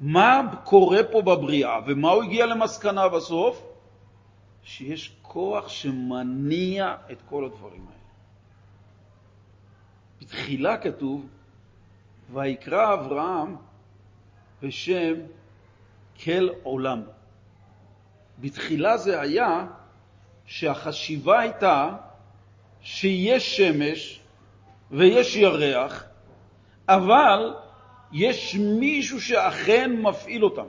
מה 0.00 0.42
קורה 0.64 1.04
פה 1.12 1.22
בבריאה, 1.22 1.80
ומה 1.86 2.10
הוא 2.10 2.22
הגיע 2.22 2.46
למסקנה 2.46 3.08
בסוף? 3.08 3.62
שיש 4.62 5.16
כוח 5.22 5.68
שמניע 5.68 6.94
את 7.12 7.22
כל 7.28 7.44
הדברים 7.44 7.86
האלה. 7.88 7.95
בתחילה 10.20 10.76
כתוב, 10.76 11.26
ויקרא 12.32 12.94
אברהם 12.94 13.56
בשם 14.62 15.14
כל 16.24 16.48
עולם. 16.62 17.02
בתחילה 18.38 18.96
זה 18.96 19.20
היה 19.20 19.66
שהחשיבה 20.46 21.40
הייתה 21.40 21.96
שיש 22.80 23.56
שמש 23.56 24.20
ויש 24.90 25.36
ירח, 25.36 26.04
אבל 26.88 27.54
יש 28.12 28.54
מישהו 28.54 29.20
שאכן 29.20 29.92
מפעיל 29.92 30.44
אותם. 30.44 30.66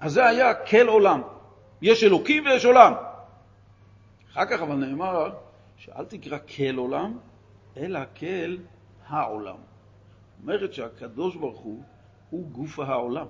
אז 0.00 0.12
זה 0.12 0.26
היה 0.26 0.54
כל 0.54 0.88
עולם. 0.88 1.22
יש 1.82 2.04
אלוקים 2.04 2.46
ויש 2.46 2.64
עולם. 2.64 2.92
אחר 4.32 4.46
כך 4.46 4.60
אבל 4.60 4.74
נאמר 4.74 5.30
שאל 5.80 6.04
תקרא 6.04 6.38
כל 6.38 6.76
עולם, 6.76 7.18
אלא 7.76 8.00
כל 8.18 8.56
העולם. 9.08 9.56
אומרת 10.42 10.74
שהקדוש 10.74 11.36
ברוך 11.36 11.58
הוא 11.58 11.82
הוא 12.30 12.48
גוף 12.50 12.78
העולם. 12.78 13.26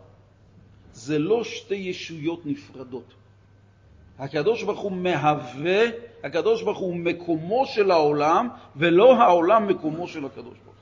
זה 0.93 1.19
לא 1.19 1.45
שתי 1.45 1.75
ישויות 1.75 2.47
נפרדות. 2.47 3.15
הקדוש 4.19 4.63
ברוך 4.63 4.81
הוא 4.81 4.93
מהווה, 4.93 5.81
הקדוש 6.25 6.63
ברוך 6.63 6.79
הוא 6.79 6.97
מקומו 6.97 7.67
של 7.67 7.91
העולם, 7.91 8.49
ולא 8.77 9.17
העולם 9.23 9.67
מקומו 9.67 10.09
של 10.09 10.25
הקדוש 10.25 10.59
ברוך 10.59 10.67
הוא. 10.67 10.75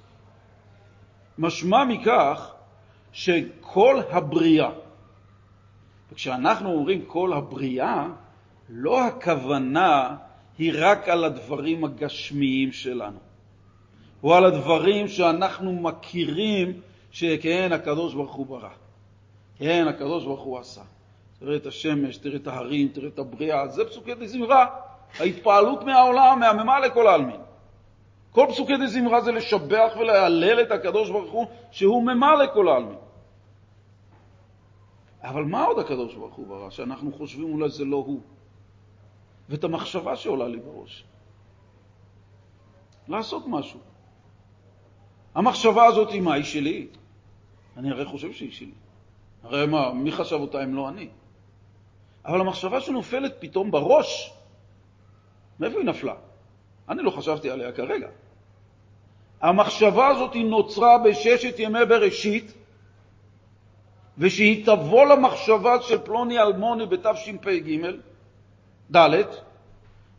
משמע 1.38 1.84
מכך 1.84 2.54
שכל 3.12 4.00
הבריאה, 4.10 4.70
וכשאנחנו 6.12 6.72
אומרים 6.72 7.04
כל 7.06 7.32
הבריאה, 7.32 8.06
לא 8.68 9.06
הכוונה 9.06 10.16
היא 10.58 10.72
רק 10.76 11.08
על 11.08 11.24
הדברים 11.24 11.84
הגשמיים 11.84 12.72
שלנו, 12.72 13.18
או 14.22 14.34
על 14.34 14.44
הדברים 14.44 15.08
שאנחנו 15.08 15.72
מכירים 15.72 16.80
שכן 17.10 17.72
הקדוש 17.72 18.14
ברוך 18.14 18.34
הוא 18.34 18.46
ברא, 18.46 18.68
כן 19.58 19.88
הקדוש 19.88 20.24
ברוך 20.24 20.40
הוא 20.40 20.58
עשה. 20.58 20.82
תראה 21.40 21.56
את 21.56 21.66
השמש, 21.66 22.16
תראה 22.16 22.36
את 22.36 22.46
ההרים, 22.46 22.88
תראה 22.88 23.08
את 23.08 23.18
הבריאה, 23.18 23.68
זה 23.68 23.84
פסוקי 23.84 24.14
דזמרה, 24.14 24.66
ההתפעלות 25.18 25.82
מהעולם, 25.84 26.40
מהממה 26.40 26.80
לכל 26.80 27.06
העלמין. 27.06 27.40
כל 28.32 28.46
פסוקי 28.48 28.76
דזמרה 28.76 29.20
זה 29.20 29.32
לשבח 29.32 29.92
ולהלל 30.00 30.60
את 30.60 30.70
הקדוש 30.70 31.10
ברוך 31.10 31.32
הוא 31.32 31.46
שהוא 31.70 32.02
ממה 32.02 32.34
לכל 32.44 32.68
העלמין. 32.68 32.98
אבל 35.22 35.44
מה 35.44 35.64
עוד 35.64 35.78
הקדוש 35.78 36.14
ברוך 36.14 36.34
הוא 36.34 36.46
ברא, 36.46 36.70
שאנחנו 36.70 37.12
חושבים 37.12 37.52
אולי 37.52 37.68
זה 37.68 37.84
לא 37.84 37.96
הוא? 37.96 38.20
ואת 39.48 39.64
המחשבה 39.64 40.16
שעולה 40.16 40.48
לי 40.48 40.58
בראש. 40.58 41.04
לעשות 43.08 43.42
משהו. 43.46 43.80
המחשבה 45.34 45.84
הזאת 45.84 46.14
מה? 46.14 46.34
היא 46.34 46.44
שלי. 46.44 46.86
אני 47.76 47.90
הרי 47.90 48.04
חושב 48.04 48.32
שהיא 48.32 48.52
שלי. 48.52 48.72
הרי 49.42 49.66
מה, 49.66 49.92
מי 49.92 50.12
חשב 50.12 50.36
אותה 50.36 50.64
אם 50.64 50.74
לא 50.74 50.88
אני? 50.88 51.08
אבל 52.26 52.40
המחשבה 52.40 52.80
שנופלת 52.80 53.36
פתאום 53.38 53.70
בראש, 53.70 54.32
מאיפה 55.60 55.78
היא 55.78 55.86
נפלה? 55.86 56.14
אני 56.88 57.02
לא 57.02 57.10
חשבתי 57.10 57.50
עליה 57.50 57.72
כרגע. 57.72 58.08
המחשבה 59.40 60.06
הזאת 60.08 60.34
היא 60.34 60.44
נוצרה 60.44 60.98
בששת 60.98 61.54
ימי 61.58 61.84
בראשית, 61.88 62.52
ושהיא 64.18 64.66
תבוא 64.66 65.06
למחשבה 65.06 65.82
של 65.82 65.98
פלוני 65.98 66.38
אלמוני 66.38 66.86
בתשפ"ג, 66.86 67.78
ד', 68.96 69.22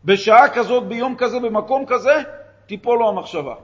בשעה 0.04 0.48
כזאת, 0.48 0.86
ביום 0.86 1.14
כזה, 1.18 1.40
במקום 1.40 1.84
כזה, 1.86 2.22
תיפול 2.66 2.98
לו 2.98 3.08
המחשבה. 3.08 3.54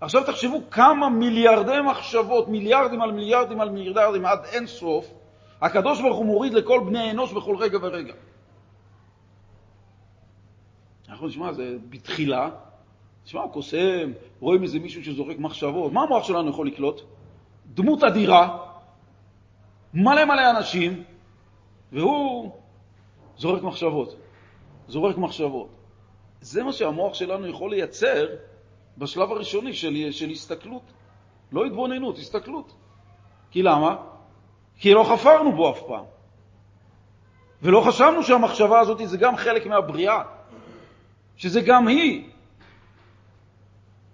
עכשיו 0.00 0.24
תחשבו 0.24 0.60
כמה 0.70 1.08
מיליארדי 1.08 1.80
מחשבות, 1.90 2.48
מיליארדים 2.48 3.02
על 3.02 3.12
מיליארדים 3.12 3.60
על 3.60 3.70
מיליארדים 3.70 4.26
עד 4.26 4.44
אין 4.44 4.66
סוף, 4.66 5.12
הקדוש 5.60 6.00
ברוך 6.00 6.16
הוא 6.16 6.26
מוריד 6.26 6.54
לכל 6.54 6.80
בני 6.86 6.98
האנוש 6.98 7.32
בכל 7.32 7.56
רגע 7.56 7.78
ורגע. 7.82 8.12
אנחנו 11.08 11.26
נשמע, 11.26 11.52
זה 11.52 11.76
בתחילה, 11.88 12.50
נשמע 13.26 13.48
קוסם, 13.52 14.12
רואים 14.40 14.62
איזה 14.62 14.78
מישהו 14.78 15.04
שזורק 15.04 15.38
מחשבות, 15.38 15.92
מה 15.92 16.02
המוח 16.02 16.24
שלנו 16.24 16.50
יכול 16.50 16.66
לקלוט? 16.66 17.00
דמות 17.74 18.04
אדירה, 18.04 18.58
מלא 19.94 20.24
מלא 20.24 20.50
אנשים, 20.50 21.04
והוא 21.92 22.50
זורק 23.38 23.62
מחשבות. 23.62 24.16
זורק 24.88 25.18
מחשבות. 25.18 25.68
זה 26.40 26.64
מה 26.64 26.72
שהמוח 26.72 27.14
שלנו 27.14 27.46
יכול 27.46 27.70
לייצר 27.70 28.26
בשלב 28.98 29.32
הראשוני 29.32 29.72
של, 29.72 30.10
של 30.10 30.30
הסתכלות. 30.30 30.82
לא 31.52 31.64
התבוננות, 31.64 32.18
הסתכלות. 32.18 32.72
כי 33.50 33.62
למה? 33.62 33.96
כי 34.78 34.94
לא 34.94 35.04
חפרנו 35.04 35.52
בו 35.52 35.70
אף 35.70 35.82
פעם. 35.86 36.04
ולא 37.62 37.80
חשבנו 37.86 38.22
שהמחשבה 38.22 38.80
הזאת 38.80 39.00
זה 39.04 39.16
גם 39.16 39.36
חלק 39.36 39.66
מהבריאה, 39.66 40.22
שזה 41.36 41.60
גם 41.60 41.88
היא. 41.88 42.30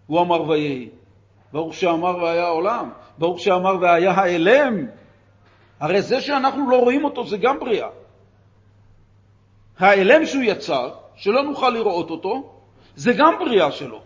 הוא 0.07 0.21
אמר 0.21 0.49
ויהי. 0.49 0.89
ברוך 1.53 1.75
שאמר 1.75 2.17
והיה 2.17 2.45
העולם, 2.45 2.91
ברוך 3.19 3.41
שאמר 3.41 3.77
והיה 3.81 4.13
האלם. 4.13 4.87
הרי 5.81 6.03
זה 6.03 6.21
שאנחנו 6.21 6.71
לא 6.71 6.77
רואים 6.81 7.05
אותו 7.05 7.27
זה 7.27 7.37
גם 7.37 7.61
בריאה. 7.61 7.89
האלם 9.83 10.27
שהוא 10.27 10.43
יצר, 10.43 10.91
שלא 11.17 11.43
נוכל 11.43 11.71
לראות 11.71 12.11
אותו, 12.11 12.55
זה 12.97 13.13
גם 13.13 13.35
בריאה 13.39 13.73
שלו. 13.73 14.01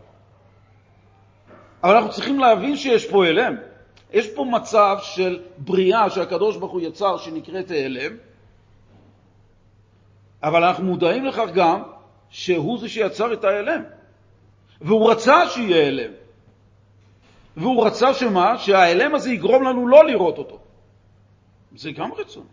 אבל 1.84 1.94
אנחנו 1.96 2.10
צריכים 2.10 2.38
להבין 2.38 2.76
שיש 2.76 3.06
פה 3.10 3.26
אלם. 3.26 3.56
יש 4.12 4.34
פה 4.34 4.44
מצב 4.44 4.96
של 5.02 5.42
בריאה 5.58 6.10
שהקדוש 6.10 6.56
ברוך 6.56 6.72
הוא 6.72 6.80
יצר 6.80 7.16
שנקראת 7.18 7.70
אלם, 7.72 8.16
אבל 10.42 10.64
אנחנו 10.64 10.84
מודעים 10.84 11.24
לכך 11.24 11.48
גם 11.54 11.82
שהוא 12.30 12.78
זה 12.78 12.88
שיצר 12.88 13.32
את 13.32 13.44
האלם. 13.44 13.82
והוא 14.80 15.10
רצה 15.10 15.48
שיהיה 15.48 15.88
אלם. 15.88 16.12
והוא 17.56 17.86
רצה 17.86 18.14
שמה? 18.14 18.58
שהאלם 18.58 19.14
הזה 19.14 19.30
יגרום 19.30 19.62
לנו 19.62 19.88
לא 19.88 20.04
לראות 20.04 20.38
אותו. 20.38 20.58
זה 21.76 21.90
גם 21.90 22.12
רצון. 22.12 22.46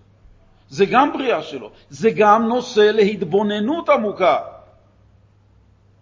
זה 0.74 0.86
גם 0.86 1.13
בריאה 1.13 1.41
שלו. 1.43 1.71
זה 1.89 2.09
גם 2.17 2.47
נושא 2.47 2.80
להתבוננות 2.80 3.89
עמוקה. 3.89 4.38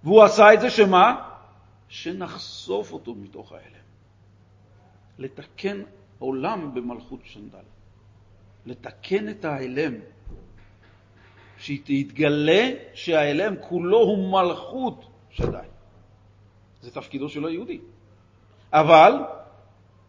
והוא 0.03 0.24
עשה 0.24 0.53
את 0.53 0.61
זה 0.61 0.69
שמה? 0.69 1.28
שנחשוף 1.89 2.93
אותו 2.93 3.15
מתוך 3.15 3.51
ההלם. 3.51 3.86
לתקן 5.19 5.82
עולם 6.19 6.74
במלכות 6.74 7.19
שנדל. 7.24 7.67
לתקן 8.65 9.30
את 9.30 9.45
ההלם. 9.45 9.93
שיתגלה 11.57 12.69
שההלם 12.93 13.55
כולו 13.59 13.99
הוא 13.99 14.32
מלכות 14.32 15.05
שדי. 15.30 15.67
זה 16.82 16.91
תפקידו 16.91 17.30
של 17.30 17.45
היהודי. 17.45 17.80
אבל 18.74 19.13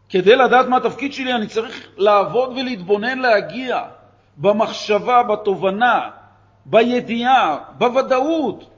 כדי 0.09 0.37
לדעת 0.37 0.67
מה 0.67 0.77
התפקיד 0.77 1.13
שלי, 1.13 1.35
אני 1.35 1.47
צריך 1.47 1.89
לעבוד 1.97 2.51
ולהתבונן, 2.51 3.19
להגיע 3.19 4.02
במחשבה, 4.37 5.23
בתובנה, 5.23 6.11
בידיעה, 6.67 7.59
בוודאות, 7.79 8.71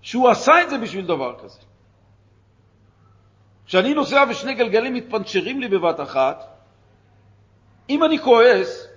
שהוא 0.00 0.28
עשה 0.28 0.62
את 0.62 0.70
זה 0.70 0.78
בשביל 0.78 1.06
דבר 1.06 1.38
כזה. 1.38 1.58
כשאני 3.66 3.94
נוסע 3.94 4.24
ושני 4.30 4.54
גלגלים 4.54 4.94
מתפנצ'רים 4.94 5.60
לי 5.60 5.68
בבת 5.68 6.00
אחת, 6.00 6.44
אם 7.90 8.04
אני 8.04 8.18
כועס, 8.18 8.88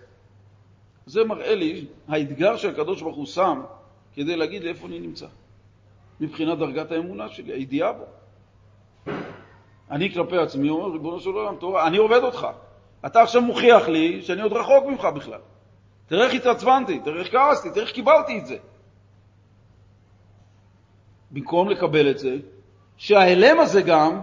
זה 1.05 1.23
מראה 1.23 1.55
לי 1.55 1.85
האתגר 2.07 2.57
שהקדוש 2.57 3.01
ברוך 3.01 3.15
הוא 3.15 3.25
שם 3.25 3.61
כדי 4.13 4.35
להגיד 4.35 4.63
לי 4.63 4.69
איפה 4.69 4.87
אני 4.87 4.99
נמצא, 4.99 5.27
מבחינת 6.19 6.57
דרגת 6.57 6.91
האמונה 6.91 7.29
שלי, 7.29 7.53
הידיעה 7.53 7.93
בו. 7.93 8.05
אני 9.91 10.13
כלפי 10.13 10.37
עצמי 10.37 10.69
אומר, 10.69 10.91
ריבונו 10.91 11.19
של 11.19 11.29
עולם, 11.29 11.55
אני 11.87 11.97
עובד 11.97 12.23
אותך. 12.23 12.47
אתה 13.05 13.21
עכשיו 13.21 13.41
מוכיח 13.41 13.87
לי 13.87 14.21
שאני 14.21 14.41
עוד 14.41 14.53
רחוק 14.53 14.85
ממך 14.85 15.05
בכלל. 15.15 15.39
תראה 16.07 16.25
איך 16.25 16.33
התעצבנתי, 16.33 16.99
תראה 16.99 17.19
איך 17.19 17.31
כעסתי, 17.31 17.69
תראה 17.69 17.85
איך 17.85 17.91
קיבלתי 17.91 18.39
את 18.39 18.45
זה. 18.45 18.57
במקום 21.31 21.69
לקבל 21.69 22.11
את 22.11 22.19
זה, 22.19 22.35
שההלם 22.97 23.59
הזה 23.59 23.81
גם, 23.81 24.21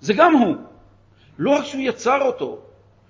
זה 0.00 0.14
גם 0.14 0.32
הוא. 0.32 0.56
לא 1.38 1.50
רק 1.50 1.64
שהוא 1.64 1.80
יצר 1.80 2.22
אותו, 2.22 2.58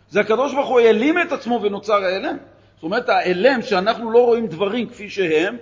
זה 0.09 0.21
הקדוש 0.21 0.55
ברוך 0.55 0.69
הוא 0.69 0.81
העלים 0.81 1.19
את 1.23 1.33
עצמו 1.33 1.61
ונוצר 1.63 2.05
ההלם. 2.05 2.37
זאת 2.75 2.83
אומרת, 2.83 3.09
ההלם 3.09 3.63
שאנחנו 3.63 4.11
לא 4.11 4.25
רואים 4.25 4.47
דברים 4.47 4.89
כפי 4.89 5.11
שהם, 5.11 5.57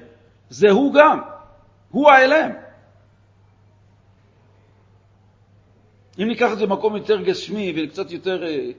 זה 0.50 0.70
הוא 0.70 0.94
גם. 0.94 1.20
הוא 1.90 2.10
ההלם. 2.10 2.50
אם 6.18 6.28
ניקח 6.28 6.52
את 6.52 6.58
זה 6.58 6.66
במקום 6.66 6.96
יותר 6.96 7.22
גשמי 7.22 7.72
וקצת 7.76 8.10
יותר 8.10 8.46
אה, 8.46 8.70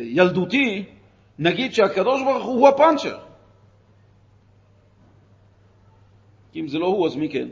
ילדותי, 0.00 0.84
נגיד 1.38 1.72
שהקדוש 1.72 2.22
ברוך 2.22 2.44
הוא 2.44 2.68
הפאנצ'ר. 2.68 3.18
כי 6.52 6.60
אם 6.60 6.68
זה 6.68 6.78
לא 6.78 6.86
הוא, 6.86 7.06
אז 7.06 7.16
מי 7.16 7.28
כן? 7.28 7.48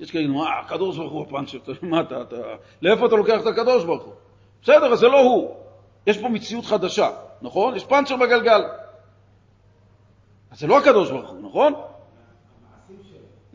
יש 0.00 0.10
כאלה, 0.10 0.28
מה, 0.28 0.58
הקדוש 0.58 0.96
ברוך 0.96 1.12
הוא 1.12 1.22
הפאנצ'ר, 1.22 1.58
מה 1.82 2.00
אתה, 2.00 2.22
אתה, 2.22 2.36
לאיפה 2.82 3.06
אתה 3.06 3.16
לוקח 3.16 3.40
את 3.42 3.46
הקדוש 3.46 3.84
ברוך 3.84 4.04
הוא? 4.04 4.14
בסדר, 4.62 4.94
זה 4.96 5.06
לא 5.06 5.20
הוא. 5.20 5.56
יש 6.06 6.18
פה 6.18 6.28
מציאות 6.28 6.64
חדשה, 6.64 7.10
נכון? 7.42 7.76
יש 7.76 7.84
פאנצ'ר 7.84 8.16
בגלגל. 8.16 8.60
אז 10.50 10.60
זה 10.60 10.66
לא 10.66 10.78
הקדוש 10.78 11.10
ברוך 11.10 11.30
הוא, 11.30 11.40
נכון? 11.40 11.72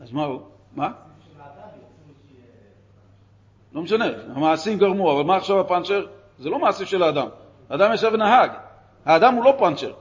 אז 0.00 0.12
מה 0.12 0.24
הוא? 0.24 0.40
מה? 0.76 0.92
לא 3.72 3.82
משנה, 3.82 4.04
המעשים 4.34 4.78
גרמו, 4.78 5.12
אבל 5.12 5.22
מה 5.22 5.36
עכשיו 5.36 5.60
הפאנצ'ר? 5.60 6.06
זה 6.38 6.50
לא 6.50 6.58
מעשה 6.58 6.86
של 6.86 7.02
האדם. 7.02 7.28
האדם 7.70 7.94
ישב 7.94 8.10
ונהג. 8.14 8.50
האדם 9.04 9.34
הוא 9.34 9.44
לא 9.44 9.54
פאנצ'ר. 9.58 9.92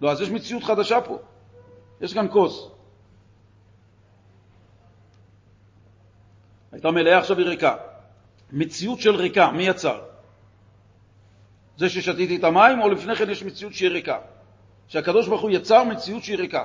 לא, 0.00 0.10
אז 0.10 0.20
יש 0.20 0.30
מציאות 0.30 0.64
חדשה 0.64 1.00
פה. 1.00 1.18
יש 2.00 2.14
כאן 2.14 2.26
כוס. 2.30 2.70
הייתה 6.72 6.90
מלאה, 6.90 7.18
עכשיו 7.18 7.38
היא 7.38 7.46
ריקה. 7.46 7.76
מציאות 8.52 9.00
של 9.00 9.14
ריקה, 9.14 9.50
מי 9.50 9.66
יצר? 9.66 10.00
זה 11.76 11.88
ששתיתי 11.88 12.36
את 12.36 12.44
המים, 12.44 12.80
או 12.80 12.88
לפני 12.88 13.14
כן 13.16 13.30
יש 13.30 13.42
מציאות 13.42 13.74
שהיא 13.74 13.90
ריקה? 13.90 14.18
שהקדוש 14.88 15.28
ברוך 15.28 15.40
הוא 15.40 15.50
יצר 15.50 15.84
מציאות 15.84 16.22
שהיא 16.22 16.36
ריקה. 16.36 16.64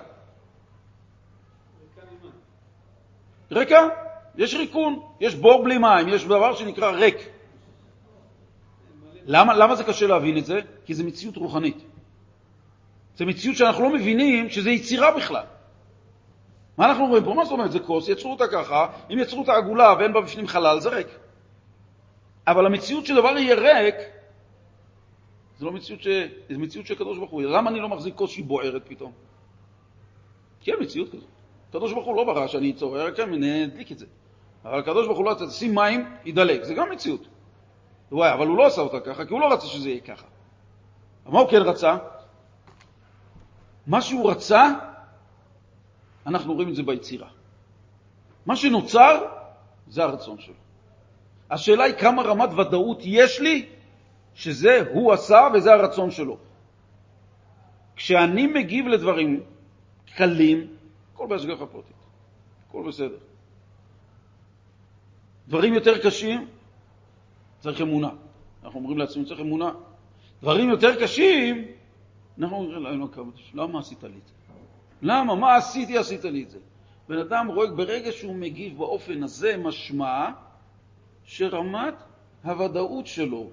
ריקה, 3.51 3.87
יש 4.35 4.53
ריקון, 4.53 4.99
יש 5.19 5.35
בור 5.35 5.63
בלי 5.63 5.77
מים, 5.77 6.09
יש 6.09 6.25
דבר 6.25 6.55
שנקרא 6.55 6.91
ריק. 6.91 7.17
למה, 9.25 9.53
למה 9.53 9.75
זה 9.75 9.83
קשה 9.83 10.07
להבין 10.07 10.37
את 10.37 10.45
זה? 10.45 10.59
כי 10.85 10.93
זו 10.93 11.03
מציאות 11.03 11.37
רוחנית. 11.37 11.77
זו 13.17 13.25
מציאות 13.25 13.57
שאנחנו 13.57 13.83
לא 13.83 13.93
מבינים 13.93 14.49
שזה 14.49 14.69
יצירה 14.69 15.15
בכלל. 15.17 15.43
מה 16.77 16.85
אנחנו 16.85 17.03
אומרים 17.03 17.23
פה? 17.23 17.33
מה 17.33 17.43
זאת 17.45 17.51
אומרת? 17.51 17.71
זה 17.71 17.79
כוס, 17.79 18.09
יצרו 18.09 18.31
אותה 18.31 18.47
ככה, 18.47 18.87
אם 19.13 19.19
יצרו 19.19 19.39
אותה 19.39 19.53
עגולה 19.53 19.93
ואין 19.99 20.13
בה 20.13 20.21
בפנים 20.21 20.47
חלל, 20.47 20.79
זה 20.79 20.89
ריק. 20.89 21.07
אבל 22.47 22.65
המציאות 22.65 23.05
שדבר 23.05 23.37
יהיה 23.37 23.55
ריק, 23.55 23.95
זו 25.59 25.65
לא 25.65 25.71
מציאות, 25.71 26.01
ש... 26.01 26.07
זו 26.49 26.59
מציאות 26.59 26.87
של 26.87 26.93
הקדוש 26.93 27.17
ברוך 27.17 27.31
הוא. 27.31 27.41
למה 27.41 27.69
אני 27.69 27.79
לא 27.79 27.89
מחזיק 27.89 28.15
כוס 28.15 28.31
שהיא 28.31 28.45
בוערת 28.45 28.81
פתאום? 28.87 29.11
כי 30.61 30.71
אין 30.71 30.79
מציאות 30.81 31.09
כזאת. 31.09 31.29
הקדוש 31.69 31.93
ברוך 31.93 32.05
הוא 32.05 32.15
לא 32.15 32.23
ברא 32.23 32.47
שאני 32.47 32.71
אצור, 32.71 32.99
רק 32.99 33.19
אני 33.19 33.65
אדליק 33.65 33.91
את 33.91 33.99
זה. 33.99 34.05
אבל 34.65 34.79
הקדוש 34.79 35.05
ברוך 35.05 35.17
הוא 35.17 35.25
לא 35.25 35.31
רצה, 35.31 35.47
תשים 35.47 35.75
מים, 35.75 36.05
ידלק. 36.25 36.63
זה 36.63 36.73
גם 36.73 36.91
מציאות. 36.91 37.27
וואי, 38.13 38.33
אבל 38.33 38.47
הוא 38.47 38.57
לא 38.57 38.65
עשה 38.65 38.81
אותה 38.81 38.99
ככה, 38.99 39.25
כי 39.25 39.33
הוא 39.33 39.41
לא 39.41 39.53
רצה 39.53 39.67
שזה 39.67 39.89
יהיה 39.89 40.01
ככה. 40.01 40.25
מה 41.25 41.39
הוא 41.39 41.49
כן 41.49 41.61
רצה? 41.61 41.97
מה 43.87 44.01
שהוא 44.01 44.31
רצה, 44.31 44.69
אנחנו 46.25 46.53
רואים 46.53 46.69
את 46.69 46.75
זה 46.75 46.83
ביצירה. 46.83 47.27
מה 48.45 48.55
שנוצר, 48.55 49.25
זה 49.87 50.03
הרצון 50.03 50.39
שלו. 50.39 50.53
השאלה 51.49 51.83
היא 51.83 51.95
כמה 51.95 52.21
רמת 52.23 52.49
ודאות 52.53 52.97
יש 53.01 53.39
לי 53.39 53.69
שזה 54.33 54.83
הוא 54.93 55.13
עשה 55.13 55.47
וזה 55.53 55.73
הרצון 55.73 56.11
שלו. 56.11 56.37
כשאני 57.95 58.47
מגיב 58.47 58.87
לדברים 58.87 59.43
קלים, 60.15 60.67
הכל 61.13 61.27
בהשגחה 61.27 61.65
פרטית, 61.65 61.95
הכל 62.69 62.83
בסדר. 62.87 63.17
דברים 65.47 65.73
יותר 65.73 65.97
קשים, 65.97 66.47
צריך 67.63 67.81
אמונה. 67.81 68.09
אנחנו 68.63 68.79
אומרים 68.79 68.97
לעצמנו, 68.97 69.25
צריך 69.25 69.39
אמונה. 69.39 69.71
דברים 70.41 70.69
יותר 70.69 71.01
קשים, 71.01 71.65
אנחנו 72.39 72.57
אומרים 72.57 73.03
הקדוש, 73.03 73.51
למה 73.53 73.79
עשית 73.79 74.03
לי 74.03 74.09
את 74.09 74.27
זה? 74.27 74.33
למה? 75.01 75.35
מה 75.35 75.55
עשיתי, 75.55 75.97
עשית 75.97 76.25
לי 76.25 76.43
את 76.43 76.49
זה? 76.49 76.59
בן 77.09 77.17
אדם 77.17 77.47
רואה, 77.47 77.67
ברגע 77.67 78.11
שהוא 78.11 78.35
מגיב 78.35 78.77
באופן 78.77 79.23
הזה, 79.23 79.57
משמע 79.57 80.29
שרמת 81.23 81.93
הוודאות 82.43 83.07
שלו 83.07 83.49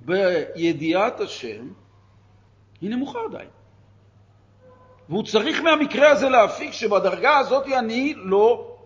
בידיעת 0.00 1.20
השם 1.20 1.68
היא 2.80 2.90
נמוכה 2.90 3.18
עדיין. 3.30 3.48
והוא 5.08 5.24
צריך 5.24 5.60
מהמקרה 5.60 6.10
הזה 6.10 6.28
להפיק 6.28 6.72
שבדרגה 6.72 7.38
הזאת 7.38 7.66
אני 7.78 8.14
לא 8.16 8.76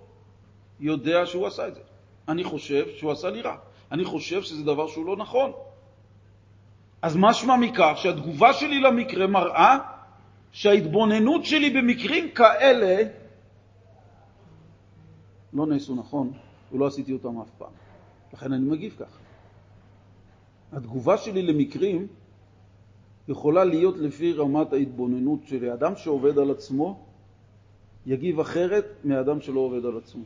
יודע 0.80 1.26
שהוא 1.26 1.46
עשה 1.46 1.68
את 1.68 1.74
זה. 1.74 1.80
אני 2.28 2.44
חושב 2.44 2.86
שהוא 2.96 3.12
עשה 3.12 3.30
לי 3.30 3.42
רע. 3.42 3.56
אני 3.92 4.04
חושב 4.04 4.42
שזה 4.42 4.64
דבר 4.64 4.86
שהוא 4.86 5.06
לא 5.06 5.16
נכון. 5.16 5.52
אז 7.02 7.16
משמע 7.16 7.56
מכך 7.56 7.92
שהתגובה 7.96 8.52
שלי 8.52 8.80
למקרה 8.80 9.26
מראה 9.26 9.78
שההתבוננות 10.52 11.44
שלי 11.44 11.70
במקרים 11.70 12.30
כאלה 12.30 13.08
לא 15.52 15.66
נעשו 15.66 15.94
נכון, 15.94 16.32
ולא 16.72 16.86
עשיתי 16.86 17.12
אותם 17.12 17.40
אף 17.40 17.50
פעם. 17.58 17.72
לכן 18.32 18.52
אני 18.52 18.64
מגיב 18.64 18.96
ככה. 18.98 19.18
התגובה 20.72 21.18
שלי 21.18 21.42
למקרים 21.42 22.06
יכולה 23.28 23.64
להיות 23.64 23.96
לפי 23.96 24.32
רמת 24.32 24.72
ההתבוננות 24.72 25.40
שלי. 25.46 25.72
אדם 25.72 25.96
שעובד 25.96 26.38
על 26.38 26.50
עצמו 26.50 27.04
יגיב 28.06 28.40
אחרת 28.40 28.84
מאדם 29.04 29.40
שלא 29.40 29.60
עובד 29.60 29.84
על 29.86 29.96
עצמו. 29.96 30.24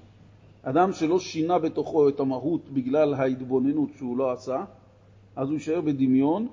אדם 0.62 0.92
שלא 0.92 1.18
שינה 1.18 1.58
בתוכו 1.58 2.08
את 2.08 2.20
המהות 2.20 2.70
בגלל 2.70 3.14
ההתבוננות 3.14 3.88
שהוא 3.96 4.18
לא 4.18 4.32
עשה, 4.32 4.64
אז 5.36 5.48
הוא 5.48 5.54
יישאר 5.54 5.80
בדמיון, 5.80 6.46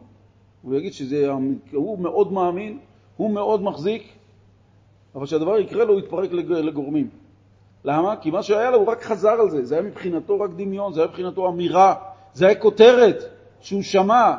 הוא 0.62 0.76
יגיד 0.76 0.94
שזה, 0.94 1.32
הוא 1.74 2.00
מאוד 2.00 2.34
מאמין, 2.34 2.80
הוא 3.18 3.32
מאוד 3.32 3.64
מחזיק, 3.64 4.04
אבל 5.16 5.26
כשהדבר 5.26 5.58
יקרה 5.58 5.86
לו 5.86 5.94
הוא 5.94 6.00
יתפרק 6.00 6.32
לגורמים. 6.32 7.10
למה? 7.84 8.16
כי 8.16 8.32
מה 8.32 8.44
שהיה 8.44 8.72
לו 8.72 8.78
הוא 8.78 8.88
רק 8.88 9.04
חזר 9.04 9.30
על 9.42 9.50
זה, 9.50 9.66
זה 9.66 9.76
היה 9.76 9.84
מבחינתו 9.84 10.40
רק 10.40 10.50
דמיון, 10.56 10.94
זה 10.94 11.02
היה 11.02 11.08
מבחינתו 11.08 11.48
אמירה, 11.48 11.96
זה 12.34 12.46
היה 12.46 12.56
כותרת 12.56 13.24
שהוא 13.60 13.82
שמע, 13.82 14.34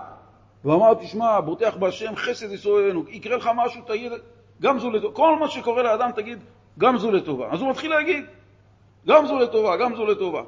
ואמר, 0.64 0.94
תשמע, 0.94 1.40
בוטח 1.40 1.76
בהשם 1.76 2.16
חסד 2.16 2.52
יסורנו, 2.52 3.04
יקרה 3.08 3.36
לך 3.36 3.50
משהו, 3.56 3.82
תגיד, 3.86 4.12
גם 4.62 4.78
זו 4.78 4.90
לטובה. 4.90 5.14
כל 5.14 5.38
מה 5.38 5.48
שקורה 5.48 5.82
לאדם, 5.82 6.10
תגיד, 6.14 6.38
גם 6.78 6.98
זו 6.98 7.10
לטובה. 7.10 7.48
אז 7.52 7.60
הוא 7.60 7.70
מתחיל 7.70 7.90
להגיד, 7.90 8.24
גם 9.06 9.26
זו 9.26 9.38
לטובה, 9.38 9.76
גם 9.76 9.96
זו 9.96 10.06
לטובה. 10.06 10.42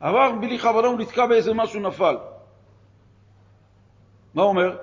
עבר 0.00 0.32
בלי 0.32 0.58
כוונה, 0.58 0.88
הוא 0.88 0.98
נתקע 0.98 1.26
באיזה 1.26 1.54
משהו, 1.54 1.80
נפל. 1.80 2.16
מה 4.34 4.42
הוא 4.42 4.48
אומר? 4.48 4.76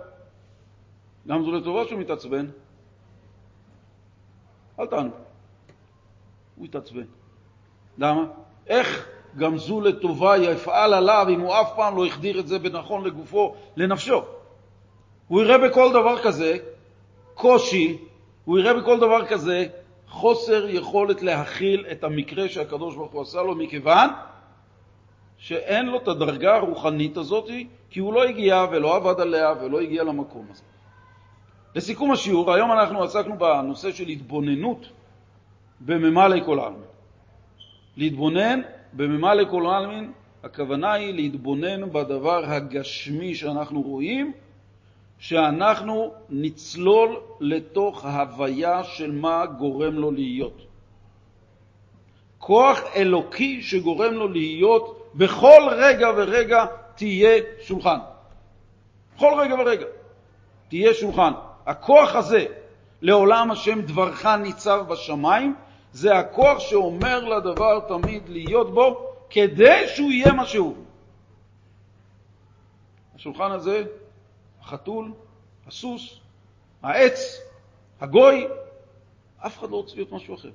גם 1.28 1.44
זו 1.44 1.52
לטובה 1.52 1.86
שהוא 1.86 2.00
מתעצבן. 2.00 2.46
אל 4.80 4.86
תענו. 4.86 5.12
הוא 6.56 6.66
יתעצבן. 6.66 7.06
למה? 7.98 8.26
איך 8.68 9.08
גם 9.38 9.58
זו 9.58 9.82
לטובה 9.82 10.38
יפעל 10.38 10.94
עליו 10.94 11.26
אם 11.30 11.40
הוא 11.40 11.54
אף 11.62 11.76
פעם 11.76 11.98
לא 11.98 12.06
החדיר 12.06 12.40
את 12.40 12.48
זה 12.48 12.60
בנכון 12.60 13.06
לגופו, 13.06 13.56
לנפשו? 13.76 14.24
הוא 15.28 15.42
יראה 15.42 15.58
בכל 15.58 15.90
דבר 15.94 16.24
כזה 16.24 16.58
קושי, 17.34 17.98
הוא 18.46 18.60
יראה 18.60 18.74
בכל 18.74 19.00
דבר 19.00 19.26
כזה 19.26 19.68
חוסר 20.12 20.70
יכולת 20.70 21.22
להכיל 21.22 21.86
את 21.91 22.03
המקרה 22.03 22.49
שהקדוש 22.49 22.95
ברוך 22.95 23.12
הוא 23.12 23.22
עשה 23.22 23.41
לו, 23.41 23.55
מכיוון 23.55 24.09
שאין 25.38 25.86
לו 25.86 25.97
את 25.97 26.07
הדרגה 26.07 26.55
הרוחנית 26.55 27.18
הזאת, 27.18 27.49
כי 27.89 27.99
הוא 27.99 28.14
לא 28.14 28.24
הגיע 28.24 28.66
ולא 28.72 28.95
עבד 28.95 29.20
עליה 29.20 29.53
ולא 29.62 29.82
הגיע 29.82 30.03
למקום 30.03 30.47
הזה. 30.51 30.64
לסיכום 31.76 32.12
השיעור, 32.12 32.53
היום 32.53 32.72
אנחנו 32.72 33.03
עסקנו 33.03 33.38
בנושא 33.38 33.91
של 33.91 34.07
התבוננות 34.07 34.89
בממלא 35.80 36.45
כל 36.45 36.59
העלמין. 36.59 36.82
להתבונן 37.97 38.62
בממלא 38.93 39.43
כל 39.51 39.66
העלמין, 39.66 40.12
הכוונה 40.43 40.93
היא 40.93 41.14
להתבונן 41.14 41.89
בדבר 41.91 42.45
הגשמי 42.45 43.36
שאנחנו 43.36 43.82
רואים, 43.82 44.34
שאנחנו 45.22 46.14
נצלול 46.30 47.20
לתוך 47.40 48.06
ההוויה 48.06 48.84
של 48.84 49.12
מה 49.12 49.46
גורם 49.46 49.94
לו 49.94 50.12
להיות. 50.12 50.62
כוח 52.38 52.80
אלוקי 52.96 53.62
שגורם 53.62 54.14
לו 54.14 54.28
להיות 54.28 55.12
בכל 55.16 55.62
רגע 55.72 56.10
ורגע 56.18 56.66
תהיה 56.96 57.42
שולחן. 57.62 57.98
בכל 59.16 59.34
רגע 59.40 59.56
ורגע 59.56 59.86
תהיה 60.70 60.94
שולחן. 60.94 61.32
הכוח 61.66 62.16
הזה, 62.16 62.46
לעולם 63.02 63.52
השם 63.52 63.82
דברך 63.82 64.26
ניצב 64.26 64.86
בשמיים, 64.88 65.56
זה 65.92 66.18
הכוח 66.18 66.60
שאומר 66.60 67.24
לדבר 67.24 67.80
תמיד 67.80 68.30
להיות 68.30 68.74
בו, 68.74 69.14
כדי 69.30 69.88
שהוא 69.88 70.12
יהיה 70.12 70.34
מה 70.34 70.46
שהוא. 70.46 70.76
השולחן 73.16 73.52
הזה, 73.52 73.84
החתול, 74.62 75.12
הסוס, 75.68 76.20
העץ, 76.82 77.41
הגוי, 78.01 78.47
אף 79.38 79.59
אחד 79.59 79.70
לא 79.70 79.76
רוצה 79.76 79.95
להיות 79.95 80.12
משהו 80.12 80.36
אחר. 80.36 80.51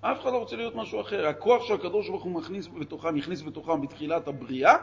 אף 0.00 0.22
אחד 0.22 0.32
לא 0.32 0.38
רוצה 0.38 0.56
להיות 0.56 0.74
משהו 0.74 1.00
אחר. 1.00 1.26
הכוח 1.26 1.64
שהקדוש 1.64 2.08
ברוך 2.08 2.22
הוא 2.22 2.32
מכניס 2.32 2.68
בתוכם, 2.80 3.16
הכניס 3.16 3.42
בתוכם 3.42 3.80
בתחילת 3.80 4.28
הבריאה, 4.28 4.76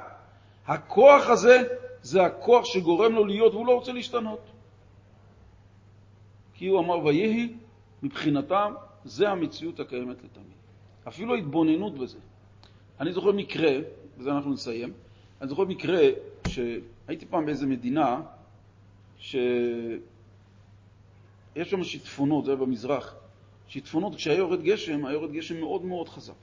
הכוח 0.67 1.29
הזה 1.29 1.57
זה 2.01 2.25
הכוח 2.25 2.65
שגורם 2.65 3.15
לו 3.15 3.25
להיות, 3.25 3.53
והוא 3.53 3.67
לא 3.67 3.75
רוצה 3.75 3.91
להשתנות. 3.91 4.39
כי 6.53 6.67
הוא 6.67 6.79
אמר 6.79 7.05
ויהי, 7.05 7.53
מבחינתם, 8.03 8.73
זה 9.05 9.29
המציאות 9.29 9.79
הקיימת 9.79 10.17
לתמיד. 10.23 10.57
אפילו 11.07 11.35
ההתבוננות 11.35 11.97
בזה. 11.97 12.17
אני 12.99 13.13
זוכר 13.13 13.31
מקרה, 13.31 13.71
בזה 14.17 14.31
אנחנו 14.31 14.53
נסיים, 14.53 14.93
אני 15.41 15.49
זוכר 15.49 15.63
מקרה 15.63 16.01
שהייתי 17.05 17.25
פעם 17.25 17.45
באיזה 17.45 17.67
מדינה 17.67 18.21
שיש 19.17 19.99
שם 21.63 21.83
שיטפונות, 21.83 22.45
זה 22.45 22.51
היה 22.51 22.59
במזרח, 22.59 23.15
שיטפונות, 23.67 24.15
כשהיה 24.15 24.37
יורד 24.37 24.63
גשם, 24.63 25.05
היה 25.05 25.13
יורד 25.13 25.31
גשם 25.31 25.59
מאוד 25.59 25.85
מאוד 25.85 26.09
חזק. 26.09 26.33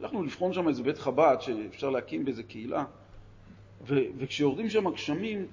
הלכנו 0.00 0.22
לבחון 0.22 0.52
שם 0.52 0.68
איזה 0.68 0.82
בית 0.82 0.98
חב"ד 0.98 1.36
שאפשר 1.40 1.90
להקים 1.90 2.24
באיזה 2.24 2.42
קהילה, 2.42 2.84
ו- 3.86 4.08
וכשיורדים 4.18 4.70
שם 4.70 4.90
גשמים, 4.90 5.46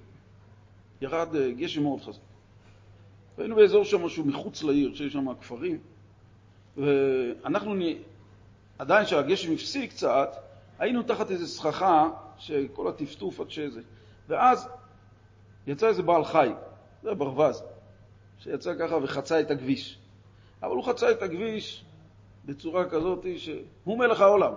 ירד 1.02 1.36
אה, 1.36 1.52
גשם 1.52 1.84
מאוד 1.84 2.02
חזק. 2.02 2.22
והיינו 3.38 3.56
באזור 3.56 3.84
שם 3.84 4.10
שהוא 4.10 4.28
מחוץ 4.28 4.64
לעיר, 4.64 4.96
שיש 4.96 5.14
שם 5.14 5.34
כפרים, 5.42 5.80
ואנחנו, 6.78 7.76
עדיין 8.80 9.06
כשהגשם 9.06 9.54
הפסיק 9.54 9.92
קצת, 9.92 10.30
היינו 10.80 11.04
תחת 11.04 11.32
איזו 11.32 11.48
סככה, 11.48 12.10
שכל 12.38 12.88
הטפטוף 12.88 13.40
עד 13.40 13.50
שזה. 13.52 13.82
ואז 14.28 14.68
יצא 15.68 15.88
איזה 15.88 16.04
בעל 16.04 16.26
חי, 16.26 16.50
זה 17.04 17.14
ברווז, 17.14 17.64
שיצא 18.40 18.74
ככה 18.80 18.96
וחצה 18.96 19.40
את 19.40 19.52
הכביש. 19.52 20.00
אבל 20.64 20.72
הוא 20.72 20.84
חצה 20.84 21.12
את 21.12 21.22
הכביש 21.22 21.86
בצורה 22.46 22.90
כזאת 22.90 23.26
שהוא 23.38 23.98
מלך 24.00 24.22
העולם. 24.22 24.54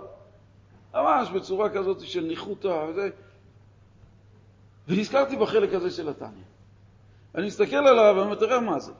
ממש 0.93 1.29
בצורה 1.29 1.69
כזאת 1.69 1.99
של 1.99 2.21
ניחותא 2.21 2.85
וזה. 2.89 3.09
ונזכרתי 4.87 5.35
בחלק 5.35 5.73
הזה 5.73 5.91
של 5.91 6.09
התניא. 6.09 6.43
אני 7.35 7.47
מסתכל 7.47 7.75
עליו 7.75 8.13
ואני 8.15 8.25
אומר, 8.25 8.35
תראה 8.35 8.59
מה 8.59 8.79
זה. 8.79 8.91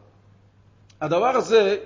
הדבר 1.01 1.29
הזה 1.29 1.77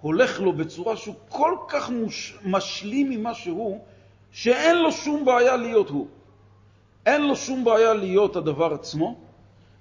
הולך 0.00 0.40
לו 0.40 0.52
בצורה 0.52 0.96
שהוא 0.96 1.14
כל 1.28 1.56
כך 1.68 1.90
מוש... 1.90 2.38
משלים 2.44 3.10
ממה 3.10 3.34
שהוא, 3.34 3.84
שאין 4.32 4.76
לו 4.76 4.92
שום 4.92 5.24
בעיה 5.24 5.56
להיות 5.56 5.88
הוא. 5.88 6.08
אין 7.08 7.22
לו 7.22 7.36
שום 7.36 7.64
בעיה 7.64 7.94
להיות 7.94 8.36
הדבר 8.36 8.74
עצמו, 8.74 9.16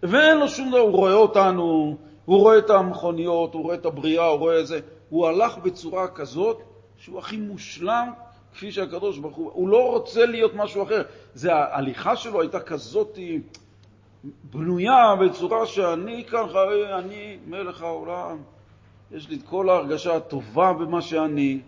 ואין 0.03 0.37
לו 0.37 0.47
שום 0.47 0.69
דבר, 0.69 0.79
הוא 0.79 0.91
רואה 0.91 1.13
אותנו, 1.13 1.97
הוא 2.25 2.39
רואה 2.39 2.57
את 2.57 2.69
המכוניות, 2.69 3.53
הוא 3.53 3.63
רואה 3.63 3.75
את 3.75 3.85
הבריאה, 3.85 4.25
הוא 4.25 4.39
רואה 4.39 4.59
את 4.59 4.67
זה. 4.67 4.79
הוא 5.09 5.27
הלך 5.27 5.57
בצורה 5.57 6.07
כזאת 6.07 6.61
שהוא 6.97 7.19
הכי 7.19 7.37
מושלם 7.37 8.11
כפי 8.53 8.71
שהקדוש 8.71 9.17
ברוך 9.17 9.35
הוא, 9.35 9.51
הוא 9.53 9.69
לא 9.69 9.91
רוצה 9.91 10.25
להיות 10.25 10.51
משהו 10.55 10.83
אחר. 10.83 11.01
זה 11.33 11.55
ההליכה 11.55 12.15
שלו 12.15 12.41
הייתה 12.41 12.59
כזאת 12.59 13.19
בנויה 14.43 15.15
בצורה 15.15 15.65
שאני 15.65 16.23
כאן, 16.23 16.39
אני 16.99 17.37
מלך 17.47 17.81
העולם, 17.81 18.37
יש 19.11 19.29
לי 19.29 19.35
את 19.35 19.43
כל 19.43 19.69
ההרגשה 19.69 20.15
הטובה 20.15 20.73
במה 20.73 21.01
שאני, 21.01 21.59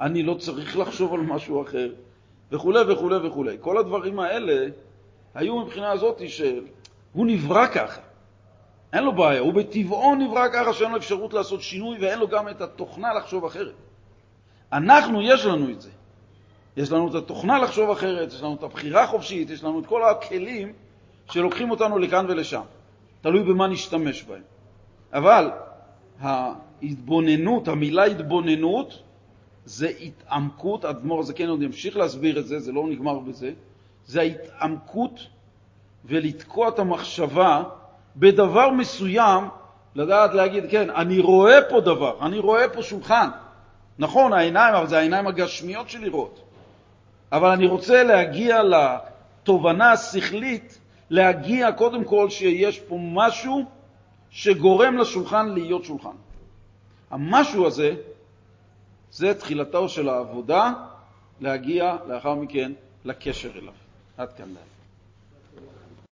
אני 0.00 0.22
לא 0.22 0.34
צריך 0.34 0.78
לחשוב 0.78 1.14
על 1.14 1.20
משהו 1.20 1.62
אחר, 1.62 1.90
וכו' 2.52 2.72
וכו' 2.88 3.10
וכו'. 3.24 3.44
כל 3.60 3.78
הדברים 3.78 4.20
האלה 4.20 4.66
היו 5.34 5.58
מבחינה 5.58 5.90
הזאת 5.90 6.22
שהוא 6.28 7.26
נברא 7.26 7.66
ככה. 7.66 8.00
אין 8.92 9.04
לו 9.04 9.12
בעיה, 9.12 9.40
הוא 9.40 9.54
בטבעו 9.54 10.14
נברא 10.14 10.48
ככה 10.52 10.72
שאין 10.72 10.90
לו 10.90 10.96
אפשרות 10.96 11.34
לעשות 11.34 11.62
שינוי 11.62 11.98
ואין 12.00 12.18
לו 12.18 12.28
גם 12.28 12.48
את 12.48 12.60
התוכנה 12.60 13.14
לחשוב 13.14 13.44
אחרת. 13.44 13.74
אנחנו, 14.72 15.22
יש 15.22 15.44
לנו 15.44 15.70
את 15.70 15.80
זה. 15.80 15.90
יש 16.76 16.92
לנו 16.92 17.08
את 17.08 17.14
התוכנה 17.14 17.58
לחשוב 17.58 17.90
אחרת, 17.90 18.32
יש 18.32 18.42
לנו 18.42 18.54
את 18.54 18.62
הבחירה 18.62 19.02
החופשית, 19.02 19.50
יש 19.50 19.64
לנו 19.64 19.80
את 19.80 19.86
כל 19.86 20.02
הכלים 20.10 20.72
שלוקחים 21.30 21.70
אותנו 21.70 21.98
לכאן 21.98 22.26
ולשם. 22.28 22.62
תלוי 23.20 23.42
במה 23.42 23.66
נשתמש 23.66 24.22
בהם. 24.22 24.42
אבל 25.12 25.50
ההתבוננות, 26.20 27.68
המילה 27.68 28.04
התבוננות, 28.04 29.02
זה 29.64 29.88
התעמקות, 29.88 30.84
אדמו"ר 30.84 31.20
הזקן 31.20 31.48
עוד 31.48 31.62
ימשיך 31.62 31.96
להסביר 31.96 32.38
את 32.38 32.46
זה, 32.46 32.60
זה 32.60 32.72
לא 32.72 32.86
נגמר 32.86 33.18
בזה, 33.18 33.52
זה 34.06 34.20
ההתעמקות 34.20 35.20
ולתקוע 36.04 36.68
את 36.68 36.78
המחשבה 36.78 37.62
בדבר 38.16 38.70
מסוים, 38.70 39.44
לדעת 39.94 40.34
להגיד, 40.34 40.64
כן, 40.70 40.90
אני 40.90 41.18
רואה 41.18 41.62
פה 41.68 41.80
דבר, 41.80 42.26
אני 42.26 42.38
רואה 42.38 42.68
פה 42.68 42.82
שולחן. 42.82 43.28
נכון, 43.98 44.32
העיניים, 44.32 44.74
אבל 44.74 44.86
זה 44.86 44.98
העיניים 44.98 45.26
הגשמיות 45.26 45.88
של 45.88 46.00
לראות. 46.00 46.40
אבל 47.32 47.48
אני 47.48 47.66
רוצה 47.66 48.02
להגיע 48.02 48.62
לתובנה 48.62 49.92
השכלית, 49.92 50.78
להגיע 51.10 51.72
קודם 51.72 52.04
כל 52.04 52.30
שיש 52.30 52.80
פה 52.80 52.98
משהו 53.00 53.64
שגורם 54.30 54.98
לשולחן 54.98 55.48
להיות 55.48 55.84
שולחן. 55.84 56.16
המשהו 57.10 57.66
הזה, 57.66 57.94
זה 59.12 59.34
תחילתו 59.34 59.88
של 59.88 60.08
העבודה, 60.08 60.72
להגיע 61.40 61.96
לאחר 62.08 62.34
מכן 62.34 62.72
לקשר 63.04 63.50
אליו. 63.58 63.72
עד 64.16 64.32
כאן. 64.32 64.54